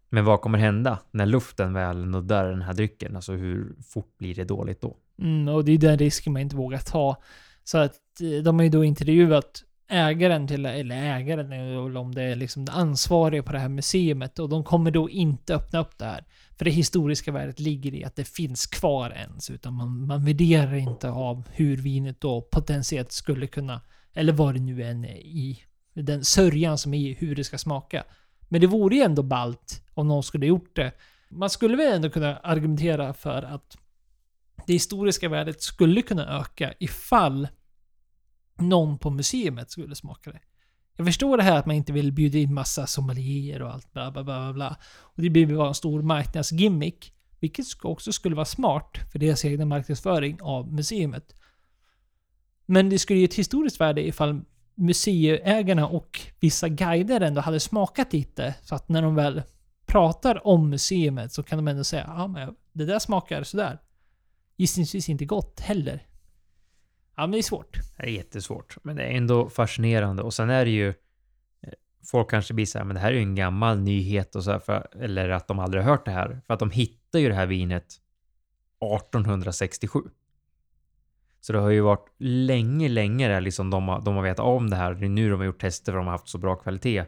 Men 0.10 0.26
vad 0.26 0.42
kommer 0.42 0.58
hända 0.58 1.00
när 1.12 1.26
luften 1.26 1.74
väl 1.74 2.06
nuddar 2.06 2.50
den 2.50 2.62
här 2.62 2.74
drycken? 2.74 3.16
Alltså 3.16 3.34
hur 3.34 3.76
fort 3.94 4.18
blir 4.18 4.36
det 4.36 4.44
dåligt 4.44 4.82
då? 4.82 4.98
Mm, 5.20 5.48
och 5.48 5.66
det 5.66 5.72
är 5.72 5.78
den 5.78 5.98
risken 5.98 6.34
man 6.34 6.42
inte 6.42 6.56
vågar 6.56 6.80
ta. 6.80 7.24
Så 7.63 7.78
att 7.78 8.22
eh, 8.22 8.44
de 8.44 8.60
har 8.60 8.63
ju 8.63 8.70
då 8.70 8.84
intervjuat 8.84 9.63
ägaren 9.88 10.47
till, 10.47 10.65
eller 10.65 10.95
ägaren, 10.95 11.52
eh, 11.52 11.60
eller 11.60 11.97
om 11.97 12.15
det 12.15 12.23
är 12.23 12.36
liksom 12.36 12.65
det 12.65 12.71
ansvariga 12.71 13.43
på 13.43 13.52
det 13.52 13.60
här 13.60 13.69
museet 13.69 14.39
och 14.39 14.50
de 14.50 14.63
kommer 14.63 14.91
då 14.91 15.10
inte 15.10 15.56
öppna 15.56 15.80
upp 15.80 15.97
det 15.97 16.06
här. 16.06 16.26
För 16.58 16.65
det 16.65 16.71
historiska 16.71 17.32
värdet 17.32 17.60
ligger 17.60 17.93
i 17.93 18.04
att 18.04 18.15
det 18.15 18.23
finns 18.23 18.65
kvar 18.65 19.10
ens, 19.10 19.50
utan 19.50 19.73
man, 19.73 20.08
man 20.08 20.26
värderar 20.26 20.76
inte 20.76 21.10
av 21.10 21.43
hur 21.54 21.78
vinet 21.78 22.21
då 22.21 22.41
potentiellt 22.41 23.12
skulle 23.12 23.47
kunna, 23.47 23.82
eller 24.13 24.34
vad 24.34 24.56
det 24.56 24.60
nu 24.60 24.84
än 24.84 25.06
är 25.06 25.17
i, 25.17 25.63
den 25.93 26.23
sörjan 26.23 26.78
som 26.78 26.93
är 26.93 26.97
i 26.97 27.13
hur 27.13 27.36
det 27.36 27.43
ska 27.43 27.58
smaka. 27.58 28.04
Men 28.50 28.62
det 28.62 28.67
vore 28.67 28.95
ju 28.95 29.02
ändå 29.02 29.23
ballt 29.23 29.84
om 29.93 30.08
någon 30.08 30.23
skulle 30.23 30.45
gjort 30.45 30.76
det. 30.76 30.91
Man 31.30 31.50
skulle 31.50 31.78
väl 31.78 31.93
ändå 31.93 32.10
kunna 32.10 32.38
argumentera 32.38 33.13
för 33.13 33.43
att 33.43 33.78
det 34.67 34.73
historiska 34.73 35.30
värdet 35.30 35.62
skulle 35.62 36.02
kunna 36.02 36.39
öka 36.39 36.73
ifall 36.80 37.47
någon 38.60 38.98
på 38.98 39.10
museet 39.10 39.72
skulle 39.72 39.96
smaka 39.96 40.32
det. 40.32 40.39
Jag 40.98 41.06
förstår 41.06 41.38
det 41.38 41.43
här 41.43 41.60
att 41.60 41.65
man 41.65 41.76
inte 41.76 41.93
vill 41.93 42.12
bjuda 42.12 42.38
in 42.38 42.54
massa 42.54 42.88
sommelier 42.88 43.62
och 43.62 43.74
allt 43.74 43.93
bla 43.93 44.12
bla 44.12 44.24
bla 44.24 44.39
bla, 44.39 44.54
bla. 44.54 44.78
Och 45.00 45.22
det 45.22 45.30
blir 45.30 45.58
bara 45.58 45.67
en 45.67 45.74
stor 45.74 46.02
marknadsgimmick. 46.02 47.13
Vilket 47.39 47.65
också 47.82 48.12
skulle 48.12 48.36
vara 48.36 48.46
smart 48.46 48.98
för 49.12 49.20
deras 49.20 49.46
egna 49.46 49.65
marknadsföring 49.65 50.41
av 50.41 50.74
museet. 50.74 51.36
Men 52.65 52.89
det 52.89 53.00
skulle 53.00 53.20
ju 53.20 53.26
ett 53.26 53.34
historiskt 53.34 53.82
värde 53.82 54.08
ifall 54.08 54.41
museiägarna 54.76 55.88
och 55.88 56.20
vissa 56.39 56.70
guider 56.70 57.22
ändå 57.22 57.41
hade 57.41 57.60
smakat 57.60 58.13
lite. 58.13 58.56
Så 58.62 58.76
att 58.76 58.89
när 58.89 59.02
de 59.02 59.15
väl 59.15 59.41
pratar 59.86 60.48
om 60.48 60.70
museet 60.70 61.34
så 61.34 61.43
kan 61.43 61.58
de 61.58 61.67
ändå 61.67 61.84
säga 61.84 62.06
ja 62.08 62.28
men 62.28 62.56
det 62.74 62.86
där 62.86 63.00
smakar 63.00 63.43
sådär. 63.43 63.80
Gissningsvis 64.58 65.10
inte 65.10 65.26
gott 65.26 65.60
heller. 65.60 66.08
Ja 67.18 67.24
men 67.24 67.32
det 67.32 67.38
är 67.38 67.42
svårt. 67.42 67.78
Det 67.98 68.04
är 68.04 68.08
jättesvårt, 68.08 68.78
men 68.84 68.96
det 68.96 69.04
är 69.04 69.12
ändå 69.12 69.50
fascinerande. 69.50 70.24
Och 70.24 70.34
sen 70.34 70.50
är 70.50 70.66
det 70.66 70.72
ju... 70.72 70.88
Eh, 70.88 70.94
folk 72.12 72.30
kanske 72.30 72.54
blir 72.54 72.66
så 72.66 72.78
här, 72.78 72.86
men 72.86 72.96
det 72.96 73.00
här 73.00 73.12
är 73.12 73.16
ju 73.16 73.22
en 73.22 73.36
gammal 73.36 73.80
nyhet 73.80 74.36
och 74.36 74.44
så 74.44 74.52
här, 74.52 74.60
för, 74.60 74.88
eller 75.02 75.30
att 75.30 75.48
de 75.48 75.60
aldrig 75.60 75.84
har 75.84 75.92
hört 75.92 76.06
det 76.06 76.12
här. 76.12 76.42
För 76.48 76.54
att 76.54 76.60
de 76.60 76.72
hittade 76.72 77.22
ju 77.22 77.30
det 77.30 77.36
här 77.36 77.46
vinet 77.46 77.86
1867. 79.04 80.00
Så 81.42 81.54
det 81.54 81.60
har 81.60 81.70
ju 81.70 81.82
varit 81.82 82.10
länge, 82.20 82.90
länge 82.90 83.28
där 83.28 83.42
liksom 83.42 83.70
de 83.70 83.88
har, 83.88 84.02
de 84.02 84.16
har 84.16 84.24
vetat 84.24 84.46
om 84.46 84.70
det 84.70 84.76
här. 84.76 84.94
Det 84.94 85.06
är 85.06 85.10
nu 85.10 85.30
de 85.30 85.40
har 85.40 85.46
gjort 85.46 85.62
tester 85.62 85.92
för 85.92 85.98
de 85.98 86.06
har 86.06 86.12
haft 86.12 86.28
så 86.28 86.38
bra 86.38 86.56
kvalitet. 86.56 87.06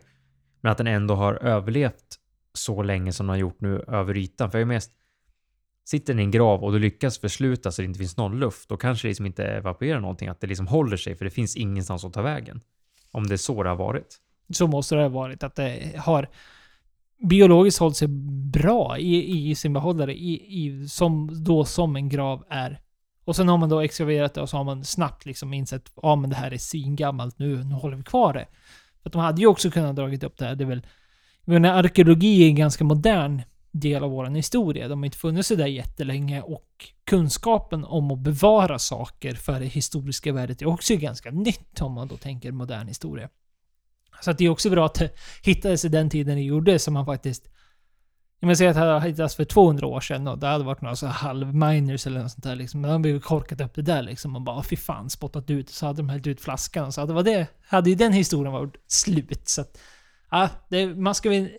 Men 0.61 0.71
att 0.71 0.77
den 0.77 0.87
ändå 0.87 1.15
har 1.15 1.33
överlevt 1.33 2.19
så 2.53 2.83
länge 2.83 3.13
som 3.13 3.25
den 3.25 3.29
har 3.29 3.37
gjort 3.37 3.61
nu 3.61 3.83
över 3.87 4.17
ytan. 4.17 4.51
För 4.51 4.57
jag 4.57 4.61
är 4.61 4.67
mest... 4.67 4.91
Sitter 5.89 6.13
den 6.13 6.19
i 6.19 6.23
en 6.23 6.31
grav 6.31 6.63
och 6.63 6.71
du 6.71 6.79
lyckas 6.79 7.19
försluta 7.19 7.71
så 7.71 7.81
det 7.81 7.85
inte 7.85 7.99
finns 7.99 8.17
någon 8.17 8.39
luft, 8.39 8.69
då 8.69 8.77
kanske 8.77 9.07
det 9.07 9.09
liksom 9.09 9.25
inte 9.25 9.45
evaporerar 9.45 9.99
någonting, 9.99 10.27
att 10.27 10.41
det 10.41 10.47
liksom 10.47 10.67
håller 10.67 10.97
sig, 10.97 11.15
för 11.15 11.25
det 11.25 11.31
finns 11.31 11.55
ingenstans 11.55 12.05
att 12.05 12.13
ta 12.13 12.21
vägen. 12.21 12.61
Om 13.11 13.27
det 13.27 13.35
är 13.35 13.37
så 13.37 13.63
det 13.63 13.69
har 13.69 13.75
varit. 13.75 14.17
Så 14.53 14.67
måste 14.67 14.95
det 14.95 15.01
ha 15.01 15.09
varit. 15.09 15.43
Att 15.43 15.55
det 15.55 15.95
har 15.97 16.29
biologiskt 17.29 17.79
hållit 17.79 17.97
sig 17.97 18.07
bra 18.53 18.97
i, 18.97 19.49
i 19.49 19.55
sin 19.55 19.73
behållare. 19.73 20.13
I, 20.13 20.63
i, 20.65 20.87
som, 20.87 21.43
då 21.43 21.65
som 21.65 21.95
en 21.95 22.09
grav 22.09 22.45
är. 22.49 22.79
Och 23.25 23.35
sen 23.35 23.47
har 23.47 23.57
man 23.57 23.69
då 23.69 23.79
exkaverat 23.79 24.33
det 24.33 24.41
och 24.41 24.49
så 24.49 24.57
har 24.57 24.63
man 24.63 24.83
snabbt 24.83 25.25
liksom 25.25 25.53
insett 25.53 25.87
att 25.95 26.03
ah, 26.03 26.15
men 26.15 26.29
det 26.29 26.35
här 26.35 26.53
är 26.53 26.57
svingammalt 26.57 27.39
nu, 27.39 27.63
nu 27.63 27.75
håller 27.75 27.97
vi 27.97 28.03
kvar 28.03 28.33
det. 28.33 28.47
För 29.01 29.09
att 29.09 29.13
de 29.13 29.21
hade 29.21 29.41
ju 29.41 29.47
också 29.47 29.71
kunnat 29.71 29.95
dragit 29.95 30.23
upp 30.23 30.37
det 30.37 30.45
här. 30.45 30.55
Det 30.55 30.63
är 30.63 30.69
väl... 30.69 30.87
Jag 31.45 31.53
menar, 31.53 31.83
arkeologi 31.83 32.43
är 32.43 32.47
en 32.47 32.55
ganska 32.55 32.83
modern 32.83 33.41
del 33.71 34.03
av 34.03 34.11
vår 34.11 34.25
historia. 34.25 34.87
De 34.87 34.99
har 34.99 35.05
inte 35.05 35.17
funnits 35.17 35.47
så 35.47 35.55
där 35.55 35.67
jättelänge 35.67 36.41
och 36.41 36.91
kunskapen 37.05 37.85
om 37.85 38.11
att 38.11 38.19
bevara 38.19 38.79
saker 38.79 39.35
för 39.35 39.59
det 39.59 39.65
historiska 39.65 40.33
värdet 40.33 40.61
är 40.61 40.67
också 40.67 40.95
ganska 40.95 41.31
nytt 41.31 41.81
om 41.81 41.93
man 41.93 42.07
då 42.07 42.17
tänker 42.17 42.51
modern 42.51 42.87
historia. 42.87 43.29
Så 44.21 44.31
att 44.31 44.37
det 44.37 44.45
är 44.45 44.49
också 44.49 44.69
bra 44.69 44.85
att 44.85 44.95
det 44.95 45.11
hittades 45.43 45.85
i 45.85 45.89
den 45.89 46.09
tiden 46.09 46.35
det 46.35 46.43
gjordes 46.43 46.83
som 46.83 46.93
man 46.93 47.05
faktiskt... 47.05 47.49
Jag 48.41 48.47
menar 48.47 48.55
säga 48.55 48.69
att 48.69 48.75
det 48.75 48.81
hade 48.81 49.07
hittats 49.07 49.35
för 49.35 49.45
200 49.45 49.87
år 49.87 49.99
sedan 49.99 50.27
och 50.27 50.39
det 50.39 50.47
hade 50.47 50.63
varit 50.63 50.81
några 50.81 50.95
så 50.95 51.05
här 51.05 51.13
halvminers 51.13 52.07
eller 52.07 52.21
något 52.21 52.31
sånt 52.31 52.43
där 52.43 52.55
liksom. 52.55 52.81
Men 52.81 53.01
de 53.01 53.09
hade 53.09 53.19
korkat 53.19 53.61
upp 53.61 53.75
det 53.75 53.81
där 53.81 54.01
liksom 54.01 54.35
och 54.35 54.41
bara 54.41 54.63
fy 54.63 54.75
fan 54.75 55.09
spottat 55.09 55.49
ut. 55.49 55.69
Så 55.69 55.85
hade 55.85 55.97
de 55.97 56.09
hällt 56.09 56.27
ut 56.27 56.41
flaskan 56.41 56.85
och 56.85 56.93
så 56.93 57.01
hade, 57.01 57.13
var 57.13 57.23
det, 57.23 57.47
hade 57.67 57.89
ju 57.89 57.95
den 57.95 58.13
historien 58.13 58.53
varit 58.53 58.75
slut. 58.87 59.49
Så 59.49 59.61
att, 59.61 59.79
ja, 60.31 60.49
det, 60.69 60.95
man 60.95 61.15
ska 61.15 61.29
väl 61.29 61.49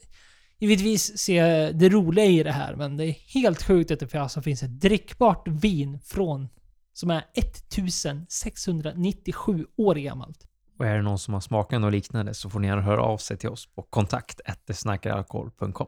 givetvis 0.61 1.19
se 1.19 1.43
det 1.73 1.89
roliga 1.89 2.25
i 2.25 2.43
det 2.43 2.53
här 2.53 2.77
men 2.77 2.97
det 2.97 3.05
är 3.05 3.13
helt 3.13 3.63
sjukt 3.63 3.91
att 3.91 4.01
det 4.01 4.15
alltså 4.15 4.43
finns 4.43 4.63
ett 4.63 4.81
drickbart 4.81 5.49
vin 5.49 6.01
från 6.05 6.49
som 6.93 7.11
är 7.11 7.25
1697 7.35 9.67
år 9.77 9.95
gammalt. 9.95 10.47
Och 10.79 10.87
är 10.87 10.97
det 10.97 11.03
någon 11.03 11.19
som 11.19 11.35
har 11.35 11.41
smakat 11.41 11.81
något 11.81 11.93
liknande 11.93 12.35
så 12.35 12.51
får 12.51 12.61
ni 12.61 12.67
gärna 12.67 12.83
höra 12.83 13.03
av 13.03 13.19
sig 13.19 13.37
till 13.37 13.49
oss 13.49 13.67
på 13.67 13.83
kontakt 13.83 14.41
snackaralkohol.com. 14.75 15.87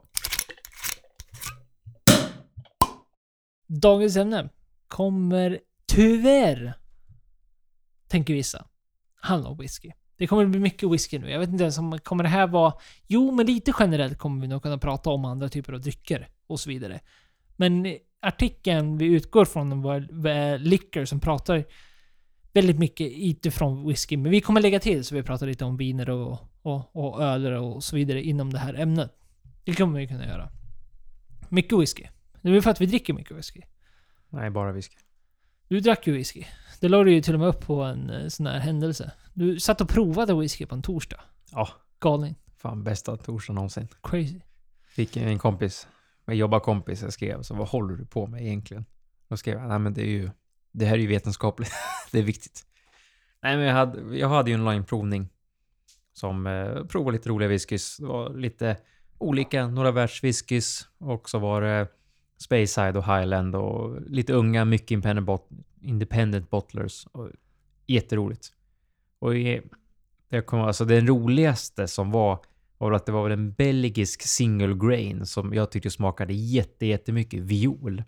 Dagens 3.67 4.17
ämne 4.17 4.49
kommer 4.89 5.61
tyvärr, 5.87 6.75
tänker 8.09 8.35
vissa, 8.35 8.67
handla 9.15 9.49
om 9.49 9.59
whisky. 9.59 9.91
Det 10.23 10.27
kommer 10.27 10.47
bli 10.47 10.61
mycket 10.61 10.91
whisky 10.91 11.19
nu. 11.19 11.31
Jag 11.31 11.39
vet 11.39 11.49
inte 11.49 11.65
ens 11.65 11.79
om 11.79 11.99
kommer 11.99 12.25
det 12.25 12.29
här 12.31 12.47
vara... 12.47 12.73
Jo, 13.07 13.31
men 13.31 13.47
lite 13.47 13.73
generellt 13.79 14.19
kommer 14.19 14.41
vi 14.41 14.49
nog 14.49 14.63
kunna 14.63 14.79
prata 14.79 15.11
om 15.11 15.25
andra 15.25 15.49
typer 15.49 15.73
av 15.73 15.81
drycker 15.81 16.29
och 16.47 16.61
så 16.61 16.71
vidare. 16.71 17.01
Men 17.57 17.97
artikeln 18.21 18.99
vi 18.99 19.07
utgår 19.07 19.45
från 19.45 19.83
var 19.83 20.59
Liquor 20.59 21.05
som 21.05 21.21
pratar 21.21 21.65
väldigt 22.53 22.79
mycket 22.79 23.13
utifrån 23.13 23.89
whisky. 23.89 24.17
Men 24.17 24.31
vi 24.31 24.41
kommer 24.41 24.61
lägga 24.61 24.81
till 24.81 25.05
så 25.05 25.15
vi 25.15 25.23
pratar 25.23 25.47
lite 25.47 25.65
om 25.65 25.77
viner 25.77 26.11
och, 26.11 26.39
och, 26.63 26.97
och 26.97 27.23
öler 27.23 27.53
och 27.53 27.85
så 27.85 27.97
vidare 27.97 28.23
inom 28.23 28.53
det 28.53 28.59
här 28.59 28.75
ämnet. 28.75 29.13
Det 29.65 29.75
kommer 29.75 30.01
vi 30.01 30.07
kunna 30.07 30.27
göra. 30.27 30.49
Mycket 31.49 31.79
whisky. 31.79 32.05
Det 32.43 32.49
är 32.49 32.53
väl 32.53 32.63
för 32.63 32.71
att 32.71 32.81
vi 32.81 32.87
dricker 32.87 33.13
mycket 33.13 33.37
whisky. 33.37 33.61
Nej, 34.29 34.51
bara 34.51 34.73
whisky. 34.73 34.97
Du 35.69 35.81
drack 35.81 36.07
ju 36.07 36.13
whisky. 36.13 36.45
Det 36.83 36.89
la 36.89 37.05
du 37.05 37.13
ju 37.13 37.21
till 37.21 37.35
och 37.35 37.41
med 37.41 37.49
upp 37.49 37.67
på 37.67 37.83
en 37.83 38.11
eh, 38.11 38.29
sån 38.29 38.47
här 38.47 38.59
händelse. 38.59 39.13
Du 39.35 39.61
satt 39.61 39.81
och 39.81 39.89
provade 39.89 40.35
whisky 40.35 40.67
på 40.67 40.75
en 40.75 40.83
torsdag. 40.83 41.21
Ja. 41.53 41.69
Galning. 42.01 42.35
Fan, 42.57 42.85
bästa 42.85 43.17
torsdagen 43.17 43.55
någonsin. 43.55 43.89
Crazy. 44.03 44.41
Fick 44.89 45.17
en 45.17 45.39
kompis, 45.39 45.89
en 46.27 46.37
jobbarkompis, 46.37 47.03
jag 47.03 47.13
skrev 47.13 47.43
så 47.43 47.55
vad 47.55 47.69
håller 47.69 47.95
du 47.95 48.07
på 48.07 48.27
med 48.27 48.43
egentligen? 48.43 48.85
Då 49.29 49.37
skrev 49.37 49.59
jag, 49.59 49.69
nej 49.69 49.79
men 49.79 49.95
det 49.95 50.03
är 50.03 50.11
ju, 50.11 50.31
det 50.73 50.85
här 50.87 50.95
är 50.95 50.99
ju 50.99 51.07
vetenskapligt. 51.07 51.73
det 52.13 52.19
är 52.19 52.23
viktigt. 52.23 52.63
Nej 53.43 53.57
men 53.57 53.67
jag 53.67 53.75
hade, 53.75 54.17
jag 54.19 54.29
hade 54.29 54.51
ju 54.51 54.55
en 54.55 54.65
lineprovning 54.65 55.29
som 56.13 56.47
eh, 56.47 56.85
provade 56.85 57.17
lite 57.17 57.29
roliga 57.29 57.49
whiskys. 57.49 57.97
Det 57.97 58.07
var 58.07 58.35
lite 58.35 58.77
olika, 59.19 59.67
några 59.67 59.91
världswhiskys 59.91 60.89
och 60.99 61.31
så 61.31 61.39
var 61.39 61.61
det 61.61 61.89
Speyside 62.39 62.97
och 62.97 63.05
Highland 63.05 63.57
och 63.57 64.01
lite 64.01 64.33
unga, 64.33 64.65
mycket 64.65 64.91
independent, 64.91 65.27
bot 65.27 65.49
independent 65.83 66.51
bottlers. 66.51 67.07
Och 67.07 67.31
jätteroligt. 67.87 68.53
Och 69.19 69.35
det 70.29 70.43
kom, 70.47 70.61
alltså 70.61 70.85
den 70.85 71.07
roligaste 71.07 71.89
som 71.89 72.11
var 72.11 72.45
var 72.79 72.93
att 72.93 73.07
det 73.07 73.13
var 73.13 73.31
en 73.31 73.53
belgisk 73.53 74.23
single 74.23 74.75
grain 74.75 75.27
som 75.27 75.55
jag 75.55 75.71
tyckte 75.71 75.91
smakade 75.91 76.33
jätte, 76.33 76.87
jättemycket 76.87 77.41
viol. 77.41 78.03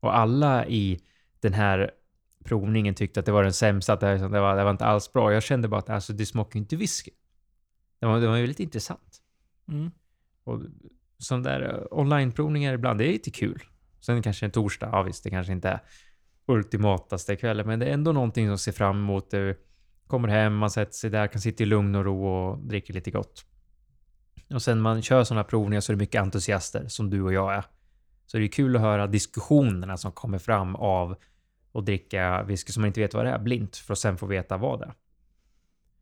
Och 0.00 0.16
alla 0.16 0.66
i 0.66 1.00
den 1.40 1.52
här 1.52 1.90
provningen 2.44 2.94
tyckte 2.94 3.20
att 3.20 3.26
det 3.26 3.32
var 3.32 3.42
den 3.42 3.52
sämsta, 3.52 3.92
att 3.92 4.00
det, 4.00 4.28
var, 4.28 4.56
det 4.56 4.64
var 4.64 4.70
inte 4.70 4.84
alls 4.84 5.12
bra. 5.12 5.32
Jag 5.32 5.42
kände 5.42 5.68
bara 5.68 5.78
att 5.78 5.90
alltså, 5.90 6.12
det 6.12 6.26
smakar 6.26 6.58
inte 6.58 6.76
whisky. 6.76 7.10
Det 7.98 8.06
var, 8.06 8.20
det 8.20 8.26
var 8.26 8.34
väldigt 8.34 8.60
intressant. 8.60 9.22
Mm. 9.68 9.90
Och 10.44 10.60
sån 11.18 11.42
där 11.42 11.60
eh, 11.60 11.98
onlineprovningar 11.98 12.74
ibland, 12.74 12.98
det 12.98 13.08
är 13.08 13.12
lite 13.12 13.30
kul. 13.30 13.62
Sen 14.00 14.22
kanske 14.22 14.46
en 14.46 14.52
torsdag, 14.52 14.88
ja 14.92 15.02
visst, 15.02 15.24
det 15.24 15.30
kanske 15.30 15.52
inte 15.52 15.68
är 15.68 15.80
ultimataste 16.46 17.36
kvällen, 17.36 17.66
men 17.66 17.78
det 17.78 17.86
är 17.86 17.92
ändå 17.92 18.12
någonting 18.12 18.48
som 18.48 18.58
ser 18.58 18.72
fram 18.72 18.96
emot. 18.96 19.30
Du 19.30 19.60
kommer 20.06 20.28
hem, 20.28 20.56
man 20.56 20.70
sätter 20.70 20.92
sig 20.92 21.10
där, 21.10 21.26
kan 21.26 21.40
sitta 21.40 21.62
i 21.62 21.66
lugn 21.66 21.94
och 21.94 22.04
ro 22.04 22.26
och 22.26 22.58
dricker 22.58 22.94
lite 22.94 23.10
gott. 23.10 23.44
Och 24.54 24.62
sen 24.62 24.80
man 24.80 25.02
kör 25.02 25.24
sådana 25.24 25.44
provningar 25.44 25.80
så 25.80 25.92
är 25.92 25.96
det 25.96 26.00
mycket 26.00 26.22
entusiaster, 26.22 26.88
som 26.88 27.10
du 27.10 27.22
och 27.22 27.32
jag 27.32 27.54
är. 27.54 27.64
Så 28.26 28.38
det 28.38 28.44
är 28.44 28.48
kul 28.48 28.76
att 28.76 28.82
höra 28.82 29.06
diskussionerna 29.06 29.96
som 29.96 30.12
kommer 30.12 30.38
fram 30.38 30.76
av 30.76 31.16
att 31.72 31.86
dricka 31.86 32.42
whisky 32.42 32.72
som 32.72 32.80
man 32.80 32.86
inte 32.86 33.00
vet 33.00 33.14
vad 33.14 33.24
det 33.24 33.30
är, 33.30 33.38
blint, 33.38 33.76
för 33.76 33.92
att 33.92 33.98
sen 33.98 34.18
få 34.18 34.26
veta 34.26 34.56
vad 34.56 34.80
det 34.80 34.84
är. 34.84 34.94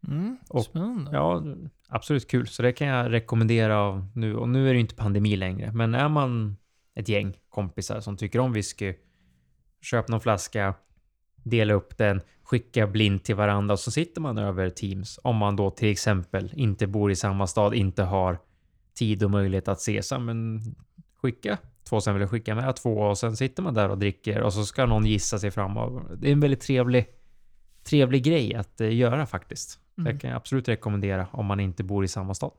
Mm, 0.09 0.37
och, 0.49 0.65
spännande. 0.65 1.11
Ja, 1.13 1.45
absolut 1.89 2.31
kul. 2.31 2.47
Så 2.47 2.63
det 2.63 2.73
kan 2.73 2.87
jag 2.87 3.13
rekommendera 3.13 4.09
nu. 4.15 4.37
Och 4.37 4.49
nu 4.49 4.65
är 4.65 4.69
det 4.69 4.75
ju 4.75 4.81
inte 4.81 4.95
pandemi 4.95 5.37
längre, 5.37 5.73
men 5.73 5.95
är 5.95 6.09
man 6.09 6.57
ett 6.95 7.09
gäng 7.09 7.37
kompisar 7.49 8.01
som 8.01 8.17
tycker 8.17 8.39
om 8.39 8.53
whisky, 8.53 8.95
köp 9.83 10.09
någon 10.09 10.21
flaska, 10.21 10.75
dela 11.37 11.75
upp 11.75 11.99
den, 11.99 12.21
skicka 12.43 12.87
blint 12.87 13.25
till 13.25 13.35
varandra 13.35 13.73
och 13.73 13.81
så 13.81 13.91
sitter 13.91 14.21
man 14.21 14.39
över 14.39 14.71
Teams. 14.71 15.21
Om 15.23 15.37
man 15.37 15.57
då 15.57 15.71
till 15.71 15.91
exempel 15.91 16.53
inte 16.55 16.87
bor 16.87 17.11
i 17.11 17.17
samma 17.17 17.47
stad, 17.47 17.75
inte 17.75 18.03
har 18.03 18.39
tid 18.95 19.23
och 19.23 19.31
möjlighet 19.31 19.69
att 19.69 19.79
ses. 19.79 20.13
Men 20.13 20.63
skicka 21.23 21.59
två, 21.89 22.01
sen 22.01 22.15
vill 22.15 22.21
jag 22.21 22.31
skicka 22.31 22.55
med 22.55 22.77
två 22.77 22.99
och 22.99 23.19
sen 23.19 23.37
sitter 23.37 23.63
man 23.63 23.75
där 23.75 23.89
och 23.89 23.99
dricker 23.99 24.41
och 24.41 24.53
så 24.53 24.65
ska 24.65 24.87
någon 24.87 25.07
gissa 25.07 25.39
sig 25.39 25.51
fram. 25.51 26.01
Det 26.17 26.29
är 26.29 26.33
en 26.33 26.41
väldigt 26.41 26.61
trevlig, 26.61 27.07
trevlig 27.85 28.25
grej 28.25 28.55
att 28.55 28.81
eh, 28.81 28.95
göra 28.95 29.27
faktiskt. 29.27 29.79
Mm. 29.99 30.13
Det 30.13 30.21
kan 30.21 30.31
jag 30.31 30.37
absolut 30.37 30.69
rekommendera 30.69 31.27
om 31.31 31.47
man 31.47 31.61
inte 31.61 31.85
bor 31.85 32.05
i 32.05 32.09
samma 32.09 32.35
stad. 32.35 32.53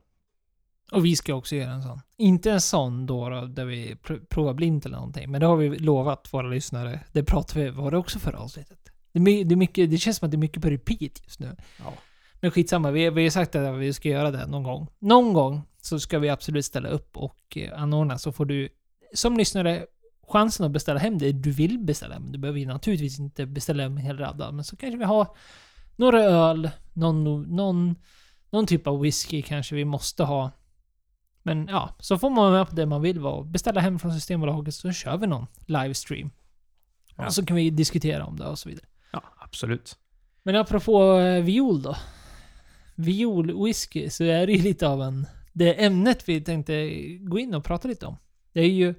Och 0.91 1.05
vi 1.05 1.15
ska 1.15 1.35
också 1.35 1.55
göra 1.55 1.71
en 1.71 1.83
sån. 1.83 2.01
Inte 2.17 2.51
en 2.51 2.61
sån 2.61 3.05
då, 3.05 3.29
då 3.29 3.45
där 3.45 3.65
vi 3.65 3.95
pr 3.95 4.13
provar 4.29 4.53
blint 4.53 4.85
eller 4.85 4.95
någonting. 4.95 5.31
Men 5.31 5.41
det 5.41 5.47
har 5.47 5.57
vi 5.57 5.79
lovat 5.79 6.33
våra 6.33 6.47
lyssnare. 6.47 6.99
Det 7.11 7.23
pratade 7.23 7.63
vi, 7.63 7.69
var 7.69 7.91
det 7.91 7.97
också 7.97 8.19
förra 8.19 8.39
avsnittet? 8.39 8.79
Det, 9.13 9.19
är, 9.19 9.45
det, 9.45 9.53
är 9.53 9.55
mycket, 9.55 9.91
det 9.91 9.97
känns 9.97 10.17
som 10.17 10.25
att 10.25 10.31
det 10.31 10.35
är 10.35 10.39
mycket 10.39 10.61
på 10.61 10.69
repeat 10.69 11.23
just 11.23 11.39
nu. 11.39 11.55
Ja. 11.79 11.93
Men 12.41 12.51
skitsamma, 12.51 12.91
vi, 12.91 13.09
vi 13.09 13.23
har 13.23 13.29
sagt 13.29 13.55
att 13.55 13.75
vi 13.75 13.93
ska 13.93 14.09
göra 14.09 14.31
det 14.31 14.47
någon 14.47 14.63
gång. 14.63 14.87
Någon 14.99 15.33
gång 15.33 15.61
så 15.81 15.99
ska 15.99 16.19
vi 16.19 16.29
absolut 16.29 16.65
ställa 16.65 16.89
upp 16.89 17.17
och 17.17 17.57
eh, 17.57 17.81
anordna 17.81 18.17
så 18.17 18.31
får 18.31 18.45
du 18.45 18.69
som 19.13 19.37
lyssnare 19.37 19.85
chansen 20.27 20.65
att 20.65 20.71
beställa 20.71 20.99
hem 20.99 21.17
det 21.17 21.31
du 21.31 21.51
vill 21.51 21.79
beställa 21.79 22.13
hem. 22.13 22.31
Du 22.31 22.37
behöver 22.37 22.59
ju 22.59 22.65
naturligtvis 22.65 23.19
inte 23.19 23.45
beställa 23.45 23.83
hem 23.83 23.97
hela 23.97 24.21
radda, 24.21 24.51
men 24.51 24.63
så 24.63 24.75
kanske 24.75 24.97
vi 24.97 25.03
har 25.03 25.27
några 25.95 26.23
öl, 26.23 26.69
någon, 26.93 27.43
någon, 27.43 27.95
någon 28.49 28.65
typ 28.65 28.87
av 28.87 29.01
whisky 29.01 29.41
kanske 29.41 29.75
vi 29.75 29.85
måste 29.85 30.23
ha. 30.23 30.51
Men 31.43 31.67
ja, 31.67 31.95
så 31.99 32.17
får 32.17 32.29
man 32.29 32.51
med 32.51 32.69
på 32.69 32.75
det 32.75 32.85
man 32.85 33.01
vill 33.01 33.19
vara. 33.19 33.43
Beställa 33.43 33.81
hem 33.81 33.99
från 33.99 34.13
Systembolaget 34.13 34.73
så 34.73 34.91
kör 34.91 35.17
vi 35.17 35.27
någon 35.27 35.47
livestream. 35.65 36.29
Ja. 37.15 37.25
Och 37.25 37.33
så 37.33 37.45
kan 37.45 37.55
vi 37.55 37.69
diskutera 37.69 38.25
om 38.25 38.37
det 38.37 38.45
och 38.45 38.59
så 38.59 38.69
vidare. 38.69 38.85
Ja, 39.11 39.23
absolut. 39.39 39.97
Men 40.43 40.55
apropå 40.55 41.19
eh, 41.19 41.43
viol 41.43 41.81
då. 41.81 41.95
Viol-whisky 42.95 44.09
så 44.09 44.23
är 44.23 44.47
det 44.47 44.53
ju 44.53 44.61
lite 44.61 44.87
av 44.87 45.01
en... 45.01 45.27
Det 45.53 45.85
ämnet 45.85 46.29
vi 46.29 46.41
tänkte 46.41 46.89
gå 47.19 47.39
in 47.39 47.53
och 47.55 47.63
prata 47.63 47.87
lite 47.87 48.05
om. 48.05 48.17
Det 48.53 48.61
är 48.61 48.69
ju 48.69 48.95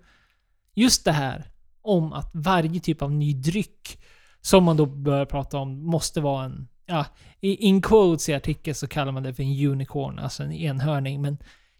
just 0.74 1.05
det 1.05 1.12
här 1.12 1.51
om 1.82 2.12
att 2.12 2.30
varje 2.34 2.80
typ 2.80 3.03
av 3.03 3.12
ny 3.12 3.34
dryck 3.34 4.03
som 4.40 4.64
man 4.64 4.76
då 4.76 4.86
bör 4.86 5.24
prata 5.24 5.59
om 5.59 5.86
måste 5.86 6.20
vara 6.20 6.45
en 6.45 6.68
ja, 6.86 7.07
in 7.40 7.82
quotes 7.82 8.28
i 8.28 8.34
artikeln 8.34 8.74
så 8.74 8.86
kallar 8.86 9.12
man 9.12 9.22
det 9.22 9.34
för 9.34 9.42
en 9.42 9.70
unicorn, 9.70 10.18
alltså 10.18 10.42
en 10.42 10.53
enhörning. 10.53 11.22
Men 11.22 11.38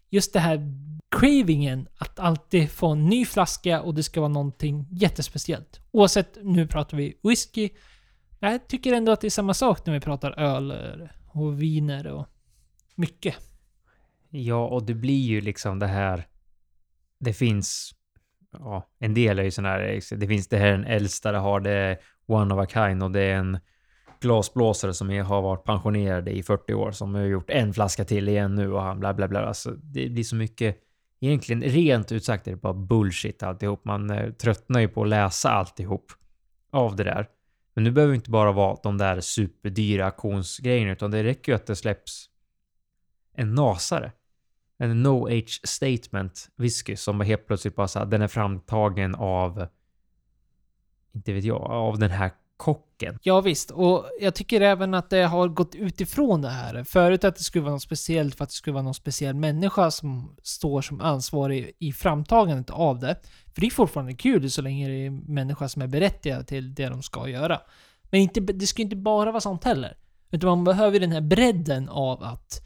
just 0.09 0.33
det 0.33 0.39
här 0.39 0.59
cravingen 1.19 1.87
att 1.97 2.19
alltid 2.19 2.71
få 2.71 2.87
en 2.87 3.05
ny 3.05 3.25
flaska 3.25 3.81
och 3.81 3.95
det 3.95 4.03
ska 4.03 4.21
vara 4.21 4.31
någonting 4.31 4.87
jättespeciellt. 4.91 5.79
Oavsett, 5.91 6.37
nu 6.41 6.67
pratar 6.67 6.97
vi 6.97 7.19
whisky. 7.23 7.69
Jag 8.39 8.67
tycker 8.67 8.93
ändå 8.93 9.11
att 9.11 9.21
det 9.21 9.27
är 9.27 9.31
samma 9.31 9.53
sak 9.53 9.85
när 9.85 9.93
vi 9.93 9.99
pratar 9.99 10.31
öl 10.31 10.73
och 11.27 11.61
viner 11.61 12.07
och 12.07 12.27
mycket. 12.95 13.35
Ja, 14.29 14.67
och 14.67 14.85
det 14.85 14.93
blir 14.93 15.25
ju 15.25 15.41
liksom 15.41 15.79
det 15.79 15.87
här. 15.87 16.27
Det 17.19 17.33
finns 17.33 17.91
ja, 18.51 18.89
en 18.99 19.13
del 19.13 19.39
är 19.39 19.43
ju 19.43 19.51
sån 19.51 19.65
här, 19.65 20.15
det 20.15 20.27
finns 20.27 20.47
det 20.47 20.57
här 20.57 20.71
den 20.71 20.85
äldsta, 20.85 21.31
det 21.31 21.37
har 21.37 21.59
det 21.59 21.97
one 22.25 22.53
of 22.55 22.63
a 22.63 22.67
kind 22.73 23.03
och 23.03 23.11
det 23.11 23.21
är 23.21 23.35
en 23.35 23.59
glasblåsare 24.19 24.93
som 24.93 25.09
har 25.09 25.41
varit 25.41 25.63
pensionerade 25.63 26.31
i 26.31 26.43
40 26.43 26.73
år 26.73 26.91
som 26.91 27.15
har 27.15 27.21
gjort 27.21 27.49
en 27.49 27.73
flaska 27.73 28.05
till 28.05 28.29
igen 28.29 28.55
nu 28.55 28.71
och 28.71 28.81
han 28.81 28.99
bla 28.99 29.13
bla 29.13 29.27
bla. 29.27 29.45
Alltså, 29.45 29.71
det 29.71 30.09
blir 30.09 30.23
så 30.23 30.35
mycket, 30.35 30.77
egentligen 31.19 31.61
rent 31.61 32.11
ut 32.11 32.25
sagt 32.25 32.47
är 32.47 32.51
det 32.51 32.57
bara 32.57 32.73
bullshit 32.73 33.43
alltihop. 33.43 33.85
Man 33.85 34.09
eh, 34.09 34.31
tröttnar 34.31 34.79
ju 34.79 34.87
på 34.87 35.03
att 35.03 35.09
läsa 35.09 35.49
alltihop 35.49 36.11
av 36.71 36.95
det 36.95 37.03
där. 37.03 37.27
Men 37.73 37.83
nu 37.83 37.91
behöver 37.91 38.11
det 38.11 38.15
inte 38.15 38.29
bara 38.29 38.51
vara 38.51 38.77
de 38.83 38.97
där 38.97 39.21
superdyra 39.21 40.05
auktionsgrejerna 40.05 40.91
utan 40.91 41.11
det 41.11 41.23
räcker 41.23 41.51
ju 41.51 41.55
att 41.55 41.65
det 41.65 41.75
släpps 41.75 42.29
en 43.33 43.55
nasare. 43.55 44.11
En 44.77 45.03
no 45.03 45.27
age 45.27 45.61
statement 45.63 46.49
whisky 46.55 46.95
som 46.95 47.21
helt 47.21 47.47
plötsligt 47.47 47.75
bara 47.75 47.87
så 47.87 47.99
här, 47.99 48.05
den 48.05 48.21
är 48.21 48.27
framtagen 48.27 49.15
av 49.15 49.67
inte 51.15 51.33
vet 51.33 51.43
jag, 51.43 51.61
av 51.61 51.99
den 51.99 52.11
här 52.11 52.31
kocken. 52.57 53.19
Ja 53.21 53.41
visst, 53.41 53.71
och 53.71 54.05
jag 54.19 54.35
tycker 54.35 54.61
även 54.61 54.93
att 54.93 55.09
det 55.09 55.23
har 55.23 55.47
gått 55.47 55.75
utifrån 55.75 56.41
det 56.41 56.49
här. 56.49 56.83
Förut 56.83 57.23
att 57.23 57.35
det 57.35 57.43
skulle 57.43 57.63
vara 57.63 57.73
något 57.73 57.81
speciellt 57.81 58.35
för 58.35 58.43
att 58.43 58.49
det 58.49 58.55
skulle 58.55 58.73
vara 58.73 58.83
någon 58.83 58.93
speciell 58.93 59.35
människa 59.35 59.91
som 59.91 60.35
står 60.43 60.81
som 60.81 61.01
ansvarig 61.01 61.71
i 61.79 61.93
framtagandet 61.93 62.69
av 62.69 62.99
det. 62.99 63.15
För 63.53 63.61
det 63.61 63.67
är 63.67 63.71
fortfarande 63.71 64.13
kul 64.13 64.51
så 64.51 64.61
länge 64.61 64.87
det 64.87 64.93
är 64.93 65.07
en 65.07 65.17
människa 65.17 65.69
som 65.69 65.81
är 65.81 65.87
berättigad 65.87 66.47
till 66.47 66.75
det 66.75 66.89
de 66.89 67.03
ska 67.03 67.27
göra. 67.29 67.61
Men 68.03 68.21
inte, 68.21 68.39
det 68.39 68.67
ska 68.67 68.81
inte 68.81 68.95
bara 68.95 69.31
vara 69.31 69.41
sånt 69.41 69.63
heller. 69.63 69.97
Utan 70.31 70.49
man 70.49 70.63
behöver 70.63 70.99
den 70.99 71.11
här 71.11 71.21
bredden 71.21 71.89
av 71.89 72.23
att... 72.23 72.61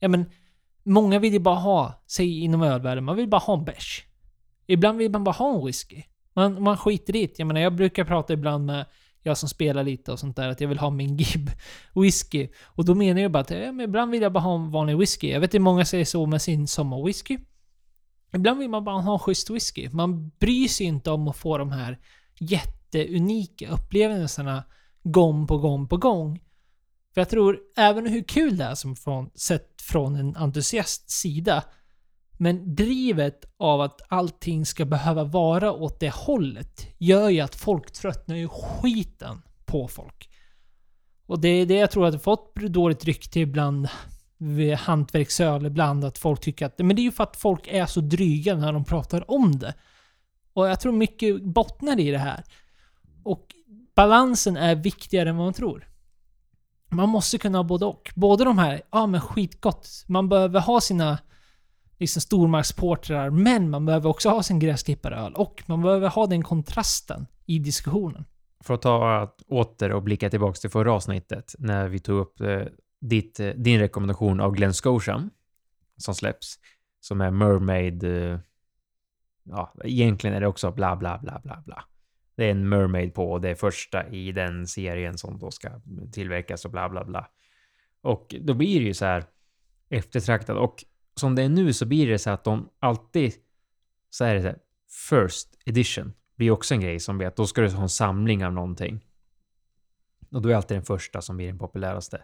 Ja 0.00 0.08
men, 0.08 0.30
många 0.82 1.18
vill 1.18 1.32
ju 1.32 1.38
bara 1.38 1.54
ha, 1.54 2.04
säg 2.06 2.40
inom 2.40 2.62
ölvärlden, 2.62 3.04
man 3.04 3.16
vill 3.16 3.28
bara 3.28 3.40
ha 3.40 3.58
en 3.58 3.64
bärs. 3.64 4.04
Ibland 4.66 4.98
vill 4.98 5.10
man 5.10 5.24
bara 5.24 5.32
ha 5.32 5.54
en 5.54 5.66
whisky. 5.66 6.02
Man, 6.34 6.62
man 6.62 6.76
skiter 6.76 7.16
i 7.16 7.26
det. 7.26 7.38
Jag 7.38 7.46
menar, 7.46 7.60
jag 7.60 7.76
brukar 7.76 8.04
prata 8.04 8.32
ibland 8.32 8.66
med 8.66 8.86
jag 9.26 9.38
som 9.38 9.48
spelar 9.48 9.84
lite 9.84 10.12
och 10.12 10.18
sånt 10.18 10.36
där, 10.36 10.48
att 10.48 10.60
jag 10.60 10.68
vill 10.68 10.78
ha 10.78 10.90
min 10.90 11.16
Gib 11.16 11.50
whisky. 11.94 12.48
Och 12.64 12.84
då 12.84 12.94
menar 12.94 13.20
jag 13.20 13.32
bara 13.32 13.40
att 13.40 13.50
ja, 13.50 13.72
men 13.72 13.80
ibland 13.80 14.10
vill 14.10 14.22
jag 14.22 14.32
bara 14.32 14.40
ha 14.40 14.54
en 14.54 14.70
vanlig 14.70 14.98
whisky. 14.98 15.30
Jag 15.30 15.40
vet 15.40 15.54
att 15.54 15.60
många 15.60 15.84
säger 15.84 16.04
så 16.04 16.26
med 16.26 16.42
sin 16.42 16.66
sommarwhisky. 16.66 17.38
Ibland 18.32 18.58
vill 18.58 18.70
man 18.70 18.84
bara 18.84 19.00
ha 19.00 19.18
schysst 19.18 19.50
whisky. 19.50 19.88
Man 19.92 20.28
bryr 20.28 20.68
sig 20.68 20.86
inte 20.86 21.10
om 21.10 21.28
att 21.28 21.36
få 21.36 21.58
de 21.58 21.72
här 21.72 21.98
jätteunika 22.38 23.70
upplevelserna 23.70 24.64
gång 25.02 25.46
på 25.46 25.58
gång 25.58 25.88
på 25.88 25.96
gång. 25.96 26.40
För 27.14 27.20
jag 27.20 27.28
tror, 27.28 27.58
även 27.76 28.06
hur 28.06 28.22
kul 28.22 28.56
det 28.56 28.64
är 28.64 28.74
som 28.74 28.96
från, 28.96 29.30
sett 29.34 29.82
från 29.82 30.16
en 30.16 30.36
entusiasts 30.36 31.20
sida, 31.20 31.64
men 32.36 32.74
drivet 32.74 33.44
av 33.56 33.80
att 33.80 34.00
allting 34.08 34.66
ska 34.66 34.84
behöva 34.84 35.24
vara 35.24 35.72
åt 35.72 36.00
det 36.00 36.14
hållet 36.14 36.86
gör 36.98 37.28
ju 37.28 37.40
att 37.40 37.54
folk 37.54 37.92
tröttnar 37.92 38.36
ju 38.36 38.48
skiten 38.48 39.42
på 39.64 39.88
folk. 39.88 40.30
Och 41.26 41.40
det 41.40 41.48
är 41.48 41.66
det 41.66 41.74
jag 41.74 41.90
tror 41.90 42.06
att 42.06 42.12
det 42.12 42.18
fått 42.18 42.54
dåligt 42.54 43.04
rykte 43.04 43.40
ibland 43.40 43.88
vid 44.38 44.74
hantverksöl 44.74 45.66
ibland 45.66 46.04
att 46.04 46.18
folk 46.18 46.40
tycker 46.40 46.66
att... 46.66 46.78
Men 46.78 46.96
det 46.96 47.02
är 47.02 47.04
ju 47.04 47.12
för 47.12 47.24
att 47.24 47.36
folk 47.36 47.66
är 47.66 47.86
så 47.86 48.00
dryga 48.00 48.54
när 48.54 48.72
de 48.72 48.84
pratar 48.84 49.30
om 49.30 49.58
det. 49.58 49.74
Och 50.52 50.68
jag 50.68 50.80
tror 50.80 50.92
mycket 50.92 51.42
bottnar 51.42 52.00
i 52.00 52.10
det 52.10 52.18
här. 52.18 52.44
Och 53.22 53.46
balansen 53.96 54.56
är 54.56 54.74
viktigare 54.74 55.28
än 55.28 55.36
vad 55.36 55.46
man 55.46 55.54
tror. 55.54 55.88
Man 56.90 57.08
måste 57.08 57.38
kunna 57.38 57.58
ha 57.58 57.62
både 57.62 57.84
och. 57.84 58.12
Både 58.14 58.44
de 58.44 58.58
här, 58.58 58.82
ja 58.90 59.06
men 59.06 59.20
skitgott. 59.20 60.04
Man 60.06 60.28
behöver 60.28 60.60
ha 60.60 60.80
sina 60.80 61.18
liksom 61.98 62.20
stormarksportrar, 62.20 63.30
men 63.30 63.70
man 63.70 63.86
behöver 63.86 64.10
också 64.10 64.28
ha 64.28 64.42
sin 64.42 64.58
gräsklipparöl. 64.58 65.34
Och 65.34 65.62
man 65.66 65.82
behöver 65.82 66.08
ha 66.08 66.26
den 66.26 66.42
kontrasten 66.42 67.26
i 67.46 67.58
diskussionen. 67.58 68.24
För 68.60 68.74
att 68.74 68.82
ta 68.82 69.34
åter 69.46 69.92
och 69.92 70.02
blicka 70.02 70.30
tillbaka 70.30 70.54
till 70.54 70.70
förra 70.70 70.92
avsnittet 70.92 71.54
när 71.58 71.88
vi 71.88 71.98
tog 71.98 72.18
upp 72.18 72.40
eh, 72.40 72.62
ditt, 73.00 73.40
eh, 73.40 73.48
din 73.48 73.80
rekommendation 73.80 74.40
av 74.40 74.52
Glen 74.52 74.74
Scotia 74.74 75.30
som 75.96 76.14
släpps, 76.14 76.58
som 77.00 77.20
är 77.20 77.30
Mermaid... 77.30 78.04
Eh, 78.04 78.38
ja, 79.42 79.74
egentligen 79.84 80.36
är 80.36 80.40
det 80.40 80.46
också 80.46 80.70
bla 80.70 80.96
bla 80.96 81.18
bla 81.18 81.40
bla 81.44 81.62
bla. 81.66 81.84
Det 82.36 82.44
är 82.44 82.50
en 82.50 82.68
Mermaid 82.68 83.14
på 83.14 83.32
och 83.32 83.40
det 83.40 83.50
är 83.50 83.54
första 83.54 84.08
i 84.08 84.32
den 84.32 84.66
serien 84.66 85.18
som 85.18 85.38
då 85.38 85.50
ska 85.50 85.70
tillverkas 86.12 86.64
och 86.64 86.70
bla 86.70 86.88
bla 86.88 87.04
bla. 87.04 87.28
Och 88.00 88.34
då 88.40 88.54
blir 88.54 88.80
det 88.80 88.86
ju 88.86 88.94
så 88.94 89.04
här 89.04 89.24
eftertraktat 89.88 90.56
och 90.56 90.84
som 91.14 91.34
det 91.34 91.42
är 91.42 91.48
nu 91.48 91.72
så 91.72 91.86
blir 91.86 92.06
det 92.06 92.18
så 92.18 92.30
att 92.30 92.44
de 92.44 92.68
alltid 92.80 93.32
så 94.10 94.24
är 94.24 94.34
det 94.34 94.42
så 94.42 94.48
här, 94.48 94.58
first 95.10 95.48
edition 95.64 96.12
blir 96.36 96.50
också 96.50 96.74
en 96.74 96.80
grej 96.80 97.00
som 97.00 97.18
blir 97.18 97.28
att 97.28 97.36
då 97.36 97.46
ska 97.46 97.60
du 97.60 97.68
ha 97.68 97.82
en 97.82 97.88
samling 97.88 98.44
av 98.44 98.52
någonting. 98.52 99.04
Och 100.30 100.42
då 100.42 100.48
är 100.48 100.54
alltid 100.54 100.76
den 100.76 100.84
första 100.84 101.20
som 101.20 101.36
blir 101.36 101.46
den 101.46 101.58
populäraste. 101.58 102.22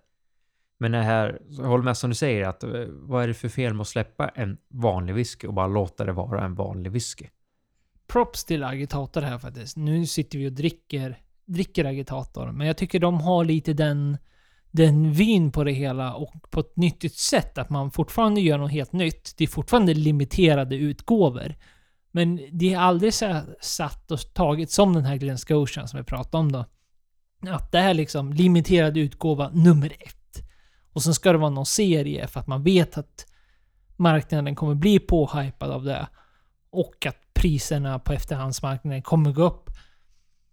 Men 0.79 0.93
det 0.93 1.03
här, 1.03 1.43
jag 1.49 1.65
håller 1.65 1.85
med 1.85 1.97
som 1.97 2.11
du 2.11 2.17
säger, 2.17 2.49
att 2.49 2.63
eh, 2.63 2.71
vad 2.89 3.23
är 3.23 3.29
det 3.29 3.35
för 3.35 3.49
fel 3.49 3.75
med 3.75 3.81
att 3.81 3.89
släppa 3.89 4.29
en 4.29 4.59
vanlig 4.69 5.15
whisky 5.15 5.47
och 5.47 5.55
bara 5.55 5.67
låta 5.67 6.05
det 6.05 6.13
vara 6.13 6.45
en 6.45 6.55
vanlig 6.55 6.93
whisky? 6.93 7.27
Props 8.07 8.45
till 8.45 8.65
agitator 8.65 9.21
här 9.23 9.39
faktiskt. 9.39 9.77
Nu 9.77 10.07
sitter 10.07 10.39
vi 10.39 10.49
och 10.49 10.53
dricker, 10.53 11.19
dricker 11.45 11.85
agitator, 11.85 12.53
men 12.53 12.67
jag 12.67 12.77
tycker 12.77 13.01
de 13.01 13.21
har 13.21 13.45
lite 13.45 13.73
den, 13.73 14.19
den 14.71 15.13
vyn 15.13 15.53
på 15.53 15.65
det 15.65 15.73
hela 15.73 16.15
och 16.15 16.51
på 16.51 16.61
ett 16.61 16.77
nyttigt 16.77 17.15
sätt. 17.15 17.59
Att 17.59 17.71
man 17.71 17.91
fortfarande 17.91 18.41
gör 18.41 18.59
något 18.59 18.73
helt 18.73 18.93
nytt. 18.93 19.35
Det 19.37 19.45
är 19.45 19.49
fortfarande 19.49 19.95
limiterade 19.95 20.77
utgåvor. 20.77 21.55
Men 22.13 22.41
det 22.53 22.75
är 22.75 22.79
aldrig 22.79 23.15
så 23.15 23.41
satt 23.61 24.11
och 24.11 24.35
tagit 24.35 24.71
som 24.71 24.93
den 24.93 25.05
här 25.05 25.17
Glen 25.17 25.39
Scotian 25.39 25.89
som 25.89 25.99
vi 25.99 26.05
pratade 26.05 26.37
om 26.41 26.53
då. 26.53 26.65
Att 27.49 27.73
det 27.73 27.79
här 27.79 27.91
är 27.91 27.95
liksom 27.95 28.33
limiterad 28.33 28.97
utgåva 28.97 29.51
nummer 29.51 29.93
ett. 30.01 30.17
Och 30.93 31.03
sen 31.03 31.15
ska 31.15 31.33
det 31.33 31.39
vara 31.39 31.51
någon 31.51 31.67
serie 31.67 32.27
för 32.27 32.41
att 32.41 32.47
man 32.47 32.63
vet 32.63 32.99
att 32.99 33.27
marknaden 33.97 34.55
kommer 34.55 34.75
bli 34.75 34.99
påhypad 34.99 35.71
av 35.71 35.85
det. 35.85 36.09
Och 36.71 37.07
att 37.07 37.35
priserna 37.35 37.99
på 37.99 38.13
efterhandsmarknaden 38.13 39.03
kommer 39.03 39.33
gå 39.33 39.43
upp. 39.43 39.71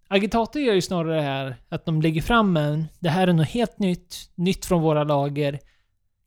Agitator 0.08 0.62
gör 0.62 0.74
ju 0.74 0.82
snarare 0.82 1.16
det 1.16 1.22
här 1.22 1.56
att 1.70 1.86
de 1.86 2.02
lägger 2.02 2.22
fram 2.22 2.58
en, 2.58 2.86
det 3.00 3.10
här 3.10 3.28
är 3.28 3.34
något 3.34 3.48
helt 3.48 3.80
nytt, 3.80 4.16
nytt 4.36 4.66
från 4.66 4.82
våra 4.82 5.04
lager. 5.04 5.60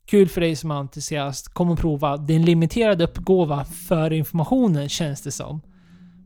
Kul 0.06 0.28
för 0.28 0.40
dig 0.40 0.56
som 0.56 0.70
är 0.70 0.74
entusiast, 0.74 1.54
kom 1.54 1.70
och 1.70 1.78
prova. 1.78 2.16
Det 2.16 2.32
är 2.32 2.36
en 2.36 2.44
limiterad 2.44 3.02
uppgåva 3.02 3.64
för 3.64 4.12
informationen 4.12 4.88
känns 4.88 5.22
det 5.22 5.32
som. 5.32 5.60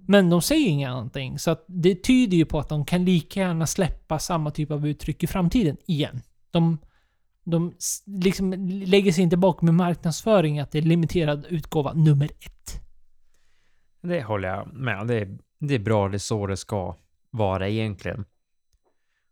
Men 0.09 0.31
de 0.31 0.43
säger 0.43 0.69
ingenting, 0.69 1.39
så 1.39 1.51
att 1.51 1.65
det 1.69 2.03
tyder 2.03 2.37
ju 2.37 2.45
på 2.45 2.59
att 2.59 2.69
de 2.69 2.85
kan 2.85 3.05
lika 3.05 3.41
gärna 3.41 3.67
släppa 3.67 4.19
samma 4.19 4.51
typ 4.51 4.71
av 4.71 4.87
uttryck 4.87 5.23
i 5.23 5.27
framtiden 5.27 5.77
igen. 5.87 6.21
De 6.51 6.79
de 7.45 7.73
liksom 8.07 8.53
lägger 8.69 9.13
sig 9.13 9.25
inte 9.25 9.37
bakom 9.37 9.67
med 9.67 9.75
marknadsföring 9.75 10.61
att 10.61 10.71
det 10.71 10.79
är 10.79 10.83
limiterad 10.83 11.47
utgåva 11.49 11.93
nummer 11.93 12.25
ett. 12.25 12.81
Det 14.01 14.23
håller 14.23 14.49
jag 14.49 14.75
med 14.75 15.07
Det 15.07 15.21
är, 15.21 15.39
det 15.61 15.75
är 15.75 15.79
bra, 15.79 16.09
det 16.09 16.17
är 16.17 16.19
så 16.19 16.47
det 16.47 16.57
ska 16.57 16.97
vara 17.37 17.69
egentligen. 17.69 18.25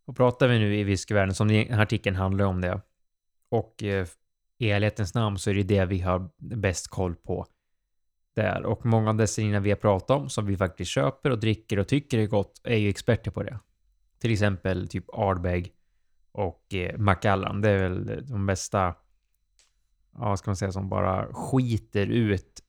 Och 0.05 0.17
pratar 0.17 0.49
vi 0.49 0.59
nu 0.59 0.77
i 0.77 0.85
whiskyvärlden, 0.85 1.35
som 1.35 1.49
den 1.49 1.69
här 1.69 1.83
artikeln 1.83 2.17
handlar 2.17 2.45
om 2.45 2.61
det, 2.61 2.81
och 3.49 3.83
eh, 3.83 4.07
i 4.59 4.71
ärlighetens 4.71 5.15
namn 5.15 5.39
så 5.39 5.51
är 5.51 5.55
det 5.55 5.63
det 5.63 5.85
vi 5.85 6.01
har 6.01 6.31
bäst 6.37 6.89
koll 6.89 7.15
på 7.15 7.47
där. 8.35 8.63
Och 8.63 8.87
många 8.87 9.11
av 9.11 9.17
destinationerna 9.17 9.61
vi 9.61 9.71
har 9.71 9.77
pratat 9.77 10.11
om, 10.11 10.29
som 10.29 10.47
vi 10.47 10.57
faktiskt 10.57 10.91
köper 10.91 11.31
och 11.31 11.41
dricker 11.41 11.79
och 11.79 11.89
tycker 11.89 12.19
är 12.19 12.27
gott, 12.27 12.61
är 12.65 12.77
ju 12.77 12.89
experter 12.89 13.31
på 13.31 13.43
det. 13.43 13.59
Till 14.19 14.33
exempel 14.33 14.89
typ 14.89 15.05
Ardbeg, 15.13 15.73
och 16.33 16.75
eh, 16.75 16.99
Macallan. 16.99 17.61
Det 17.61 17.71
är 17.71 17.89
väl 17.89 18.27
de 18.27 18.47
bästa, 18.47 18.95
ja 20.13 20.29
vad 20.29 20.39
ska 20.39 20.51
man 20.51 20.57
säga, 20.57 20.73
som 20.73 20.89
bara 20.89 21.35
skiter 21.35 22.07
ut 22.07 22.62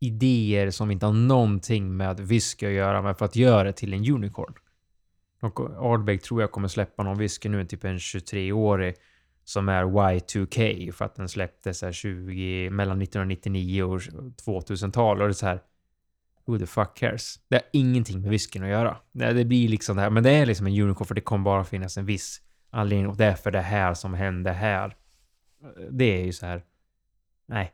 idéer 0.00 0.70
som 0.70 0.90
inte 0.90 1.06
har 1.06 1.12
någonting 1.12 1.96
med 1.96 2.20
whisky 2.20 2.66
att 2.66 2.72
göra, 2.72 3.02
men 3.02 3.14
för 3.14 3.24
att 3.24 3.36
göra 3.36 3.64
det 3.64 3.72
till 3.72 3.94
en 3.94 4.14
unicorn. 4.14 4.54
Och 5.40 5.60
Ardbeg 5.60 6.22
tror 6.22 6.40
jag 6.40 6.52
kommer 6.52 6.68
släppa 6.68 7.02
någon 7.02 7.18
whisky 7.18 7.48
nu, 7.48 7.64
typ 7.64 7.84
en 7.84 7.98
23-årig 7.98 8.94
som 9.44 9.68
är 9.68 9.84
Y2K 9.84 10.92
för 10.92 11.04
att 11.04 11.14
den 11.14 11.28
släpptes 11.28 11.82
här 11.82 11.92
20, 11.92 12.70
mellan 12.70 13.02
1999 13.02 13.82
och 13.82 14.00
2000-tal 14.46 15.20
och 15.20 15.28
det 15.28 15.30
är 15.30 15.32
så 15.32 15.46
här 15.46 15.60
Who 16.46 16.58
the 16.58 16.66
fuck 16.66 16.96
cares? 16.96 17.40
Det 17.48 17.56
har 17.56 17.62
ingenting 17.72 18.20
med 18.20 18.30
whiskyn 18.30 18.62
att 18.62 18.68
göra. 18.68 18.96
Det 19.12 19.44
blir 19.44 19.68
liksom 19.68 19.96
det 19.96 20.02
här, 20.02 20.10
men 20.10 20.22
det 20.22 20.30
är 20.30 20.46
liksom 20.46 20.66
en 20.66 20.80
unicorn 20.82 21.06
för 21.06 21.14
det 21.14 21.20
kommer 21.20 21.44
bara 21.44 21.64
finnas 21.64 21.98
en 21.98 22.06
viss 22.06 22.42
anledning 22.70 23.08
och 23.08 23.16
det 23.16 23.24
är 23.24 23.34
för 23.34 23.50
det 23.50 23.60
här 23.60 23.94
som 23.94 24.14
hände 24.14 24.52
här. 24.52 24.96
Det 25.90 26.04
är 26.04 26.24
ju 26.24 26.32
så 26.32 26.46
här. 26.46 26.62
Nej. 27.46 27.72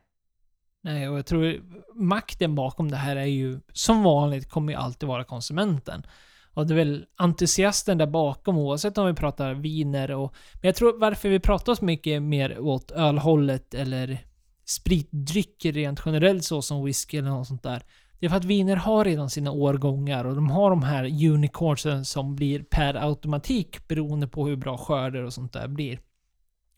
Nej, 0.85 1.09
och 1.09 1.17
jag 1.17 1.25
tror 1.25 1.61
makten 1.95 2.55
bakom 2.55 2.91
det 2.91 2.97
här 2.97 3.15
är 3.15 3.25
ju 3.25 3.59
som 3.73 4.03
vanligt 4.03 4.49
kommer 4.49 4.73
ju 4.73 4.79
alltid 4.79 5.09
vara 5.09 5.23
konsumenten. 5.23 6.05
Och 6.53 6.67
det 6.67 6.73
är 6.73 6.75
väl 6.75 7.05
entusiasten 7.15 7.97
där 7.97 8.07
bakom 8.07 8.57
oavsett 8.57 8.97
om 8.97 9.07
vi 9.07 9.13
pratar 9.13 9.53
viner 9.53 10.11
och... 10.11 10.35
Men 10.53 10.67
jag 10.67 10.75
tror 10.75 10.99
varför 10.99 11.29
vi 11.29 11.39
pratar 11.39 11.75
så 11.75 11.85
mycket 11.85 12.21
mer 12.21 12.59
åt 12.59 12.91
ölhållet 12.91 13.73
eller 13.73 14.19
spritdrycker 14.65 15.71
rent 15.73 16.01
generellt 16.05 16.43
så 16.43 16.61
som 16.61 16.85
whisky 16.85 17.17
eller 17.17 17.29
något 17.29 17.47
sånt 17.47 17.63
där. 17.63 17.83
Det 18.19 18.25
är 18.25 18.29
för 18.29 18.37
att 18.37 18.45
viner 18.45 18.75
har 18.75 19.05
redan 19.05 19.29
sina 19.29 19.51
årgångar 19.51 20.25
och 20.25 20.35
de 20.35 20.49
har 20.49 20.69
de 20.69 20.83
här 20.83 21.25
unicornsen 21.29 22.05
som 22.05 22.35
blir 22.35 22.63
per 22.63 22.93
automatik 22.93 23.87
beroende 23.87 24.27
på 24.27 24.47
hur 24.47 24.55
bra 24.55 24.77
skörder 24.77 25.23
och 25.23 25.33
sånt 25.33 25.53
där 25.53 25.67
blir. 25.67 25.99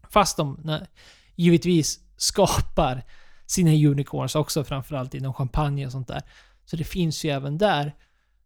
Fast 0.09 0.37
de 0.37 0.59
nej, 0.63 0.87
givetvis 1.35 1.99
skapar 2.17 3.03
sina 3.47 3.71
unicorns 3.71 4.35
också, 4.35 4.63
framförallt 4.63 5.13
inom 5.13 5.33
champagne 5.33 5.85
och 5.85 5.91
sånt 5.91 6.07
där. 6.07 6.21
Så 6.65 6.75
det 6.75 6.83
finns 6.83 7.25
ju 7.25 7.29
även 7.29 7.57
där. 7.57 7.95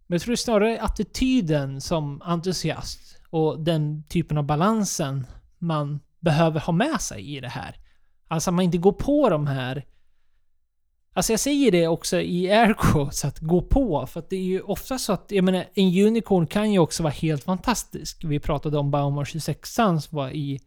Men 0.07 0.15
jag 0.15 0.21
tror 0.21 0.35
snarare 0.35 0.81
attityden 0.81 1.81
som 1.81 2.21
entusiast 2.21 3.21
och 3.29 3.59
den 3.59 4.03
typen 4.03 4.37
av 4.37 4.43
balansen 4.43 5.27
man 5.57 5.99
behöver 6.19 6.59
ha 6.59 6.73
med 6.73 7.01
sig 7.01 7.37
i 7.37 7.39
det 7.39 7.49
här. 7.49 7.75
Alltså 8.27 8.49
att 8.49 8.53
man 8.53 8.65
inte 8.65 8.77
går 8.77 8.91
på 8.91 9.29
de 9.29 9.47
här 9.47 9.85
Alltså 11.13 11.33
jag 11.33 11.39
säger 11.39 11.71
det 11.71 11.87
också 11.87 12.21
i 12.21 12.51
airquotes, 12.51 13.25
att 13.25 13.39
gå 13.39 13.61
på. 13.61 14.07
För 14.07 14.19
att 14.19 14.29
det 14.29 14.35
är 14.35 14.43
ju 14.43 14.61
ofta 14.61 14.97
så 14.97 15.13
att, 15.13 15.25
jag 15.29 15.43
menar, 15.43 15.65
en 15.73 16.07
unicorn 16.07 16.47
kan 16.47 16.71
ju 16.71 16.79
också 16.79 17.03
vara 17.03 17.13
helt 17.13 17.43
fantastisk. 17.43 18.23
Vi 18.23 18.39
pratade 18.39 18.77
om 18.77 18.91
Baumar 18.91 19.25
26 19.25 19.73
som 19.73 19.99
var 20.09 20.29
i, 20.29 20.59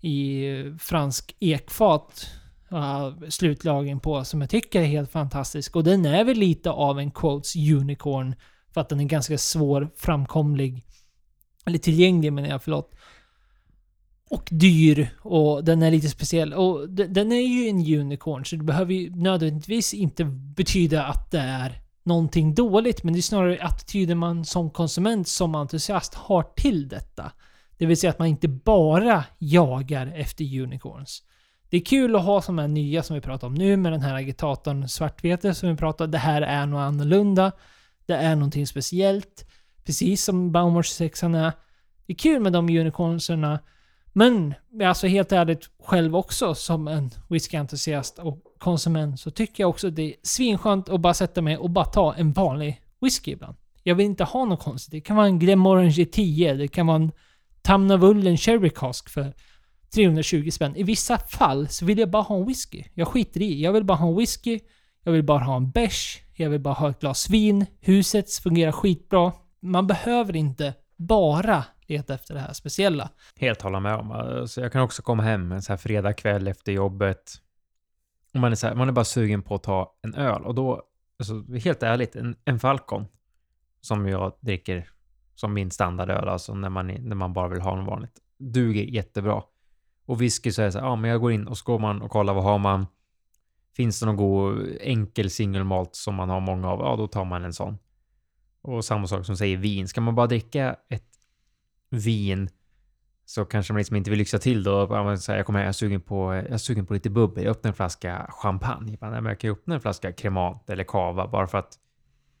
i 0.00 0.44
fransk 0.78 1.36
ekfat. 1.38 2.30
Uh, 2.72 3.28
slutlagring 3.28 4.00
på, 4.00 4.24
som 4.24 4.40
jag 4.40 4.50
tycker 4.50 4.80
är 4.80 4.86
helt 4.86 5.10
fantastisk. 5.10 5.76
Och 5.76 5.84
den 5.84 6.06
är 6.06 6.24
väl 6.24 6.36
lite 6.36 6.70
av 6.70 6.98
en 6.98 7.10
quotes 7.10 7.56
unicorn. 7.56 8.34
För 8.74 8.80
att 8.80 8.88
den 8.88 9.00
är 9.00 9.04
ganska 9.04 9.38
svår 9.38 9.90
framkomlig. 9.96 10.84
Eller 11.66 11.78
tillgänglig 11.78 12.32
menar 12.32 12.48
jag, 12.48 12.62
förlåt 12.62 12.94
och 14.32 14.48
dyr 14.50 15.08
och 15.20 15.64
den 15.64 15.82
är 15.82 15.90
lite 15.90 16.08
speciell. 16.08 16.54
Och 16.54 16.88
den 16.90 17.32
är 17.32 17.40
ju 17.40 17.68
en 17.68 18.00
unicorn 18.00 18.44
så 18.44 18.56
det 18.56 18.64
behöver 18.64 18.94
ju 18.94 19.10
nödvändigtvis 19.10 19.94
inte 19.94 20.24
betyda 20.24 21.04
att 21.04 21.30
det 21.30 21.38
är 21.38 21.80
någonting 22.02 22.54
dåligt. 22.54 23.02
Men 23.02 23.14
det 23.14 23.20
är 23.20 23.22
snarare 23.22 23.62
attityden 23.62 24.18
man 24.18 24.44
som 24.44 24.70
konsument, 24.70 25.28
som 25.28 25.54
entusiast 25.54 26.14
har 26.14 26.42
till 26.42 26.88
detta. 26.88 27.32
Det 27.78 27.86
vill 27.86 27.96
säga 27.96 28.10
att 28.10 28.18
man 28.18 28.28
inte 28.28 28.48
bara 28.48 29.24
jagar 29.38 30.12
efter 30.16 30.60
unicorns. 30.60 31.22
Det 31.72 31.76
är 31.76 31.84
kul 31.84 32.16
att 32.16 32.24
ha 32.24 32.42
sådana 32.42 32.62
här 32.62 32.68
nya 32.68 33.02
som 33.02 33.14
vi 33.14 33.20
pratar 33.20 33.46
om 33.46 33.54
nu 33.54 33.76
med 33.76 33.92
den 33.92 34.02
här 34.02 34.14
agitatorn 34.14 34.88
svartvete 34.88 35.54
som 35.54 35.68
vi 35.68 35.76
pratar 35.76 36.06
Det 36.06 36.18
här 36.18 36.42
är 36.42 36.66
något 36.66 36.80
annorlunda. 36.80 37.52
Det 38.06 38.14
är 38.14 38.36
någonting 38.36 38.66
speciellt. 38.66 39.44
Precis 39.84 40.24
som 40.24 40.52
Baumor 40.52 40.82
26 40.82 41.22
är. 41.22 41.28
Det 42.06 42.12
är 42.12 42.14
kul 42.14 42.40
med 42.40 42.52
de 42.52 42.68
unicornserna. 42.68 43.58
Men 44.12 44.54
alltså 44.84 45.06
helt 45.06 45.32
ärligt, 45.32 45.70
själv 45.82 46.16
också 46.16 46.54
som 46.54 46.88
en 46.88 47.10
whiskyentusiast 47.28 48.18
och 48.18 48.38
konsument 48.58 49.20
så 49.20 49.30
tycker 49.30 49.62
jag 49.62 49.70
också 49.70 49.88
att 49.88 49.96
det 49.96 50.02
är 50.02 50.14
svinskönt 50.22 50.88
att 50.88 51.00
bara 51.00 51.14
sätta 51.14 51.42
mig 51.42 51.56
och 51.56 51.70
bara 51.70 51.84
ta 51.84 52.14
en 52.14 52.32
vanlig 52.32 52.82
whisky 53.00 53.30
ibland. 53.30 53.56
Jag 53.82 53.94
vill 53.94 54.06
inte 54.06 54.24
ha 54.24 54.44
något 54.44 54.60
konstigt. 54.60 54.92
Det 54.92 55.00
kan 55.00 55.16
vara 55.16 55.26
en 55.26 55.38
Glenmorangie 55.38 56.06
10, 56.06 56.54
det 56.54 56.68
kan 56.68 56.86
vara 56.86 56.96
en 56.96 57.12
Tamnavullen 57.62 58.36
Cherry 58.36 58.70
Cask 58.70 59.08
för 59.08 59.32
320 59.94 60.50
spänn. 60.50 60.76
I 60.76 60.82
vissa 60.82 61.18
fall 61.18 61.68
så 61.68 61.84
vill 61.84 61.98
jag 61.98 62.10
bara 62.10 62.22
ha 62.22 62.36
en 62.36 62.46
whisky. 62.46 62.84
Jag 62.94 63.08
skiter 63.08 63.42
i. 63.42 63.62
Jag 63.62 63.72
vill 63.72 63.84
bara 63.84 63.98
ha 63.98 64.08
en 64.08 64.16
whisky. 64.16 64.60
Jag 65.04 65.12
vill 65.12 65.24
bara 65.24 65.44
ha 65.44 65.56
en 65.56 65.70
bärs. 65.70 66.18
Jag 66.34 66.50
vill 66.50 66.60
bara 66.60 66.74
ha 66.74 66.90
ett 66.90 67.00
glas 67.00 67.30
vin. 67.30 67.66
Huset 67.80 68.32
fungerar 68.32 68.72
skitbra. 68.72 69.32
Man 69.60 69.86
behöver 69.86 70.36
inte 70.36 70.74
bara 70.96 71.64
leta 71.86 72.14
efter 72.14 72.34
det 72.34 72.40
här 72.40 72.52
speciella. 72.52 73.10
Helt 73.36 73.62
hålla 73.62 73.80
med 73.80 73.94
om. 73.94 74.12
Alltså, 74.12 74.60
jag 74.60 74.72
kan 74.72 74.82
också 74.82 75.02
komma 75.02 75.22
hem 75.22 75.52
en 75.52 75.62
så 75.62 75.72
här 75.72 75.76
fredagkväll 75.76 76.48
efter 76.48 76.72
jobbet. 76.72 77.32
Och 78.34 78.40
man 78.40 78.52
är, 78.52 78.56
så 78.56 78.66
här, 78.66 78.74
man 78.74 78.88
är 78.88 78.92
bara 78.92 79.04
sugen 79.04 79.42
på 79.42 79.54
att 79.54 79.62
ta 79.62 79.94
en 80.02 80.14
öl. 80.14 80.44
Och 80.44 80.54
då, 80.54 80.82
alltså, 81.18 81.54
helt 81.64 81.82
ärligt, 81.82 82.16
en, 82.16 82.36
en 82.44 82.60
Falcon 82.60 83.06
som 83.80 84.08
jag 84.08 84.32
dricker 84.40 84.88
som 85.34 85.54
min 85.54 85.70
standardöl, 85.70 86.28
alltså 86.28 86.54
när 86.54 86.68
man, 86.68 86.86
när 86.86 87.16
man 87.16 87.32
bara 87.32 87.48
vill 87.48 87.60
ha 87.60 87.76
något 87.76 87.86
vanligt, 87.86 88.18
duger 88.38 88.82
jättebra. 88.82 89.42
Och 90.12 90.20
whisky 90.20 90.52
så 90.52 90.62
är 90.62 90.66
det 90.66 90.72
så 90.72 90.78
här, 90.78 90.86
ja 90.86 90.96
men 90.96 91.10
jag 91.10 91.20
går 91.20 91.32
in 91.32 91.46
och 91.46 91.58
så 91.58 91.64
går 91.64 91.78
man 91.78 92.02
och 92.02 92.10
kollar 92.10 92.34
vad 92.34 92.44
har 92.44 92.58
man. 92.58 92.86
Finns 93.76 94.00
det 94.00 94.06
någon 94.06 94.16
god 94.16 94.76
enkel 94.80 95.30
singelmalt 95.30 95.96
som 95.96 96.14
man 96.14 96.28
har 96.28 96.40
många 96.40 96.68
av, 96.68 96.80
ja 96.80 96.96
då 96.96 97.06
tar 97.06 97.24
man 97.24 97.44
en 97.44 97.52
sån. 97.52 97.78
Och 98.62 98.84
samma 98.84 99.06
sak 99.06 99.26
som 99.26 99.36
säger 99.36 99.56
vin. 99.56 99.88
Ska 99.88 100.00
man 100.00 100.14
bara 100.14 100.26
dricka 100.26 100.76
ett 100.88 101.08
vin 101.90 102.50
så 103.24 103.44
kanske 103.44 103.72
man 103.72 103.78
liksom 103.78 103.96
inte 103.96 104.10
vill 104.10 104.18
lyxa 104.18 104.38
till 104.38 104.62
då. 104.62 104.70
Jag 104.70 104.88
kommer 104.88 105.28
här, 105.28 105.60
jag 105.60 105.68
är 105.68 105.72
sugen 105.72 106.00
på, 106.00 106.34
jag 106.34 106.46
är 106.46 106.56
sugen 106.56 106.86
på 106.86 106.94
lite 106.94 107.10
bubbel. 107.10 107.44
Jag 107.44 107.50
öppnar 107.50 107.68
en 107.68 107.74
flaska 107.74 108.26
champagne. 108.30 108.98
Jag, 109.00 109.40
kan 109.40 109.48
ju 109.48 109.52
öppna 109.52 109.74
en 109.74 109.80
flaska 109.80 110.12
kremat 110.12 110.70
eller 110.70 110.84
kava 110.84 111.28
bara 111.28 111.46
för 111.46 111.58
att 111.58 111.78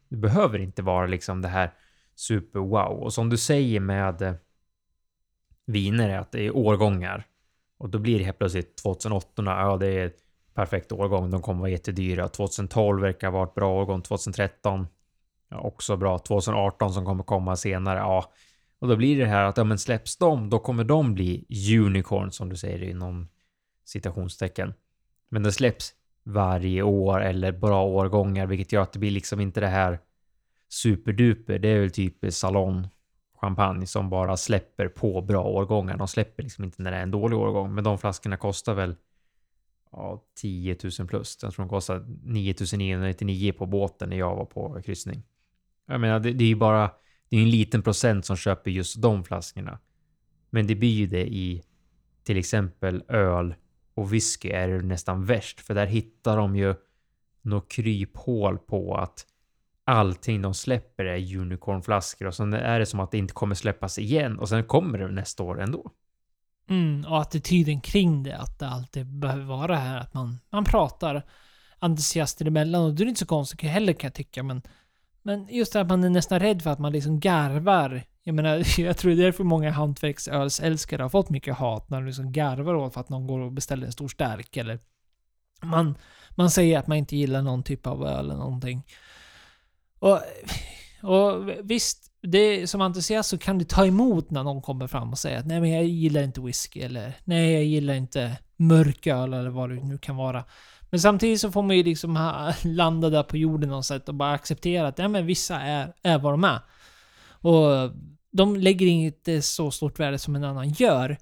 det 0.08 0.16
behöver 0.16 0.58
inte 0.58 0.82
vara 0.82 1.06
liksom 1.06 1.42
det 1.42 1.48
här 1.48 1.74
super 2.14 2.60
wow. 2.60 3.02
Och 3.02 3.12
som 3.12 3.30
du 3.30 3.36
säger 3.36 3.80
med 3.80 4.22
eh, 4.22 4.34
viner 5.66 6.08
är 6.08 6.18
att 6.18 6.32
det 6.32 6.46
är 6.46 6.56
årgångar. 6.56 7.26
Och 7.82 7.88
då 7.88 7.98
blir 7.98 8.18
det 8.18 8.24
helt 8.24 8.38
plötsligt 8.38 8.76
2008, 8.76 9.42
ja 9.44 9.76
det 9.76 9.86
är 9.86 10.12
perfekt 10.54 10.92
årgång, 10.92 11.30
de 11.30 11.42
kommer 11.42 11.60
vara 11.60 11.70
jättedyra. 11.70 12.28
2012 12.28 13.02
verkar 13.02 13.30
vara 13.30 13.44
ett 13.44 13.54
bra 13.54 13.80
årgång, 13.80 14.02
2013 14.02 14.86
ja, 15.48 15.60
också 15.60 15.96
bra. 15.96 16.18
2018 16.18 16.92
som 16.92 17.04
kommer 17.04 17.24
komma 17.24 17.56
senare, 17.56 17.98
ja. 17.98 18.32
Och 18.78 18.88
då 18.88 18.96
blir 18.96 19.18
det 19.18 19.26
här 19.26 19.44
att 19.44 19.56
ja, 19.56 19.64
men 19.64 19.78
släpps 19.78 20.16
de, 20.16 20.50
då 20.50 20.58
kommer 20.58 20.84
de 20.84 21.14
bli 21.14 21.46
unicorn 21.78 22.32
som 22.32 22.48
du 22.48 22.56
säger 22.56 22.82
inom 22.82 23.28
citationstecken. 23.84 24.74
Men 25.28 25.42
det 25.42 25.52
släpps 25.52 25.92
varje 26.24 26.82
år 26.82 27.22
eller 27.22 27.52
bra 27.52 27.84
årgångar, 27.84 28.46
vilket 28.46 28.72
gör 28.72 28.82
att 28.82 28.92
det 28.92 28.98
blir 28.98 29.10
liksom 29.10 29.40
inte 29.40 29.60
det 29.60 29.66
här 29.66 29.98
superduper. 30.68 31.58
Det 31.58 31.68
är 31.68 31.80
väl 31.80 31.90
typ 31.90 32.32
salon 32.32 32.88
champagne 33.42 33.86
som 33.86 34.10
bara 34.10 34.36
släpper 34.36 34.88
på 34.88 35.20
bra 35.20 35.44
årgångar. 35.44 35.96
De 35.96 36.08
släpper 36.08 36.42
liksom 36.42 36.64
inte 36.64 36.82
när 36.82 36.90
det 36.90 36.96
är 36.96 37.02
en 37.02 37.10
dålig 37.10 37.38
årgång, 37.38 37.74
men 37.74 37.84
de 37.84 37.98
flaskorna 37.98 38.36
kostar 38.36 38.74
väl 38.74 38.96
ja, 39.92 40.24
10 40.40 40.76
000 40.98 41.08
plus. 41.08 41.38
Jag 41.42 41.52
tror 41.52 41.64
de 41.64 41.68
kostar 41.68 42.04
9 42.22 42.54
999 42.76 43.52
på 43.52 43.66
båten 43.66 44.08
när 44.08 44.16
jag 44.16 44.36
var 44.36 44.44
på 44.44 44.82
kryssning. 44.82 45.22
Jag 45.86 46.00
menar, 46.00 46.20
det, 46.20 46.32
det 46.32 46.44
är 46.44 46.48
ju 46.48 46.56
bara 46.56 46.90
det 47.28 47.36
är 47.36 47.42
en 47.42 47.50
liten 47.50 47.82
procent 47.82 48.26
som 48.26 48.36
köper 48.36 48.70
just 48.70 49.02
de 49.02 49.24
flaskorna. 49.24 49.78
Men 50.50 50.66
det 50.66 50.74
blir 50.74 50.94
ju 50.94 51.06
det 51.06 51.26
i 51.26 51.62
till 52.24 52.36
exempel 52.36 53.02
öl 53.08 53.54
och 53.94 54.12
whisky 54.12 54.48
är 54.48 54.68
det 54.68 54.82
nästan 54.82 55.24
värst, 55.24 55.60
för 55.60 55.74
där 55.74 55.86
hittar 55.86 56.36
de 56.36 56.56
ju 56.56 56.74
något 57.42 57.72
kryphål 57.72 58.58
på 58.58 58.96
att 58.96 59.26
allting 59.84 60.42
de 60.42 60.54
släpper 60.54 61.04
är 61.04 61.36
unicornflaskor 61.36 62.26
och 62.26 62.34
sen 62.34 62.52
är 62.52 62.78
det 62.78 62.86
som 62.86 63.00
att 63.00 63.10
det 63.10 63.18
inte 63.18 63.34
kommer 63.34 63.54
släppas 63.54 63.98
igen 63.98 64.38
och 64.38 64.48
sen 64.48 64.64
kommer 64.64 64.98
det 64.98 65.08
nästa 65.08 65.42
år 65.42 65.60
ändå. 65.60 65.90
Mm, 66.68 67.04
och 67.04 67.20
attityden 67.20 67.80
kring 67.80 68.22
det, 68.22 68.36
att 68.36 68.58
det 68.58 68.68
alltid 68.68 69.06
behöver 69.06 69.44
vara 69.44 69.76
här 69.76 69.98
att 69.98 70.14
man, 70.14 70.38
man 70.50 70.64
pratar 70.64 71.22
entusiaster 71.78 72.46
emellan 72.46 72.82
och 72.82 72.94
det 72.94 73.04
är 73.04 73.06
inte 73.06 73.18
så 73.18 73.26
konstigt 73.26 73.60
heller 73.60 73.92
kan 73.92 74.08
jag 74.08 74.14
tycka, 74.14 74.42
men 74.42 74.62
men 75.22 75.48
just 75.50 75.72
det 75.72 75.80
att 75.80 75.88
man 75.88 76.04
är 76.04 76.10
nästan 76.10 76.40
rädd 76.40 76.62
för 76.62 76.70
att 76.70 76.78
man 76.78 76.92
liksom 76.92 77.20
garvar. 77.20 78.02
Jag 78.22 78.34
menar, 78.34 78.80
jag 78.80 78.96
tror 78.96 79.10
det 79.10 79.22
är 79.22 79.24
därför 79.24 79.44
många 79.44 79.70
hantverksölsälskare 79.70 81.02
har 81.02 81.08
fått 81.08 81.30
mycket 81.30 81.54
hat 81.54 81.90
när 81.90 82.00
de 82.00 82.06
liksom 82.06 82.32
garvar 82.32 82.74
åt 82.74 82.94
för 82.94 83.00
att 83.00 83.08
någon 83.08 83.26
går 83.26 83.40
och 83.40 83.52
beställer 83.52 83.86
en 83.86 83.92
stor 83.92 84.08
stark 84.08 84.56
eller 84.56 84.78
man, 85.62 85.94
man 86.30 86.50
säger 86.50 86.78
att 86.78 86.86
man 86.86 86.98
inte 86.98 87.16
gillar 87.16 87.42
någon 87.42 87.62
typ 87.62 87.86
av 87.86 88.06
öl 88.06 88.24
eller 88.24 88.34
någonting. 88.34 88.82
Och, 90.02 90.20
och 91.02 91.48
visst, 91.62 92.10
det, 92.22 92.66
som 92.66 92.80
entusiast 92.80 93.28
så 93.28 93.38
kan 93.38 93.58
du 93.58 93.64
ta 93.64 93.86
emot 93.86 94.30
när 94.30 94.42
någon 94.42 94.62
kommer 94.62 94.86
fram 94.86 95.10
och 95.10 95.18
säger 95.18 95.38
att 95.38 95.46
nej 95.46 95.60
men 95.60 95.70
jag 95.70 95.84
gillar 95.84 96.22
inte 96.22 96.40
whisky 96.40 96.80
eller 96.80 97.12
nej 97.24 97.52
jag 97.52 97.64
gillar 97.64 97.94
inte 97.94 98.38
mörköl 98.56 99.32
eller 99.32 99.50
vad 99.50 99.70
det 99.70 99.74
nu 99.74 99.98
kan 99.98 100.16
vara. 100.16 100.44
Men 100.90 101.00
samtidigt 101.00 101.40
så 101.40 101.52
får 101.52 101.62
man 101.62 101.76
ju 101.76 101.82
liksom 101.82 102.34
landa 102.64 103.10
där 103.10 103.22
på 103.22 103.36
jorden 103.36 103.68
något 103.68 103.86
sätt 103.86 104.08
och 104.08 104.14
bara 104.14 104.32
acceptera 104.32 104.88
att 104.88 104.98
ja, 104.98 105.08
men 105.08 105.26
vissa 105.26 105.60
är, 105.60 105.92
är 106.02 106.18
vad 106.18 106.32
de 106.32 106.44
är. 106.44 106.60
Och 107.30 107.92
de 108.32 108.56
lägger 108.56 108.86
inte 108.86 109.34
eh, 109.34 109.40
så 109.40 109.70
stort 109.70 110.00
värde 110.00 110.18
som 110.18 110.36
en 110.36 110.44
annan 110.44 110.70
gör. 110.70 111.18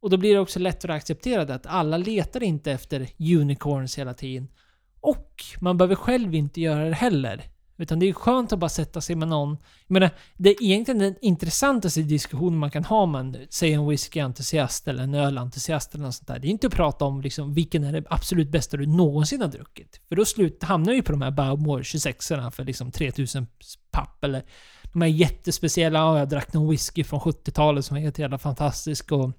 Och 0.00 0.10
då 0.10 0.16
blir 0.16 0.34
det 0.34 0.40
också 0.40 0.58
lättare 0.58 0.92
att 0.92 0.96
acceptera 0.96 1.44
det 1.44 1.54
att 1.54 1.66
alla 1.66 1.96
letar 1.96 2.42
inte 2.42 2.72
efter 2.72 3.08
unicorns 3.18 3.98
hela 3.98 4.14
tiden. 4.14 4.48
Och 5.00 5.44
man 5.60 5.76
behöver 5.76 5.94
själv 5.94 6.34
inte 6.34 6.60
göra 6.60 6.84
det 6.84 6.94
heller. 6.94 7.44
Utan 7.78 7.98
det 7.98 8.08
är 8.08 8.12
skönt 8.12 8.52
att 8.52 8.58
bara 8.58 8.68
sätta 8.68 9.00
sig 9.00 9.16
med 9.16 9.28
någon. 9.28 9.50
Jag 9.86 9.92
menar, 9.92 10.10
det 10.36 10.50
är 10.50 10.62
egentligen 10.62 10.98
den 10.98 11.14
intressantaste 11.20 12.02
diskussionen 12.02 12.58
man 12.58 12.70
kan 12.70 12.84
ha 12.84 13.06
med 13.06 13.20
en, 13.20 13.36
säg 13.50 13.72
en 13.72 13.88
whiskyentusiast 13.88 14.88
eller 14.88 15.02
en 15.02 15.14
ölentusiast 15.14 15.94
eller 15.94 16.04
något 16.04 16.14
sånt 16.14 16.28
där. 16.28 16.38
Det 16.38 16.48
är 16.48 16.50
inte 16.50 16.66
att 16.66 16.72
prata 16.72 17.04
om 17.04 17.20
liksom, 17.20 17.54
vilken 17.54 17.84
är 17.84 17.92
det 17.92 18.04
absolut 18.10 18.50
bästa 18.50 18.76
du 18.76 18.86
någonsin 18.86 19.40
har 19.40 19.48
druckit. 19.48 20.00
För 20.08 20.16
då 20.16 20.24
slut, 20.24 20.62
hamnar 20.62 20.92
vi 20.92 21.02
på 21.02 21.12
de 21.12 21.22
här 21.22 21.30
Baumor 21.30 21.82
26orna 21.82 22.50
för 22.50 22.64
liksom 22.64 22.90
3000 22.90 23.46
papp 23.90 24.24
eller 24.24 24.42
de 24.92 25.02
här 25.02 25.08
jättespeciella, 25.08 25.98
ja, 25.98 26.18
jag 26.18 26.28
drack 26.28 26.52
någon 26.52 26.70
whisky 26.70 27.04
från 27.04 27.20
70-talet 27.20 27.84
som 27.84 27.94
var 27.94 28.00
helt 28.00 28.18
jävla 28.18 28.38
fantastisk 28.38 29.12
och 29.12 29.32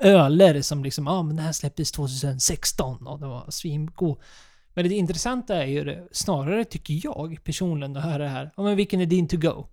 öler 0.00 0.62
som 0.62 0.84
liksom, 0.84 1.06
ja 1.06 1.22
men 1.22 1.36
den 1.36 1.44
här 1.44 1.52
släpptes 1.52 1.92
2016 1.92 3.06
och 3.06 3.20
det 3.20 3.26
var 3.26 3.50
svingod. 3.50 4.18
Men 4.74 4.88
det 4.88 4.94
intressanta 4.94 5.56
är 5.56 5.66
ju 5.66 5.84
det, 5.84 6.08
snarare 6.12 6.64
tycker 6.64 7.00
jag 7.04 7.44
personligen 7.44 7.96
att 7.96 8.04
höra 8.04 8.22
det 8.22 8.28
här. 8.28 8.50
Ja, 8.56 8.62
men 8.62 8.76
vilken 8.76 9.00
är 9.00 9.06
din 9.06 9.28
to 9.28 9.36
go? 9.36 9.66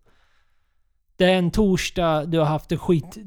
Det 1.16 1.26
är 1.26 1.38
en 1.38 1.52
torsdag, 1.52 2.26
du 2.26 2.38
har 2.38 2.46
haft 2.46 2.72
en 2.72 2.78
skit 2.78 3.18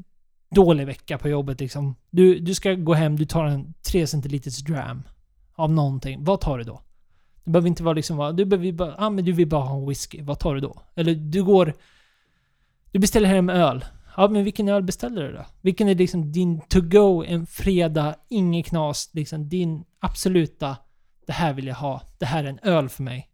dålig 0.55 0.85
vecka 0.85 1.17
på 1.17 1.29
jobbet 1.29 1.59
liksom. 1.59 1.95
Du, 2.09 2.39
du 2.39 2.55
ska 2.55 2.73
gå 2.73 2.93
hem, 2.93 3.15
du 3.15 3.25
tar 3.25 3.45
en 3.45 3.73
3 3.91 4.07
centiliters 4.07 4.59
dram 4.59 5.03
av 5.55 5.71
någonting. 5.71 6.23
Vad 6.23 6.41
tar 6.41 6.57
du 6.57 6.63
då? 6.63 6.81
Det 7.43 7.51
behöver 7.51 7.67
inte 7.67 7.83
vara 7.83 7.93
liksom, 7.93 8.35
du 8.35 8.45
behöver 8.45 8.71
bara, 8.71 8.95
ah, 8.97 9.09
men 9.09 9.25
du 9.25 9.31
vill 9.31 9.47
bara 9.47 9.63
ha 9.63 9.77
en 9.77 9.87
whisky. 9.87 10.21
Vad 10.21 10.39
tar 10.39 10.55
du 10.55 10.61
då? 10.61 10.81
Eller 10.95 11.15
du 11.15 11.43
går, 11.43 11.73
du 12.91 12.99
beställer 12.99 13.27
hem 13.27 13.49
öl. 13.49 13.85
Ja, 14.17 14.27
men 14.27 14.43
vilken 14.43 14.69
öl 14.69 14.83
beställer 14.83 15.23
du 15.23 15.33
då? 15.33 15.45
Vilken 15.61 15.87
är 15.87 15.95
liksom 15.95 16.31
din 16.31 16.61
to 16.61 16.81
go 16.81 17.23
en 17.23 17.45
fredag, 17.45 18.15
inget 18.29 18.65
knas, 18.65 19.09
liksom 19.13 19.49
din 19.49 19.83
absoluta 19.99 20.77
det 21.27 21.33
här 21.33 21.53
vill 21.53 21.67
jag 21.67 21.75
ha. 21.75 22.01
Det 22.17 22.25
här 22.25 22.43
är 22.43 22.47
en 22.47 22.59
öl 22.63 22.89
för 22.89 23.03
mig. 23.03 23.27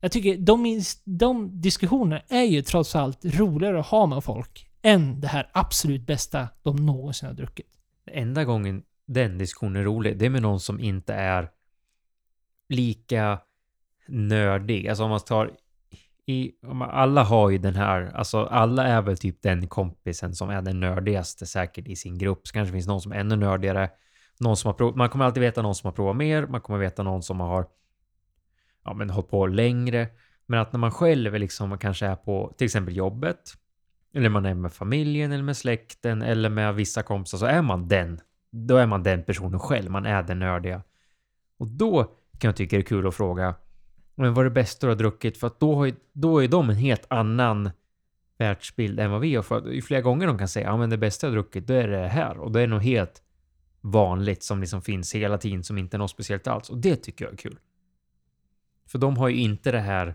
Jag 0.00 0.12
tycker 0.12 0.38
de, 0.38 0.82
de 1.04 1.60
diskussionerna 1.60 2.22
är 2.28 2.42
ju 2.42 2.62
trots 2.62 2.96
allt 2.96 3.24
roligare 3.24 3.80
att 3.80 3.86
ha 3.86 4.06
med 4.06 4.24
folk 4.24 4.70
än 4.82 5.20
det 5.20 5.28
här 5.28 5.50
absolut 5.52 6.06
bästa 6.06 6.48
de 6.62 6.76
någonsin 6.76 7.28
har 7.28 7.34
druckit. 7.34 7.78
Enda 8.06 8.44
gången 8.44 8.82
den 9.06 9.38
diskussionen 9.38 9.76
är 9.76 9.84
rolig, 9.84 10.18
det 10.18 10.26
är 10.26 10.30
med 10.30 10.42
någon 10.42 10.60
som 10.60 10.80
inte 10.80 11.14
är 11.14 11.50
lika 12.68 13.38
nördig. 14.08 14.88
Alltså 14.88 15.04
om 15.04 15.10
man 15.10 15.20
tar 15.20 15.50
i, 16.26 16.52
alla 16.90 17.22
har 17.22 17.50
ju 17.50 17.58
den 17.58 17.74
här, 17.74 18.10
alltså 18.14 18.44
alla 18.44 18.86
är 18.86 19.02
väl 19.02 19.18
typ 19.18 19.42
den 19.42 19.68
kompisen 19.68 20.34
som 20.34 20.50
är 20.50 20.62
den 20.62 20.80
nördigaste 20.80 21.46
säkert 21.46 21.88
i 21.88 21.96
sin 21.96 22.18
grupp. 22.18 22.46
Så 22.46 22.52
kanske 22.52 22.72
finns 22.72 22.86
någon 22.86 23.00
som 23.00 23.12
är 23.12 23.16
ännu 23.16 23.36
nördigare 23.36 23.90
någon 24.40 24.56
som 24.56 24.68
har 24.68 24.74
provat, 24.74 24.96
man 24.96 25.08
kommer 25.08 25.24
alltid 25.24 25.40
veta 25.40 25.62
någon 25.62 25.74
som 25.74 25.86
har 25.86 25.92
provat 25.92 26.16
mer, 26.16 26.46
man 26.46 26.60
kommer 26.60 26.78
veta 26.78 27.02
någon 27.02 27.22
som 27.22 27.40
har 27.40 27.66
ja, 28.84 28.94
men 28.94 29.10
hållit 29.10 29.30
på 29.30 29.46
längre. 29.46 30.08
Men 30.46 30.60
att 30.60 30.72
när 30.72 30.80
man 30.80 30.90
själv 30.90 31.34
liksom 31.34 31.78
kanske 31.78 32.06
är 32.06 32.16
på 32.16 32.54
till 32.58 32.64
exempel 32.64 32.96
jobbet, 32.96 33.52
eller 34.14 34.28
man 34.28 34.46
är 34.46 34.54
med 34.54 34.72
familjen 34.72 35.32
eller 35.32 35.44
med 35.44 35.56
släkten 35.56 36.22
eller 36.22 36.48
med 36.48 36.74
vissa 36.74 37.02
kompisar 37.02 37.38
så 37.38 37.46
är 37.46 37.62
man 37.62 37.88
den 37.88 38.20
då 38.50 38.76
är 38.76 38.86
man 38.86 39.02
den 39.02 39.22
personen 39.22 39.60
själv. 39.60 39.90
Man 39.90 40.06
är 40.06 40.22
den 40.22 40.38
nördiga. 40.38 40.82
Och 41.58 41.68
då 41.68 42.04
kan 42.38 42.48
jag 42.48 42.56
tycka 42.56 42.76
det 42.76 42.82
är 42.82 42.86
kul 42.86 43.06
att 43.06 43.14
fråga 43.14 43.54
men 44.14 44.34
vad 44.34 44.46
är 44.46 44.50
det 44.50 44.54
bästa 44.54 44.86
du 44.86 44.90
har 44.90 44.96
druckit? 44.96 45.38
För 45.38 45.46
att 45.46 45.60
då, 45.60 45.74
har 45.74 45.86
ju, 45.86 45.94
då 46.12 46.42
är 46.42 46.48
de 46.48 46.70
en 46.70 46.76
helt 46.76 47.06
annan 47.08 47.70
världsbild 48.38 49.00
än 49.00 49.10
vad 49.10 49.20
vi 49.20 49.34
har. 49.34 49.42
För 49.42 49.58
att 49.58 49.66
ju 49.66 49.82
flera 49.82 50.00
gånger 50.00 50.26
de 50.26 50.38
kan 50.38 50.48
säga 50.48 50.66
ja 50.66 50.76
men 50.76 50.90
det 50.90 50.98
bästa 50.98 51.26
jag 51.26 51.30
har 51.30 51.34
druckit, 51.34 51.66
då 51.66 51.74
är 51.74 51.88
det 51.88 52.08
här. 52.08 52.38
Och 52.38 52.52
då 52.52 52.58
är 52.58 52.66
det 52.66 52.70
nog 52.70 52.82
helt 52.82 53.22
vanligt 53.84 54.42
som 54.42 54.60
liksom 54.60 54.82
finns 54.82 55.14
hela 55.14 55.38
tiden 55.38 55.64
som 55.64 55.78
inte 55.78 55.96
är 55.96 55.98
något 55.98 56.10
speciellt 56.10 56.46
alls. 56.46 56.70
Och 56.70 56.78
det 56.78 56.96
tycker 56.96 57.24
jag 57.24 57.32
är 57.32 57.36
kul. 57.36 57.58
För 58.86 58.98
de 58.98 59.16
har 59.16 59.28
ju 59.28 59.36
inte 59.36 59.72
det 59.72 59.80
här 59.80 60.14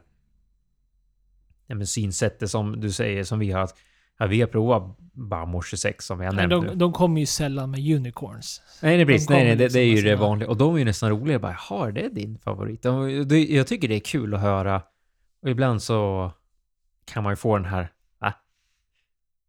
ja, 1.67 1.75
men 1.75 1.87
synsättet 1.87 2.51
som 2.51 2.79
du 2.79 2.91
säger 2.91 3.23
som 3.23 3.39
vi 3.39 3.51
har. 3.51 3.61
Att, 3.61 3.75
ja, 4.17 4.25
vi 4.25 4.41
har 4.41 4.47
provat 4.47 4.97
Bamo 5.13 5.61
26 5.61 6.05
som 6.05 6.19
vi 6.19 6.25
har 6.25 6.33
nämnt 6.33 6.63
nu. 6.63 6.69
de, 6.69 6.77
de 6.77 6.93
kommer 6.93 7.19
ju 7.19 7.25
sällan 7.25 7.71
med 7.71 7.95
unicorns. 7.95 8.61
Nej, 8.81 8.97
nej, 8.97 9.05
precis. 9.05 9.27
de 9.27 9.33
Nej, 9.33 9.43
nej, 9.43 9.55
det, 9.55 9.67
det 9.67 9.79
är 9.79 9.83
ju 9.83 9.91
liksom 9.91 10.09
det 10.09 10.15
vanliga. 10.15 10.49
Och 10.49 10.57
de 10.57 10.75
är 10.75 10.79
ju 10.79 10.85
nästan 10.85 11.09
roliga. 11.09 11.39
Bara, 11.39 11.55
har 11.59 11.91
det 11.91 12.05
är 12.05 12.09
din 12.09 12.37
favorit? 12.37 12.81
De, 12.81 13.27
det, 13.27 13.45
jag 13.45 13.67
tycker 13.67 13.87
det 13.87 13.95
är 13.95 13.99
kul 13.99 14.33
att 14.33 14.41
höra. 14.41 14.81
Och 15.41 15.49
ibland 15.49 15.81
så 15.81 16.31
kan 17.05 17.23
man 17.23 17.31
ju 17.31 17.35
få 17.35 17.57
den 17.57 17.65
här? 17.65 17.91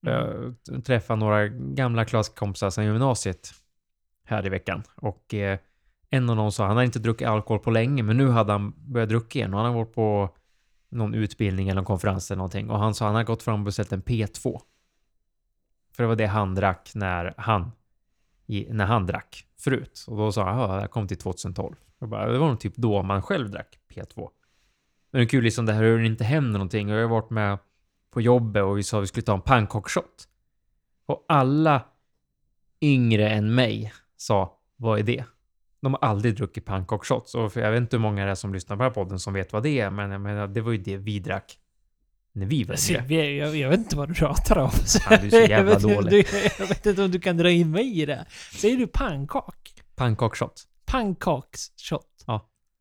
Mm. 0.06 0.56
Jag 0.66 0.84
träffade 0.84 1.20
några 1.20 1.48
gamla 1.48 2.04
klasskompisar 2.04 2.70
sedan 2.70 2.84
gymnasiet 2.84 3.50
här 4.30 4.46
i 4.46 4.48
veckan. 4.48 4.82
Och 4.94 5.34
eh, 5.34 5.58
en 6.10 6.30
av 6.30 6.36
dem 6.36 6.52
sa, 6.52 6.66
han 6.66 6.76
har 6.76 6.84
inte 6.84 6.98
druckit 6.98 7.28
alkohol 7.28 7.58
på 7.58 7.70
länge, 7.70 8.02
men 8.02 8.16
nu 8.16 8.28
hade 8.28 8.52
han 8.52 8.74
börjat 8.76 9.08
dricka 9.08 9.38
igen. 9.38 9.54
Och 9.54 9.60
han 9.60 9.68
har 9.72 9.78
varit 9.78 9.94
på 9.94 10.36
någon 10.88 11.14
utbildning 11.14 11.68
eller 11.68 11.74
någon 11.74 11.84
konferens 11.84 12.30
eller 12.30 12.38
någonting. 12.38 12.70
Och 12.70 12.78
han 12.78 12.94
sa, 12.94 13.06
han 13.06 13.14
har 13.14 13.24
gått 13.24 13.42
fram 13.42 13.60
och 13.60 13.64
beställt 13.64 13.92
en 13.92 14.02
P2. 14.02 14.60
För 15.92 16.02
det 16.02 16.06
var 16.06 16.16
det 16.16 16.26
han 16.26 16.54
drack 16.54 16.90
när 16.94 17.34
han, 17.36 17.72
när 18.68 18.84
han 18.84 19.06
drack 19.06 19.46
förut. 19.58 20.04
Och 20.08 20.16
då 20.16 20.32
sa 20.32 20.50
han, 20.50 20.70
det 20.70 20.80
här 20.80 20.86
kom 20.86 21.08
till 21.08 21.18
2012. 21.18 21.74
Bara, 21.98 22.32
det 22.32 22.38
var 22.38 22.48
nog 22.48 22.60
typ 22.60 22.76
då 22.76 23.02
man 23.02 23.22
själv 23.22 23.50
drack 23.50 23.78
P2. 23.94 24.28
Men 25.10 25.20
det 25.20 25.24
är 25.24 25.28
kul 25.28 25.44
liksom 25.44 25.66
det 25.66 25.72
här 25.72 25.82
hur 25.82 25.98
det 25.98 26.06
inte 26.06 26.24
händer 26.24 26.52
någonting. 26.52 26.90
Och 26.90 26.96
jag 26.96 27.02
har 27.02 27.08
varit 27.08 27.30
med 27.30 27.58
på 28.10 28.20
jobbet 28.20 28.62
och 28.62 28.78
vi 28.78 28.82
sa 28.82 28.98
att 28.98 29.02
vi 29.02 29.06
skulle 29.06 29.24
ta 29.24 29.34
en 29.34 29.40
pannkakshot. 29.40 30.28
Och 31.06 31.24
alla 31.28 31.84
yngre 32.80 33.30
än 33.30 33.54
mig 33.54 33.92
sa, 34.20 34.58
vad 34.76 34.98
är 34.98 35.02
det? 35.02 35.24
De 35.82 35.94
har 35.94 36.00
aldrig 36.08 36.36
druckit 36.36 36.64
pannkaksshots. 36.64 37.34
Och 37.34 37.52
för 37.52 37.60
jag 37.60 37.70
vet 37.70 37.80
inte 37.80 37.96
hur 37.96 38.02
många 38.02 38.24
det 38.24 38.30
är 38.30 38.34
som 38.34 38.54
lyssnar 38.54 38.76
på 38.76 38.82
den 38.82 38.90
här 38.90 38.94
podden 38.94 39.18
som 39.18 39.34
vet 39.34 39.52
vad 39.52 39.62
det 39.62 39.80
är. 39.80 39.90
Men 39.90 40.10
jag 40.10 40.20
menar, 40.20 40.46
det 40.46 40.60
var 40.60 40.72
ju 40.72 40.78
det 40.78 40.96
vi 40.96 41.18
drack 41.18 41.58
när 42.32 42.46
vi 42.46 42.64
var 42.64 42.72
Alltså, 42.72 42.92
jag, 42.92 43.10
jag, 43.12 43.56
jag 43.56 43.68
vet 43.70 43.78
inte 43.78 43.96
vad 43.96 44.08
du 44.08 44.14
pratar 44.14 44.58
om. 44.58 44.70
Fan, 44.70 45.18
du 45.20 45.26
är 45.26 45.30
så 45.30 45.36
jag, 45.36 45.48
jävla 45.48 45.72
vet, 45.74 45.82
dålig. 45.82 46.10
Du, 46.10 46.38
jag 46.58 46.66
vet 46.66 46.86
inte 46.86 47.02
om 47.04 47.10
du 47.10 47.20
kan 47.20 47.36
dra 47.36 47.50
in 47.50 47.70
mig 47.70 48.00
i 48.00 48.06
det. 48.06 48.26
Säger 48.52 48.76
du 48.76 48.86
pannkak? 48.86 49.74
Pannkakshot. 49.96 50.62
Pannkaksshot? 50.86 52.06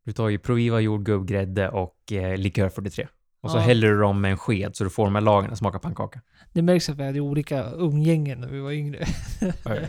Du 0.05 0.13
tar 0.13 0.29
ju 0.29 0.39
Proviva 0.39 0.79
jordgubb, 0.79 1.27
grädde 1.27 1.69
och 1.69 2.11
eh, 2.11 2.37
likör 2.37 2.69
43. 2.69 3.07
Och 3.41 3.51
så 3.51 3.57
Ja. 3.57 3.61
häller 3.61 3.87
du 3.87 3.99
dem 3.99 4.21
med 4.21 4.31
en 4.31 4.37
sked 4.37 4.75
så 4.75 4.83
du 4.83 4.89
får 4.89 5.05
de 5.05 5.15
här 5.15 5.21
lagren 5.21 5.51
att 5.51 5.57
smaka 5.57 5.79
pannkaka. 5.79 6.21
Det 6.53 6.61
märks 6.61 6.89
att 6.89 6.97
vi 6.97 7.03
hade 7.05 7.19
olika 7.19 7.71
umgängen 7.71 8.39
när 8.39 8.47
vi 8.47 8.59
var 8.59 8.71
yngre. 8.71 9.05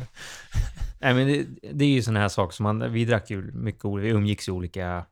Nej 1.01 1.15
men 1.15 1.27
det, 1.27 1.47
det 1.73 1.85
är 1.85 1.89
ju 1.89 2.03
sådana 2.03 2.21
här 2.21 2.29
saker 2.29 2.55
som 2.55 2.63
man, 2.63 2.93
vi 2.93 3.05
drack 3.05 3.31
ju 3.31 3.43
mycket 3.53 3.85
olika, 3.85 4.05
vi 4.05 4.11
umgicks 4.11 4.49
i 4.49 4.51
olika 4.51 5.07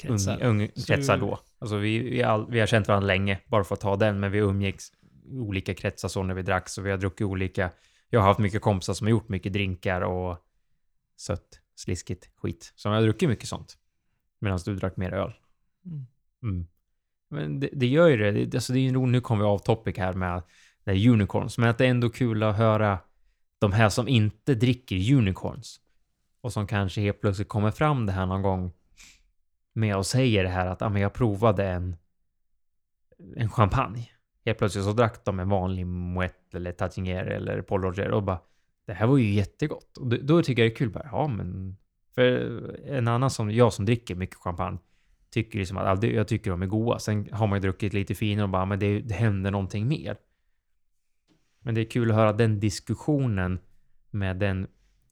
Kretsar. 0.00 0.42
Ung, 0.42 0.68
Så 0.74 0.86
kretsar 0.86 1.18
då. 1.18 1.40
Alltså 1.58 1.76
vi, 1.76 1.98
vi, 1.98 2.22
all, 2.22 2.50
vi 2.50 2.60
har 2.60 2.66
känt 2.66 2.88
varandra 2.88 3.06
länge, 3.06 3.40
bara 3.46 3.64
för 3.64 3.74
att 3.74 3.80
ta 3.80 3.96
den, 3.96 4.20
men 4.20 4.32
vi 4.32 4.38
umgicks 4.38 4.92
i 5.24 5.38
olika 5.38 5.74
kretsar 5.74 6.08
så 6.08 6.22
när 6.22 6.34
vi 6.34 6.42
drack, 6.42 6.68
så 6.68 6.82
vi 6.82 6.90
har 6.90 6.98
druckit 6.98 7.26
olika. 7.26 7.70
Jag 8.10 8.20
har 8.20 8.26
haft 8.28 8.40
mycket 8.40 8.62
kompisar 8.62 8.94
som 8.94 9.06
har 9.06 9.10
gjort 9.10 9.28
mycket 9.28 9.52
drinkar 9.52 10.00
och 10.00 10.38
sött, 11.16 11.60
sliskigt 11.74 12.30
skit. 12.36 12.72
Så 12.76 12.88
jag 12.88 12.94
har 12.94 13.02
druckit 13.02 13.28
mycket 13.28 13.48
sånt. 13.48 13.78
Medan 14.38 14.58
du 14.64 14.76
drack 14.76 14.96
mer 14.96 15.12
öl. 15.12 15.32
Mm. 15.86 16.06
Mm. 16.42 16.66
Men 17.30 17.60
det, 17.60 17.68
det 17.72 17.86
gör 17.86 18.08
ju 18.08 18.16
det. 18.16 18.30
det 18.30 18.56
alltså 18.56 18.72
det 18.72 18.78
är 18.78 18.80
ju, 18.80 19.06
nu 19.06 19.20
kommer 19.20 19.44
vi 19.44 19.48
av 19.48 19.58
topic 19.58 19.96
här 19.96 20.12
med 20.12 20.42
det 20.84 20.90
här 20.90 21.08
unicorns. 21.08 21.58
Men 21.58 21.68
att 21.68 21.78
det 21.78 21.86
är 21.86 21.90
ändå 21.90 22.10
kul 22.10 22.42
att 22.42 22.56
höra 22.56 22.98
de 23.60 23.72
här 23.72 23.88
som 23.88 24.08
inte 24.08 24.54
dricker 24.54 25.14
unicorns. 25.14 25.80
Och 26.40 26.52
som 26.52 26.66
kanske 26.66 27.00
helt 27.00 27.20
plötsligt 27.20 27.48
kommer 27.48 27.70
fram 27.70 28.06
det 28.06 28.12
här 28.12 28.26
någon 28.26 28.42
gång 28.42 28.72
med 29.72 29.96
och 29.96 30.06
säger 30.06 30.44
det 30.44 30.50
här 30.50 30.66
att 30.66 30.82
ah, 30.82 30.88
men 30.88 31.02
jag 31.02 31.12
provade 31.12 31.66
en, 31.66 31.96
en 33.36 33.50
champagne. 33.50 34.10
Helt 34.44 34.58
plötsligt 34.58 34.84
så 34.84 34.92
drack 34.92 35.24
de 35.24 35.40
en 35.40 35.48
vanlig 35.48 35.86
Moët 35.86 36.54
eller 36.54 36.72
Tattinger 36.72 37.24
eller 37.24 37.62
Paul 37.62 37.82
Roger 37.82 38.10
och 38.10 38.22
bara 38.22 38.38
det 38.86 38.92
här 38.92 39.06
var 39.06 39.18
ju 39.18 39.30
jättegott. 39.30 39.96
Och 39.96 40.06
då, 40.06 40.42
tycker 40.42 40.62
jag 40.62 40.70
det 40.70 40.74
är 40.74 40.76
kul. 40.76 40.90
Bara, 40.90 41.08
ja, 41.12 41.28
men 41.28 41.76
för 42.14 42.80
en 42.86 43.08
annan 43.08 43.30
som 43.30 43.50
jag 43.50 43.72
som 43.72 43.84
dricker 43.84 44.14
mycket 44.14 44.36
champagne 44.36 44.78
tycker 45.30 45.58
liksom 45.58 45.76
att 45.76 46.02
jag 46.02 46.28
tycker 46.28 46.50
de 46.50 46.62
är 46.62 46.66
goda. 46.66 46.98
Sen 46.98 47.28
har 47.32 47.46
man 47.46 47.56
ju 47.56 47.60
druckit 47.60 47.92
lite 47.92 48.14
finare 48.14 48.44
och 48.44 48.50
bara 48.50 48.62
ah, 48.62 48.66
men 48.66 48.78
det, 48.78 49.00
det 49.00 49.14
händer 49.14 49.50
någonting 49.50 49.88
mer. 49.88 50.16
Men 51.62 51.74
det 51.74 51.80
är 51.80 51.90
kul 51.90 52.10
att 52.10 52.16
höra 52.16 52.32
den 52.32 52.60
diskussionen 52.60 53.58
med 54.10 54.36
den 54.36 54.66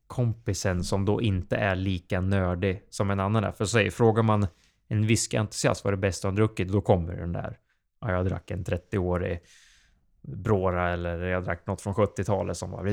kompisen 0.07 0.84
som 0.84 1.05
då 1.05 1.22
inte 1.22 1.57
är 1.57 1.76
lika 1.76 2.20
nördig 2.20 2.82
som 2.90 3.11
en 3.11 3.20
annan 3.20 3.44
är. 3.44 3.53
För 3.53 3.64
säg, 3.64 3.90
frågar 3.90 4.22
man 4.22 4.46
en 4.88 5.07
whiskyentusiast 5.07 5.84
vad 5.84 5.92
det 5.92 5.96
bästa 5.96 6.28
han 6.28 6.34
druckit, 6.34 6.68
då 6.68 6.80
kommer 6.80 7.16
den 7.16 7.32
där. 7.32 7.59
Ja, 8.01 8.12
jag 8.12 8.26
drack 8.26 8.51
en 8.51 8.64
30-årig 8.64 9.40
Brora 10.22 10.92
eller 10.92 11.18
jag 11.18 11.44
drack 11.44 11.66
något 11.66 11.80
från 11.80 11.94
70-talet 11.94 12.57
som 12.57 12.70
var... 12.70 12.86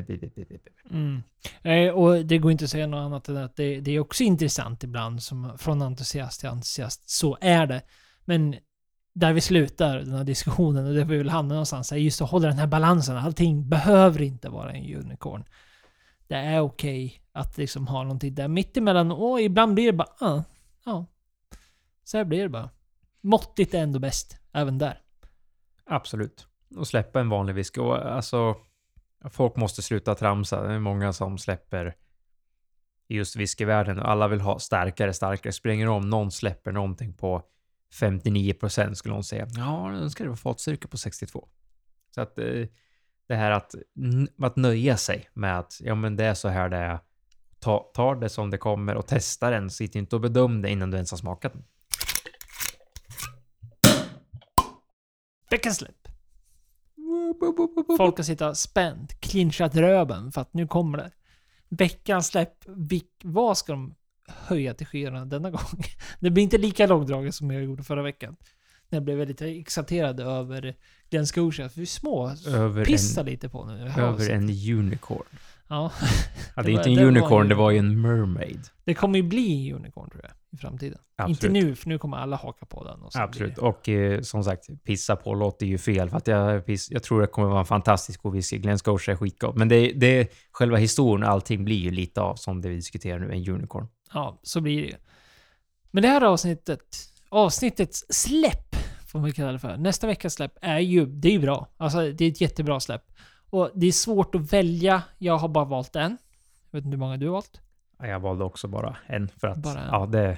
Mm. 0.91 1.24
Eh, 1.62 1.93
och 1.93 2.26
det 2.26 2.38
går 2.38 2.51
inte 2.51 2.64
att 2.64 2.70
säga 2.70 2.88
något 2.88 3.06
annat 3.06 3.30
än 3.30 3.38
att 3.38 3.56
det, 3.56 3.80
det 3.80 3.91
är 3.91 3.99
också 3.99 4.24
intressant 4.24 4.84
ibland, 4.84 5.24
som 5.24 5.58
från 5.58 5.82
entusiast 5.82 6.39
till 6.39 6.49
entusiast. 6.49 7.10
Så 7.10 7.38
är 7.41 7.68
det. 7.68 7.82
Men 8.26 8.56
där 9.16 9.34
vi 9.34 9.41
slutar 9.41 9.97
den 9.97 10.13
här 10.13 10.24
diskussionen 10.24 10.88
och 10.88 10.93
där 10.93 11.05
vi 11.05 11.18
vill 11.18 11.30
hamna 11.30 11.53
någonstans 11.53 11.91
är 11.91 11.95
just 11.95 12.22
att 12.22 12.30
hålla 12.30 12.47
den 12.47 12.57
här 12.57 12.68
balansen. 12.68 13.18
Allting 13.18 13.70
behöver 13.70 14.22
inte 14.22 14.49
vara 14.49 14.72
en 14.72 14.95
unicorn. 14.95 15.43
Det 16.28 16.36
är 16.36 16.59
okej 16.59 17.22
att 17.32 17.57
liksom 17.57 17.88
ha 17.88 18.03
någonting 18.03 18.36
där 18.36 18.47
mittemellan 18.47 19.11
och 19.11 19.41
ibland 19.41 19.74
blir 19.74 19.86
det 19.86 19.93
bara 19.93 20.09
ah, 20.20 20.43
ja. 20.86 21.05
Så 22.03 22.18
här 22.18 22.26
blir 22.26 22.43
det 22.43 22.49
bara. 22.49 22.70
Måttigt 23.22 23.74
är 23.74 23.80
ändå 23.80 23.99
bäst, 23.99 24.38
även 24.51 24.78
där. 24.78 25.01
Absolut. 25.86 26.47
Och 26.76 26.88
släppa 26.88 27.20
en 27.20 27.30
vanlig 27.30 27.55
whisky. 27.55 27.82
Och 27.82 27.97
alltså, 27.97 28.55
folk 29.30 29.55
måste 29.55 29.82
sluta 29.82 30.16
tramsa. 30.16 30.61
Det 30.61 30.74
är 30.74 30.80
många 30.80 31.13
som 31.13 31.38
släpper 31.38 31.95
i 33.07 33.16
just 33.16 33.36
whiskyvärlden. 33.36 33.99
och 33.99 34.09
Alla 34.09 34.28
vill 34.28 34.41
ha 34.41 34.59
starkare, 34.59 35.13
starkare. 35.13 35.53
Springer 35.53 35.88
om 35.88 36.09
någon 36.09 36.32
släpper 36.32 36.72
någonting 36.72 37.13
på 37.13 37.43
59% 38.00 38.93
skulle 38.93 39.14
någon 39.14 39.24
säga. 39.24 39.48
Ja, 39.56 39.91
jag 39.91 40.02
önskar 40.02 40.26
det 40.26 40.30
var 40.30 40.38
fatstyrka 40.38 40.88
på 40.88 40.98
62. 40.98 41.48
Så 42.16 42.22
att 42.22 42.39
eh, 42.39 42.68
det 43.28 43.36
här 43.36 43.52
att, 43.52 43.76
att 44.41 44.56
nöja 44.56 44.98
sig 44.98 45.30
med 45.34 45.60
att 45.60 45.78
ja, 45.80 45.96
men 45.96 46.16
det 46.16 46.26
är 46.26 46.34
så 46.34 46.48
här 46.48 46.70
det 46.70 46.78
är. 46.78 47.00
Ta, 47.60 47.91
tar 47.93 48.16
det 48.16 48.30
som 48.30 48.50
det 48.50 48.58
kommer 48.58 48.96
och 48.96 49.08
testa 49.08 49.50
den. 49.50 49.70
Sitt 49.70 49.96
inte 49.96 50.16
och 50.16 50.22
bedöm 50.22 50.62
det 50.62 50.70
innan 50.70 50.91
du 50.91 50.98
ens 50.98 51.12
har 51.12 51.18
smakat 51.18 51.54
den. 51.54 51.64
Veckans 55.50 55.78
släpp. 55.78 56.08
Folk 57.98 58.18
har 58.18 58.24
sitta 58.24 58.56
spänt, 58.56 59.22
clinchat 59.22 59.76
röven 59.76 60.32
för 60.32 60.41
att 60.41 60.54
nu 60.54 60.68
kommer 60.68 60.98
det. 60.98 61.12
Veckans 61.70 62.28
släpp, 62.28 62.66
vad 63.24 63.58
ska 63.58 63.72
de 63.72 63.96
höja 64.28 64.73
till 64.73 64.88
skyarna 64.88 65.26
denna 65.26 65.49
gång? 65.51 65.84
Det 66.19 66.30
blir 66.30 66.43
inte 66.43 66.57
lika 66.57 66.88
långdraget 66.88 67.36
som 67.36 67.51
jag 67.51 67.63
gjorde 67.63 67.84
förra 67.84 68.01
veckan. 68.01 68.36
När 68.89 68.95
jag 68.97 69.03
blev 69.03 69.17
väldigt 69.17 69.41
exalterad 69.41 70.19
över 70.19 70.76
Glen 71.09 71.26
Scotia. 71.28 71.69
För 71.69 71.80
vi 71.80 71.86
små 71.86 72.32
Över 72.47 72.86
pissa 72.86 73.19
en, 73.19 73.26
lite 73.26 73.49
på 73.49 73.65
nu. 73.65 73.91
över 73.97 74.30
en 74.30 74.49
unicorn. 74.78 75.23
Ja, 75.67 75.91
Ja, 76.55 76.63
Det 76.63 76.71
är 76.71 76.73
var- 76.78 76.80
inte 76.80 76.89
en 76.89 76.95
var 76.95 77.03
unicorn, 77.05 77.43
ju- 77.43 77.49
det 77.49 77.55
var 77.55 77.71
ju 77.71 77.78
en 77.78 78.01
mermaid. 78.01 78.59
det 78.84 78.93
kommer 78.93 79.17
ju 79.19 79.23
bli 79.23 79.69
en 79.69 79.76
unicorn 79.76 80.09
tror 80.09 80.21
jag, 80.23 80.32
i 80.51 80.57
framtiden. 80.57 80.99
Absolut. 81.17 81.43
Inte 81.43 81.67
nu, 81.67 81.76
för 81.76 81.89
nu 81.89 81.97
kommer 81.97 82.17
alla 82.17 82.36
haka 82.36 82.65
på 82.65 82.84
den. 82.84 83.01
Och 83.01 83.11
Absolut. 83.15 83.57
Och 83.57 83.89
eh, 83.89 84.21
som 84.21 84.43
sagt, 84.43 84.84
pissa 84.84 85.15
på 85.15 85.34
låter 85.34 85.65
ju 85.65 85.78
fel. 85.78 86.09
För 86.09 86.17
att 86.17 86.28
jag, 86.28 86.65
piss, 86.65 86.91
jag 86.91 87.03
tror 87.03 87.21
det 87.21 87.28
kommer 87.28 87.47
vara 87.47 87.59
en 87.59 87.65
fantastisk 87.65 88.19
whisky. 88.23 88.57
Glen 88.57 88.78
Scotia 88.80 89.11
är 89.13 89.17
skitgott. 89.17 89.55
Men 89.55 89.67
det, 89.67 89.91
det, 89.91 90.32
själva 90.51 90.78
historien 90.78 91.23
och 91.23 91.30
allting 91.30 91.65
blir 91.65 91.78
ju 91.80 91.91
lite 91.91 92.21
av 92.21 92.36
som 92.36 92.61
det 92.61 92.69
vi 92.69 92.76
diskuterar 92.76 93.19
nu, 93.19 93.26
en 93.34 93.49
unicorn. 93.49 93.88
Ja, 94.16 94.39
så 94.43 94.61
blir 94.61 94.82
det 94.82 94.88
ju. 94.88 94.95
Men 95.91 96.03
det 96.03 96.09
här 96.09 96.22
avsnittet, 96.22 96.82
avsnittets 97.30 98.05
släpp, 98.09 98.76
får 99.07 99.20
man 99.20 99.32
kalla 99.32 99.51
det 99.51 99.59
för. 99.59 99.78
Nästa 99.78 100.07
veckas 100.07 100.34
släpp 100.34 100.57
är 100.61 100.80
ju, 100.80 101.05
det 101.05 101.28
är 101.28 101.32
ju 101.32 101.39
bra. 101.39 101.68
Alltså 101.78 102.11
det 102.11 102.26
är 102.26 102.32
ett 102.32 102.41
jättebra 102.41 102.80
släpp. 102.80 103.03
Och 103.49 103.72
det 103.76 103.88
är 103.88 103.91
svårt 103.91 104.36
att 104.36 104.53
välja. 104.53 105.03
Jag 105.18 105.38
har 105.38 105.47
bara 105.47 105.66
valt 105.66 105.95
en. 105.95 106.18
Jag 106.72 106.78
vet 106.80 106.86
inte 106.86 106.95
hur 106.95 106.99
många 106.99 107.18
du 107.18 107.26
har 107.26 107.34
valt. 107.34 107.61
Ja, 107.99 108.07
Jag 108.07 108.20
valde 108.20 108.43
också 108.43 108.68
bara 108.68 108.97
en 109.07 109.28
för 109.28 109.47
att 109.47 109.57
Bara 109.57 109.80
en. 109.80 109.89
ja, 109.91 110.05
det, 110.05 110.38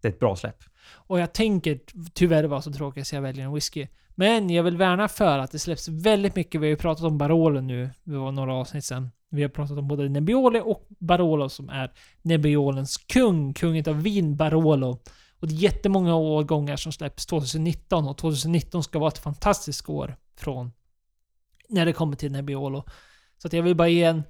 det 0.00 0.08
är 0.08 0.12
ett 0.12 0.20
bra 0.20 0.36
släpp. 0.36 0.64
Och 0.92 1.20
jag 1.20 1.32
tänker 1.32 1.80
tyvärr 2.14 2.44
vara 2.44 2.62
så 2.62 2.72
tråkigt 2.72 3.06
så 3.06 3.14
jag 3.14 3.22
väljer 3.22 3.44
en 3.44 3.54
whisky. 3.54 3.86
Men 4.14 4.50
jag 4.50 4.62
vill 4.62 4.76
värna 4.76 5.08
för 5.08 5.38
att 5.38 5.50
det 5.52 5.58
släpps 5.58 5.88
väldigt 5.88 6.36
mycket. 6.36 6.60
Vi 6.60 6.66
har 6.66 6.70
ju 6.70 6.76
pratat 6.76 7.04
om 7.04 7.18
Barolen 7.18 7.66
nu. 7.66 7.90
Det 8.04 8.16
var 8.16 8.32
några 8.32 8.54
avsnitt 8.54 8.84
sen. 8.84 9.10
Vi 9.30 9.42
har 9.42 9.48
pratat 9.48 9.78
om 9.78 9.88
både 9.88 10.08
Nebbiolo 10.08 10.60
och 10.60 10.88
Barolo 11.00 11.48
som 11.48 11.68
är 11.68 11.92
Nebbiolens 12.22 12.96
kung. 12.96 13.54
Kungen 13.54 13.84
av 13.88 14.02
vin, 14.02 14.36
Barolo. 14.36 14.98
Och 15.40 15.48
det 15.48 15.54
är 15.54 15.58
jättemånga 15.58 16.14
årgångar 16.14 16.76
som 16.76 16.92
släpps 16.92 17.26
2019 17.26 18.08
och 18.08 18.18
2019 18.18 18.84
ska 18.84 18.98
vara 18.98 19.08
ett 19.08 19.18
fantastiskt 19.18 19.88
år 19.88 20.16
från 20.36 20.72
när 21.68 21.86
det 21.86 21.92
kommer 21.92 22.16
till 22.16 22.32
Nebbiolo. 22.32 22.84
Så 23.38 23.46
att 23.46 23.52
jag 23.52 23.62
vill 23.62 23.76
bara 23.76 23.88
ge 23.88 24.04
en 24.04 24.22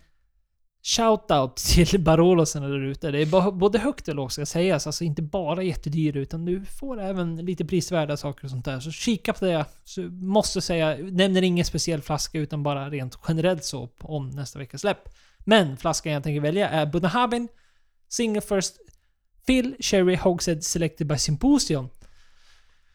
Shoutout 0.83 1.57
till 1.57 2.01
Barolosen 2.01 2.63
där 2.63 2.85
ute. 2.85 3.11
Det 3.11 3.19
är 3.19 3.51
både 3.51 3.79
högt 3.79 4.09
och 4.09 4.15
lågt 4.15 4.33
ska 4.33 4.47
sägas. 4.47 4.87
Alltså 4.87 5.05
inte 5.05 5.23
bara 5.23 5.63
jättedyr 5.63 6.17
utan 6.17 6.45
du 6.45 6.65
får 6.65 7.01
även 7.01 7.37
lite 7.37 7.65
prisvärda 7.65 8.17
saker 8.17 8.45
och 8.45 8.51
sånt 8.51 8.65
där. 8.65 8.81
Så 8.81 8.91
kika 8.91 9.33
på 9.33 9.45
det. 9.45 9.65
Så 9.85 10.03
måste 10.11 10.61
säga, 10.61 10.97
nämner 10.97 11.43
ingen 11.43 11.65
speciell 11.65 12.03
flaska 12.03 12.39
utan 12.39 12.63
bara 12.63 12.91
rent 12.91 13.19
generellt 13.29 13.65
så 13.65 13.89
om 14.01 14.31
nästa 14.31 14.59
veckas 14.59 14.81
släpp. 14.81 15.09
Men 15.45 15.77
flaskan 15.77 16.13
jag 16.13 16.23
tänker 16.23 16.41
välja 16.41 16.69
är 16.69 16.87
Bunnahabin 16.87 17.49
Single 18.09 18.41
First 18.41 18.77
Phil 19.47 19.77
Cherry 19.81 20.17
Hogshead 20.17 20.65
Selected 20.65 21.07
by 21.07 21.19
Symposion. 21.19 21.89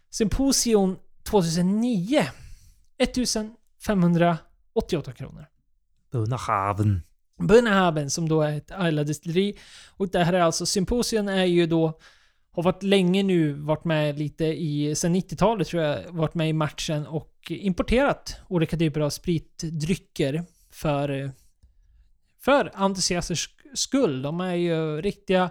Symposion 0.10 0.98
2009. 1.24 2.26
1588 2.98 5.12
kronor. 5.12 5.46
Bunnahaven. 6.12 7.02
Bunnahaben 7.40 8.10
som 8.10 8.30
då 8.30 8.42
är 8.42 8.58
ett 8.58 8.72
Isla-destilleri. 8.72 9.58
Och 9.90 10.10
det 10.10 10.24
här 10.24 10.34
är 10.34 10.40
alltså, 10.40 10.66
Symposion 10.66 11.28
är 11.28 11.46
ju 11.46 11.68
då, 11.68 12.00
har 12.52 12.64
varit 12.64 12.84
länge 12.84 13.24
nu, 13.24 13.54
varit 13.54 13.86
med 13.86 14.20
lite 14.20 14.46
i, 14.46 14.96
sen 14.96 15.16
90-talet 15.16 15.68
tror 15.68 15.84
jag, 15.84 16.12
varit 16.12 16.34
med 16.34 16.50
i 16.50 16.54
matchen 16.54 17.08
och 17.08 17.32
importerat 17.50 18.36
olika 18.48 18.78
typer 18.78 19.02
av 19.02 19.10
spritdrycker 19.10 20.44
för, 20.72 21.32
för 22.46 22.72
entusiasters 22.74 23.50
skull. 23.74 24.22
De 24.22 24.42
är 24.42 24.56
ju 24.56 25.02
riktiga 25.02 25.50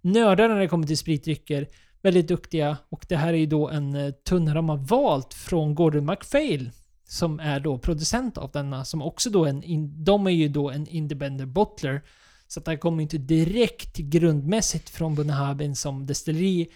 nördar 0.00 0.48
när 0.48 0.60
det 0.60 0.68
kommer 0.68 0.86
till 0.86 0.98
spritdrycker. 0.98 1.66
Väldigt 2.02 2.28
duktiga 2.28 2.76
och 2.88 3.06
det 3.08 3.16
här 3.16 3.32
är 3.32 3.38
ju 3.38 3.46
då 3.46 3.68
en 3.68 3.94
eh, 3.94 4.10
tunna 4.10 4.54
de 4.54 4.68
har 4.68 4.76
valt 4.76 5.34
från 5.34 5.74
Gordon 5.74 6.06
McPhail. 6.06 6.70
som 7.08 7.40
är 7.40 7.60
då 7.60 7.78
producent 7.78 8.38
av 8.38 8.50
denna, 8.50 8.84
som 8.84 9.02
också 9.02 9.30
då 9.30 9.44
en, 9.46 9.62
in, 9.62 10.04
de 10.04 10.26
är 10.26 10.30
ju 10.30 10.48
då 10.48 10.70
en 10.70 10.86
independent 10.86 11.52
bottler. 11.52 12.02
Så 12.46 12.60
att 12.60 12.64
det 12.64 12.70
här 12.70 12.78
kommer 12.78 13.02
inte 13.02 13.18
direkt 13.18 13.96
grundmässigt 13.96 14.90
från 14.90 15.14
Bunahabin 15.14 15.76
som 15.76 16.06
destilleri. 16.06 16.68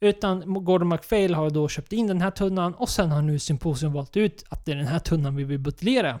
Utan 0.00 0.64
Gordon 0.64 0.88
McPhail 0.88 1.34
har 1.34 1.50
då 1.50 1.68
köpt 1.68 1.92
in 1.92 2.06
den 2.06 2.20
här 2.20 2.30
tunnan 2.30 2.74
och 2.74 2.88
sen 2.88 3.10
har 3.10 3.22
nu 3.22 3.38
Symposium 3.38 3.92
valt 3.92 4.16
ut 4.16 4.44
att 4.48 4.64
det 4.64 4.72
är 4.72 4.76
den 4.76 4.86
här 4.86 4.98
tunnan 4.98 5.36
vi 5.36 5.44
vill 5.44 5.58
buteljera. 5.58 6.20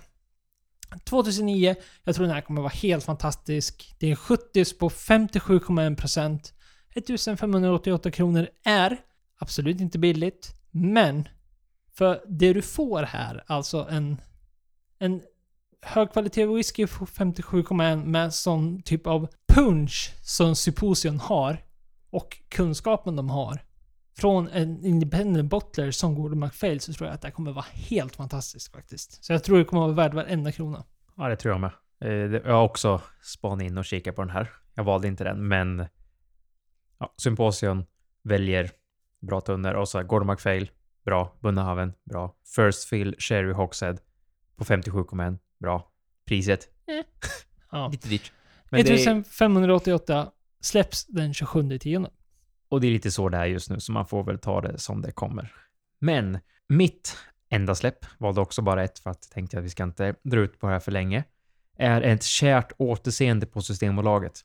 2009, 0.98 1.74
jag 2.04 2.14
tror 2.14 2.26
den 2.26 2.34
här 2.34 2.40
kommer 2.40 2.60
vara 2.60 2.72
helt 2.72 3.04
fantastisk. 3.04 3.94
Det 3.98 4.06
är 4.06 4.10
en 4.10 4.16
70 4.16 4.78
på 4.78 4.88
57,1%. 4.88 6.52
1588 6.94 8.10
kronor 8.10 8.48
är 8.64 9.00
absolut 9.38 9.80
inte 9.80 9.98
billigt, 9.98 10.54
men 10.70 11.28
för 11.94 12.20
det 12.28 12.52
du 12.52 12.62
får 12.62 13.02
här, 13.02 13.44
alltså 13.46 13.86
en, 13.90 14.20
en 14.98 15.22
högkvalitet 15.82 16.48
whisky 16.48 16.86
på 16.86 17.06
57,1 17.06 18.04
med 18.04 18.34
sån 18.34 18.82
typ 18.82 19.06
av 19.06 19.28
punch 19.48 20.12
som 20.22 20.56
Symposion 20.56 21.20
har 21.20 21.64
och 22.10 22.38
kunskapen 22.48 23.16
de 23.16 23.30
har 23.30 23.62
från 24.16 24.48
en 24.48 24.84
independent 24.84 25.50
bottler 25.50 25.90
som 25.90 26.14
Gordon 26.14 26.38
MacPhail 26.38 26.80
så 26.80 26.92
tror 26.92 27.06
jag 27.08 27.14
att 27.14 27.20
det 27.20 27.28
här 27.28 27.32
kommer 27.32 27.52
vara 27.52 27.64
helt 27.72 28.16
fantastiskt 28.16 28.72
faktiskt. 28.72 29.24
Så 29.24 29.32
jag 29.32 29.44
tror 29.44 29.58
det 29.58 29.64
kommer 29.64 29.82
vara 29.82 29.92
värd 29.92 30.14
varenda 30.14 30.52
krona. 30.52 30.84
Ja, 31.16 31.28
det 31.28 31.36
tror 31.36 31.54
jag 31.54 31.60
med. 31.60 31.70
Eh, 32.00 32.40
Jag 32.44 32.54
har 32.54 32.62
också 32.64 33.00
spanat 33.22 33.62
in 33.62 33.78
och 33.78 33.84
kikat 33.84 34.16
på 34.16 34.22
den 34.22 34.30
här. 34.30 34.50
Jag 34.74 34.84
valde 34.84 35.08
inte 35.08 35.24
den, 35.24 35.48
men 35.48 35.86
ja, 36.98 37.14
Symposion 37.16 37.84
väljer 38.22 38.70
bra 39.20 39.40
tunnor 39.40 39.72
och 39.72 39.88
så 39.88 39.98
här 39.98 40.04
Gordon 40.04 40.26
MacPhail, 40.26 40.70
bra. 41.04 41.36
Bunnahaven, 41.40 41.92
bra. 42.04 42.34
First 42.56 42.84
Fill 42.88 43.16
Sherry 43.18 43.52
Hogshead 43.52 43.96
på 44.56 44.64
57,1, 44.64 45.38
bra. 45.58 45.90
Priset, 46.26 46.68
Ja. 47.72 47.88
lite 47.88 48.08
dyrt. 48.08 48.32
Men 48.70 48.84
det 48.84 48.90
är, 48.90 48.94
1588 48.94 50.30
släpps 50.60 51.06
den 51.06 51.34
27 51.34 51.78
tionde. 51.78 52.10
Och 52.72 52.80
det 52.80 52.86
är 52.86 52.90
lite 52.90 53.10
så 53.10 53.28
det 53.28 53.36
är 53.36 53.46
just 53.46 53.70
nu, 53.70 53.80
så 53.80 53.92
man 53.92 54.06
får 54.06 54.24
väl 54.24 54.38
ta 54.38 54.60
det 54.60 54.78
som 54.78 55.02
det 55.02 55.12
kommer. 55.12 55.52
Men 55.98 56.38
mitt 56.68 57.16
enda 57.48 57.74
släpp, 57.74 58.06
valde 58.18 58.40
också 58.40 58.62
bara 58.62 58.84
ett 58.84 58.98
för 58.98 59.10
att 59.10 59.30
tänkte 59.30 59.58
att 59.58 59.64
vi 59.64 59.70
ska 59.70 59.82
inte 59.82 60.14
dra 60.22 60.40
ut 60.40 60.60
på 60.60 60.66
det 60.66 60.72
här 60.72 60.80
för 60.80 60.92
länge, 60.92 61.24
är 61.78 62.02
ett 62.02 62.22
kärt 62.22 62.72
återseende 62.78 63.46
på 63.46 63.62
Systembolaget. 63.62 64.40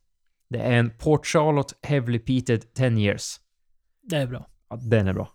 Det 0.49 0.59
är 0.59 0.71
en 0.71 0.89
Port 0.89 1.25
Charlotte 1.25 1.73
Heavily 1.81 2.19
Peated 2.19 2.73
10 2.73 2.89
Years. 2.89 3.39
Det 4.01 4.15
är 4.15 4.27
bra. 4.27 4.47
Ja, 4.69 4.75
den 4.75 5.07
är 5.07 5.13
bra. 5.13 5.29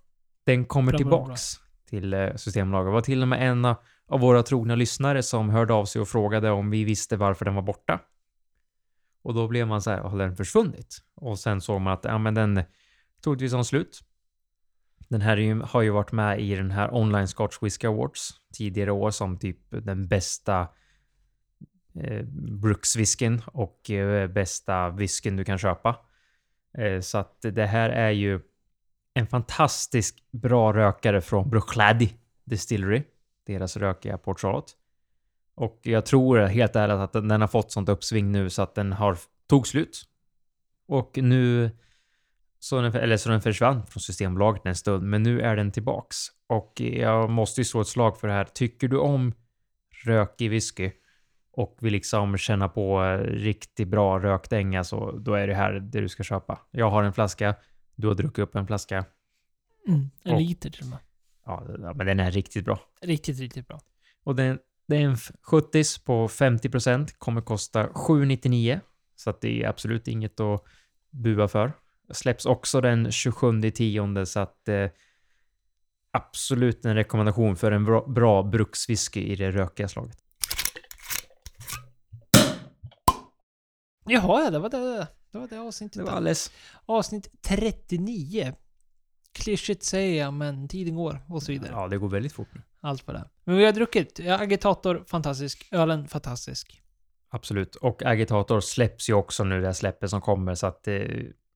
Den 0.44 0.64
kommer 0.64 0.92
Bra, 0.92 0.98
bra, 0.98 0.98
tillbaks 0.98 1.54
till 1.88 2.14
eh, 2.14 2.34
Systembolaget. 2.36 2.88
Det 2.88 2.92
var 2.92 3.00
till 3.00 3.22
och 3.22 3.28
med 3.28 3.48
en 3.48 3.64
av 3.64 4.20
våra 4.20 4.42
trogna 4.42 4.74
lyssnare 4.74 5.22
som 5.22 5.50
hörde 5.50 5.74
av 5.74 5.84
sig 5.84 6.00
och 6.00 6.08
frågade 6.08 6.50
om 6.50 6.70
vi 6.70 6.84
visste 6.84 7.16
varför 7.16 7.44
den 7.44 7.54
var 7.54 7.62
borta. 7.62 8.00
Och 9.22 9.34
då 9.34 9.48
blev 9.48 9.66
man 9.66 9.82
så 9.82 9.90
här, 9.90 9.98
har 9.98 10.18
den 10.18 10.36
försvunnit? 10.36 10.98
Och 11.14 11.38
sen 11.38 11.60
såg 11.60 11.80
man 11.80 11.92
att, 11.92 12.04
ja 12.04 12.18
men 12.18 12.34
den 12.34 12.62
troligtvis 13.24 13.52
har 13.52 13.62
slut. 13.62 14.00
Den 15.08 15.20
här 15.20 15.36
är 15.36 15.40
ju, 15.40 15.60
har 15.60 15.82
ju 15.82 15.90
varit 15.90 16.12
med 16.12 16.40
i 16.40 16.54
den 16.54 16.70
här 16.70 16.94
Online 16.94 17.28
Scotch 17.28 17.62
Whisky 17.62 17.86
Awards 17.86 18.30
tidigare 18.54 18.92
år 18.92 19.10
som 19.10 19.38
typ 19.38 19.58
den 19.70 20.08
bästa 20.08 20.68
eh, 21.94 22.24
brukswhiskyn 22.62 23.42
och 23.46 23.90
eh, 23.90 24.28
bästa 24.28 24.90
whiskyn 24.90 25.36
du 25.36 25.44
kan 25.44 25.58
köpa. 25.58 25.96
Eh, 26.78 27.00
så 27.00 27.18
att 27.18 27.36
det 27.40 27.66
här 27.66 27.90
är 27.90 28.10
ju 28.10 28.40
en 29.14 29.26
fantastisk 29.26 30.24
bra 30.30 30.72
rökare 30.72 31.20
från 31.20 31.50
Bruichladdich 31.50 32.14
Distillery. 32.44 33.02
Deras 33.46 33.76
rökiga 33.76 34.18
Port 34.18 34.40
Charlotte. 34.40 34.76
Och 35.54 35.80
jag 35.82 36.06
tror 36.06 36.38
helt 36.38 36.76
ärligt 36.76 36.96
att 36.96 37.12
den, 37.12 37.28
den 37.28 37.40
har 37.40 37.48
fått 37.48 37.72
sånt 37.72 37.88
uppsving 37.88 38.32
nu 38.32 38.50
så 38.50 38.62
att 38.62 38.74
den 38.74 38.92
har 38.92 39.18
tog 39.46 39.66
slut. 39.66 40.02
Och 40.86 41.18
nu 41.22 41.70
så 42.64 42.80
den, 42.80 42.94
eller 42.96 43.16
så 43.16 43.28
den 43.30 43.40
försvann 43.40 43.86
från 43.86 44.00
Systembolaget 44.00 44.66
en 44.66 44.74
stund, 44.74 45.02
men 45.04 45.22
nu 45.22 45.40
är 45.40 45.56
den 45.56 45.72
tillbaks. 45.72 46.16
Och 46.46 46.80
jag 46.80 47.30
måste 47.30 47.60
ju 47.60 47.64
slå 47.64 47.80
ett 47.80 47.86
slag 47.88 48.18
för 48.20 48.28
det 48.28 48.34
här. 48.34 48.44
Tycker 48.44 48.88
du 48.88 48.98
om 48.98 49.32
rökig 50.04 50.50
whisky 50.50 50.90
och 51.52 51.76
vill 51.80 51.92
liksom 51.92 52.36
känna 52.36 52.68
på 52.68 53.04
eh, 53.04 53.18
riktigt 53.18 53.88
bra 53.88 54.18
rökdänga 54.18 54.84
så 54.84 55.12
då 55.12 55.34
är 55.34 55.46
det 55.46 55.54
här 55.54 55.72
det 55.72 56.00
du 56.00 56.08
ska 56.08 56.22
köpa. 56.22 56.58
Jag 56.70 56.90
har 56.90 57.02
en 57.02 57.12
flaska, 57.12 57.54
du 57.94 58.06
har 58.08 58.14
druckit 58.14 58.38
upp 58.38 58.54
en 58.54 58.66
flaska. 58.66 59.04
Mm. 59.88 60.10
En 60.24 60.34
Och- 60.34 60.40
liter 60.40 60.70
till 60.70 60.82
och 60.82 60.88
med. 60.90 60.98
Ja, 61.46 61.64
men 61.94 62.06
den 62.06 62.20
är 62.20 62.30
riktigt 62.30 62.64
bra. 62.64 62.80
Riktigt, 63.02 63.38
riktigt 63.40 63.68
bra. 63.68 63.80
Och 64.24 64.36
den, 64.36 64.58
det 64.88 64.96
är 64.96 65.00
en 65.00 65.12
f- 65.12 65.30
70 65.42 65.82
på 66.04 66.28
50% 66.28 67.14
kommer 67.18 67.40
kosta 67.40 67.88
799. 67.94 68.80
Så 69.16 69.30
att 69.30 69.40
det 69.40 69.62
är 69.62 69.68
absolut 69.68 70.08
inget 70.08 70.40
att 70.40 70.64
bua 71.10 71.48
för. 71.48 71.72
Släpps 72.12 72.46
också 72.46 72.80
den 72.80 73.12
27 73.12 73.70
tionde 73.70 74.26
så 74.26 74.40
att 74.40 74.68
eh, 74.68 74.90
absolut 76.10 76.84
en 76.84 76.94
rekommendation 76.94 77.56
för 77.56 77.72
en 77.72 77.84
bra, 77.84 78.06
bra 78.06 78.42
brukswhisky 78.42 79.20
i 79.20 79.36
det 79.36 79.50
rökiga 79.50 79.88
slaget. 79.88 80.16
Jaha, 84.04 84.44
ja, 84.44 84.50
det 84.50 84.58
var 84.58 84.68
det. 84.68 85.06
Det 85.32 85.38
var 85.38 85.48
det 85.48 85.60
avsnittet. 85.60 85.98
Det 85.98 86.04
var 86.04 86.12
alldeles... 86.12 86.50
Avsnitt 86.86 87.42
39. 87.42 88.54
Klyschigt 89.32 89.82
säger 89.82 90.24
jag, 90.24 90.32
men 90.32 90.68
tiden 90.68 90.94
går 90.94 91.20
och 91.28 91.42
så 91.42 91.52
vidare. 91.52 91.70
Ja, 91.72 91.88
det 91.88 91.98
går 91.98 92.08
väldigt 92.08 92.32
fort 92.32 92.48
nu. 92.54 92.62
Allt 92.80 93.06
på 93.06 93.12
det. 93.12 93.28
Men 93.44 93.56
vi 93.56 93.64
har 93.64 93.72
druckit. 93.72 94.20
Agitator, 94.20 95.04
fantastisk. 95.06 95.68
Ölen, 95.70 96.08
fantastisk. 96.08 96.82
Absolut. 97.30 97.76
Och 97.76 98.02
Agitator 98.02 98.60
släpps 98.60 99.10
ju 99.10 99.14
också 99.14 99.44
nu, 99.44 99.60
det 99.60 99.66
här 99.66 99.72
släppet 99.72 100.10
som 100.10 100.20
kommer, 100.20 100.54
så 100.54 100.66
att, 100.66 100.88
eh, 100.88 100.96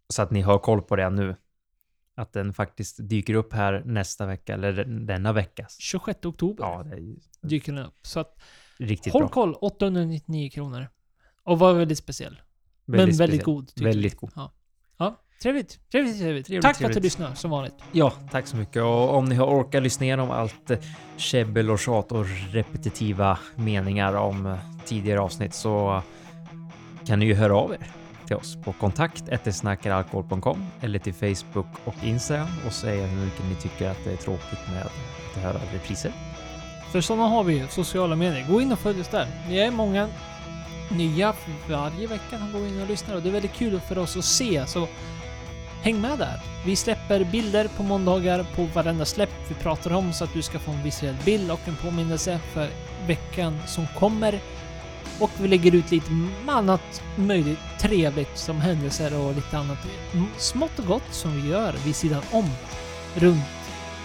så 0.09 0.23
att 0.23 0.31
ni 0.31 0.41
har 0.41 0.59
koll 0.59 0.83
på 0.83 0.97
det 0.97 1.11
nu. 1.11 1.37
Att 2.15 2.33
den 2.33 2.53
faktiskt 2.53 2.97
dyker 3.09 3.35
upp 3.35 3.53
här 3.53 3.83
nästa 3.85 4.27
vecka, 4.27 4.55
eller 4.55 4.73
den- 4.73 5.07
denna 5.07 5.33
vecka. 5.33 5.67
26 5.79 6.25
oktober 6.27 6.65
Ja, 6.65 6.83
det 6.83 6.95
är 6.97 7.01
ju 7.01 7.17
dyker 7.43 7.73
den 7.73 7.87
upp. 7.87 7.99
Så 8.07 8.21
att, 8.21 8.39
riktigt 8.79 9.13
håll 9.13 9.23
bra. 9.23 9.29
koll. 9.29 9.55
899 9.55 10.51
kronor. 10.51 10.89
Och 11.43 11.59
var 11.59 11.73
väldigt 11.75 11.99
speciell. 11.99 12.41
men 12.85 12.99
Väldigt 12.99 13.21
väldigt 13.21 13.41
speciell. 13.43 13.55
god. 13.57 13.73
Väldigt 13.85 14.13
vi. 14.13 14.17
god. 14.17 14.31
Ja. 14.37 14.53
ja. 14.99 15.23
Trevligt. 15.43 15.91
Trevligt, 15.91 16.19
trevligt. 16.19 16.47
Trevligt, 16.47 16.63
Tack 16.63 16.77
för 16.77 16.85
att 16.85 16.93
trevligt. 16.93 17.03
du 17.03 17.07
lyssnar, 17.07 17.35
som 17.35 17.51
vanligt. 17.51 17.75
Ja, 17.93 18.13
tack 18.31 18.47
så 18.47 18.57
mycket. 18.57 18.83
Och 18.83 19.15
om 19.15 19.25
ni 19.25 19.35
har 19.35 19.47
orkat 19.47 19.83
lyssna 19.83 20.07
igenom 20.07 20.31
allt 20.31 20.71
eh, 20.71 20.79
käbbel 21.17 21.71
och 21.71 21.79
tjat 21.79 22.13
och 22.13 22.27
repetitiva 22.51 23.39
meningar 23.57 24.15
om 24.15 24.47
eh, 24.47 24.59
tidigare 24.85 25.21
avsnitt 25.21 25.55
så 25.55 26.03
kan 27.07 27.19
ni 27.19 27.27
ju 27.27 27.35
höra 27.35 27.57
av 27.57 27.73
er 27.73 27.87
till 28.27 28.37
oss 28.37 28.57
på 28.65 28.73
kontakt 28.73 29.25
snackaralkohol.com 29.51 30.67
eller 30.81 30.99
till 30.99 31.15
Facebook 31.15 31.67
och 31.85 31.95
Instagram 32.03 32.49
och 32.67 32.73
säga 32.73 33.07
hur 33.07 33.25
mycket 33.25 33.45
ni 33.45 33.55
tycker 33.55 33.91
att 33.91 34.05
det 34.05 34.13
är 34.13 34.17
tråkigt 34.17 34.69
med 34.73 34.83
att 34.87 35.43
höra 35.43 35.61
repriser. 35.73 36.13
För 36.93 37.01
sådana 37.01 37.29
har 37.29 37.45
vi 37.45 37.55
ju, 37.55 37.69
sociala 37.69 38.17
medier. 38.17 38.47
Gå 38.49 38.61
in 38.61 38.73
och 38.73 38.79
följ 38.79 39.01
oss 39.01 39.09
där. 39.09 39.27
Vi 39.49 39.61
är 39.61 39.71
många. 39.71 40.09
nya 40.91 41.35
varje 41.69 42.07
vecka. 42.07 42.39
som 42.39 42.53
går 42.53 42.67
in 42.67 42.81
och 42.81 42.89
lyssnar 42.89 43.15
och 43.15 43.23
det 43.23 43.29
är 43.29 43.33
väldigt 43.33 43.53
kul 43.53 43.81
för 43.81 43.99
oss 43.99 44.17
att 44.17 44.25
se. 44.25 44.67
Så 44.67 44.89
häng 45.83 46.01
med 46.01 46.19
där. 46.19 46.41
Vi 46.67 46.77
släpper 46.77 47.25
bilder 47.25 47.69
på 47.77 47.83
måndagar 47.83 48.47
på 48.55 48.65
varenda 48.65 49.05
släpp 49.05 49.31
vi 49.49 49.55
pratar 49.55 49.93
om 49.93 50.13
så 50.13 50.25
att 50.25 50.33
du 50.33 50.43
ska 50.43 50.59
få 50.59 50.71
en 50.71 50.83
visuell 50.83 51.17
bild 51.25 51.51
och 51.51 51.61
en 51.69 51.77
påminnelse 51.77 52.41
för 52.53 52.69
veckan 53.07 53.59
som 53.67 53.87
kommer. 53.99 54.41
Och 55.21 55.31
vi 55.39 55.49
lägger 55.49 55.75
ut 55.75 55.91
lite 55.91 56.11
annat 56.47 57.03
möjligt 57.17 57.59
trevligt 57.81 58.39
som 58.39 58.61
händelser 58.61 59.19
och 59.19 59.35
lite 59.35 59.59
annat 59.59 59.79
smått 60.37 60.79
och 60.79 60.87
gott 60.87 61.09
som 61.11 61.43
vi 61.43 61.49
gör 61.49 61.75
vid 61.85 61.97
sidan 61.97 62.23
om 62.31 62.51
runt 63.15 63.45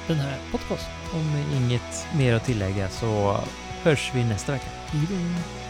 den 0.08 0.18
här 0.18 0.38
podcasten. 0.52 0.94
Om 1.14 1.44
inget 1.58 2.08
mer 2.18 2.34
att 2.34 2.46
tillägga 2.46 2.90
så 2.90 3.40
hörs 3.84 4.12
vi 4.16 4.24
nästa 4.24 4.52
vecka. 4.52 4.70
Hejdå! 4.88 5.61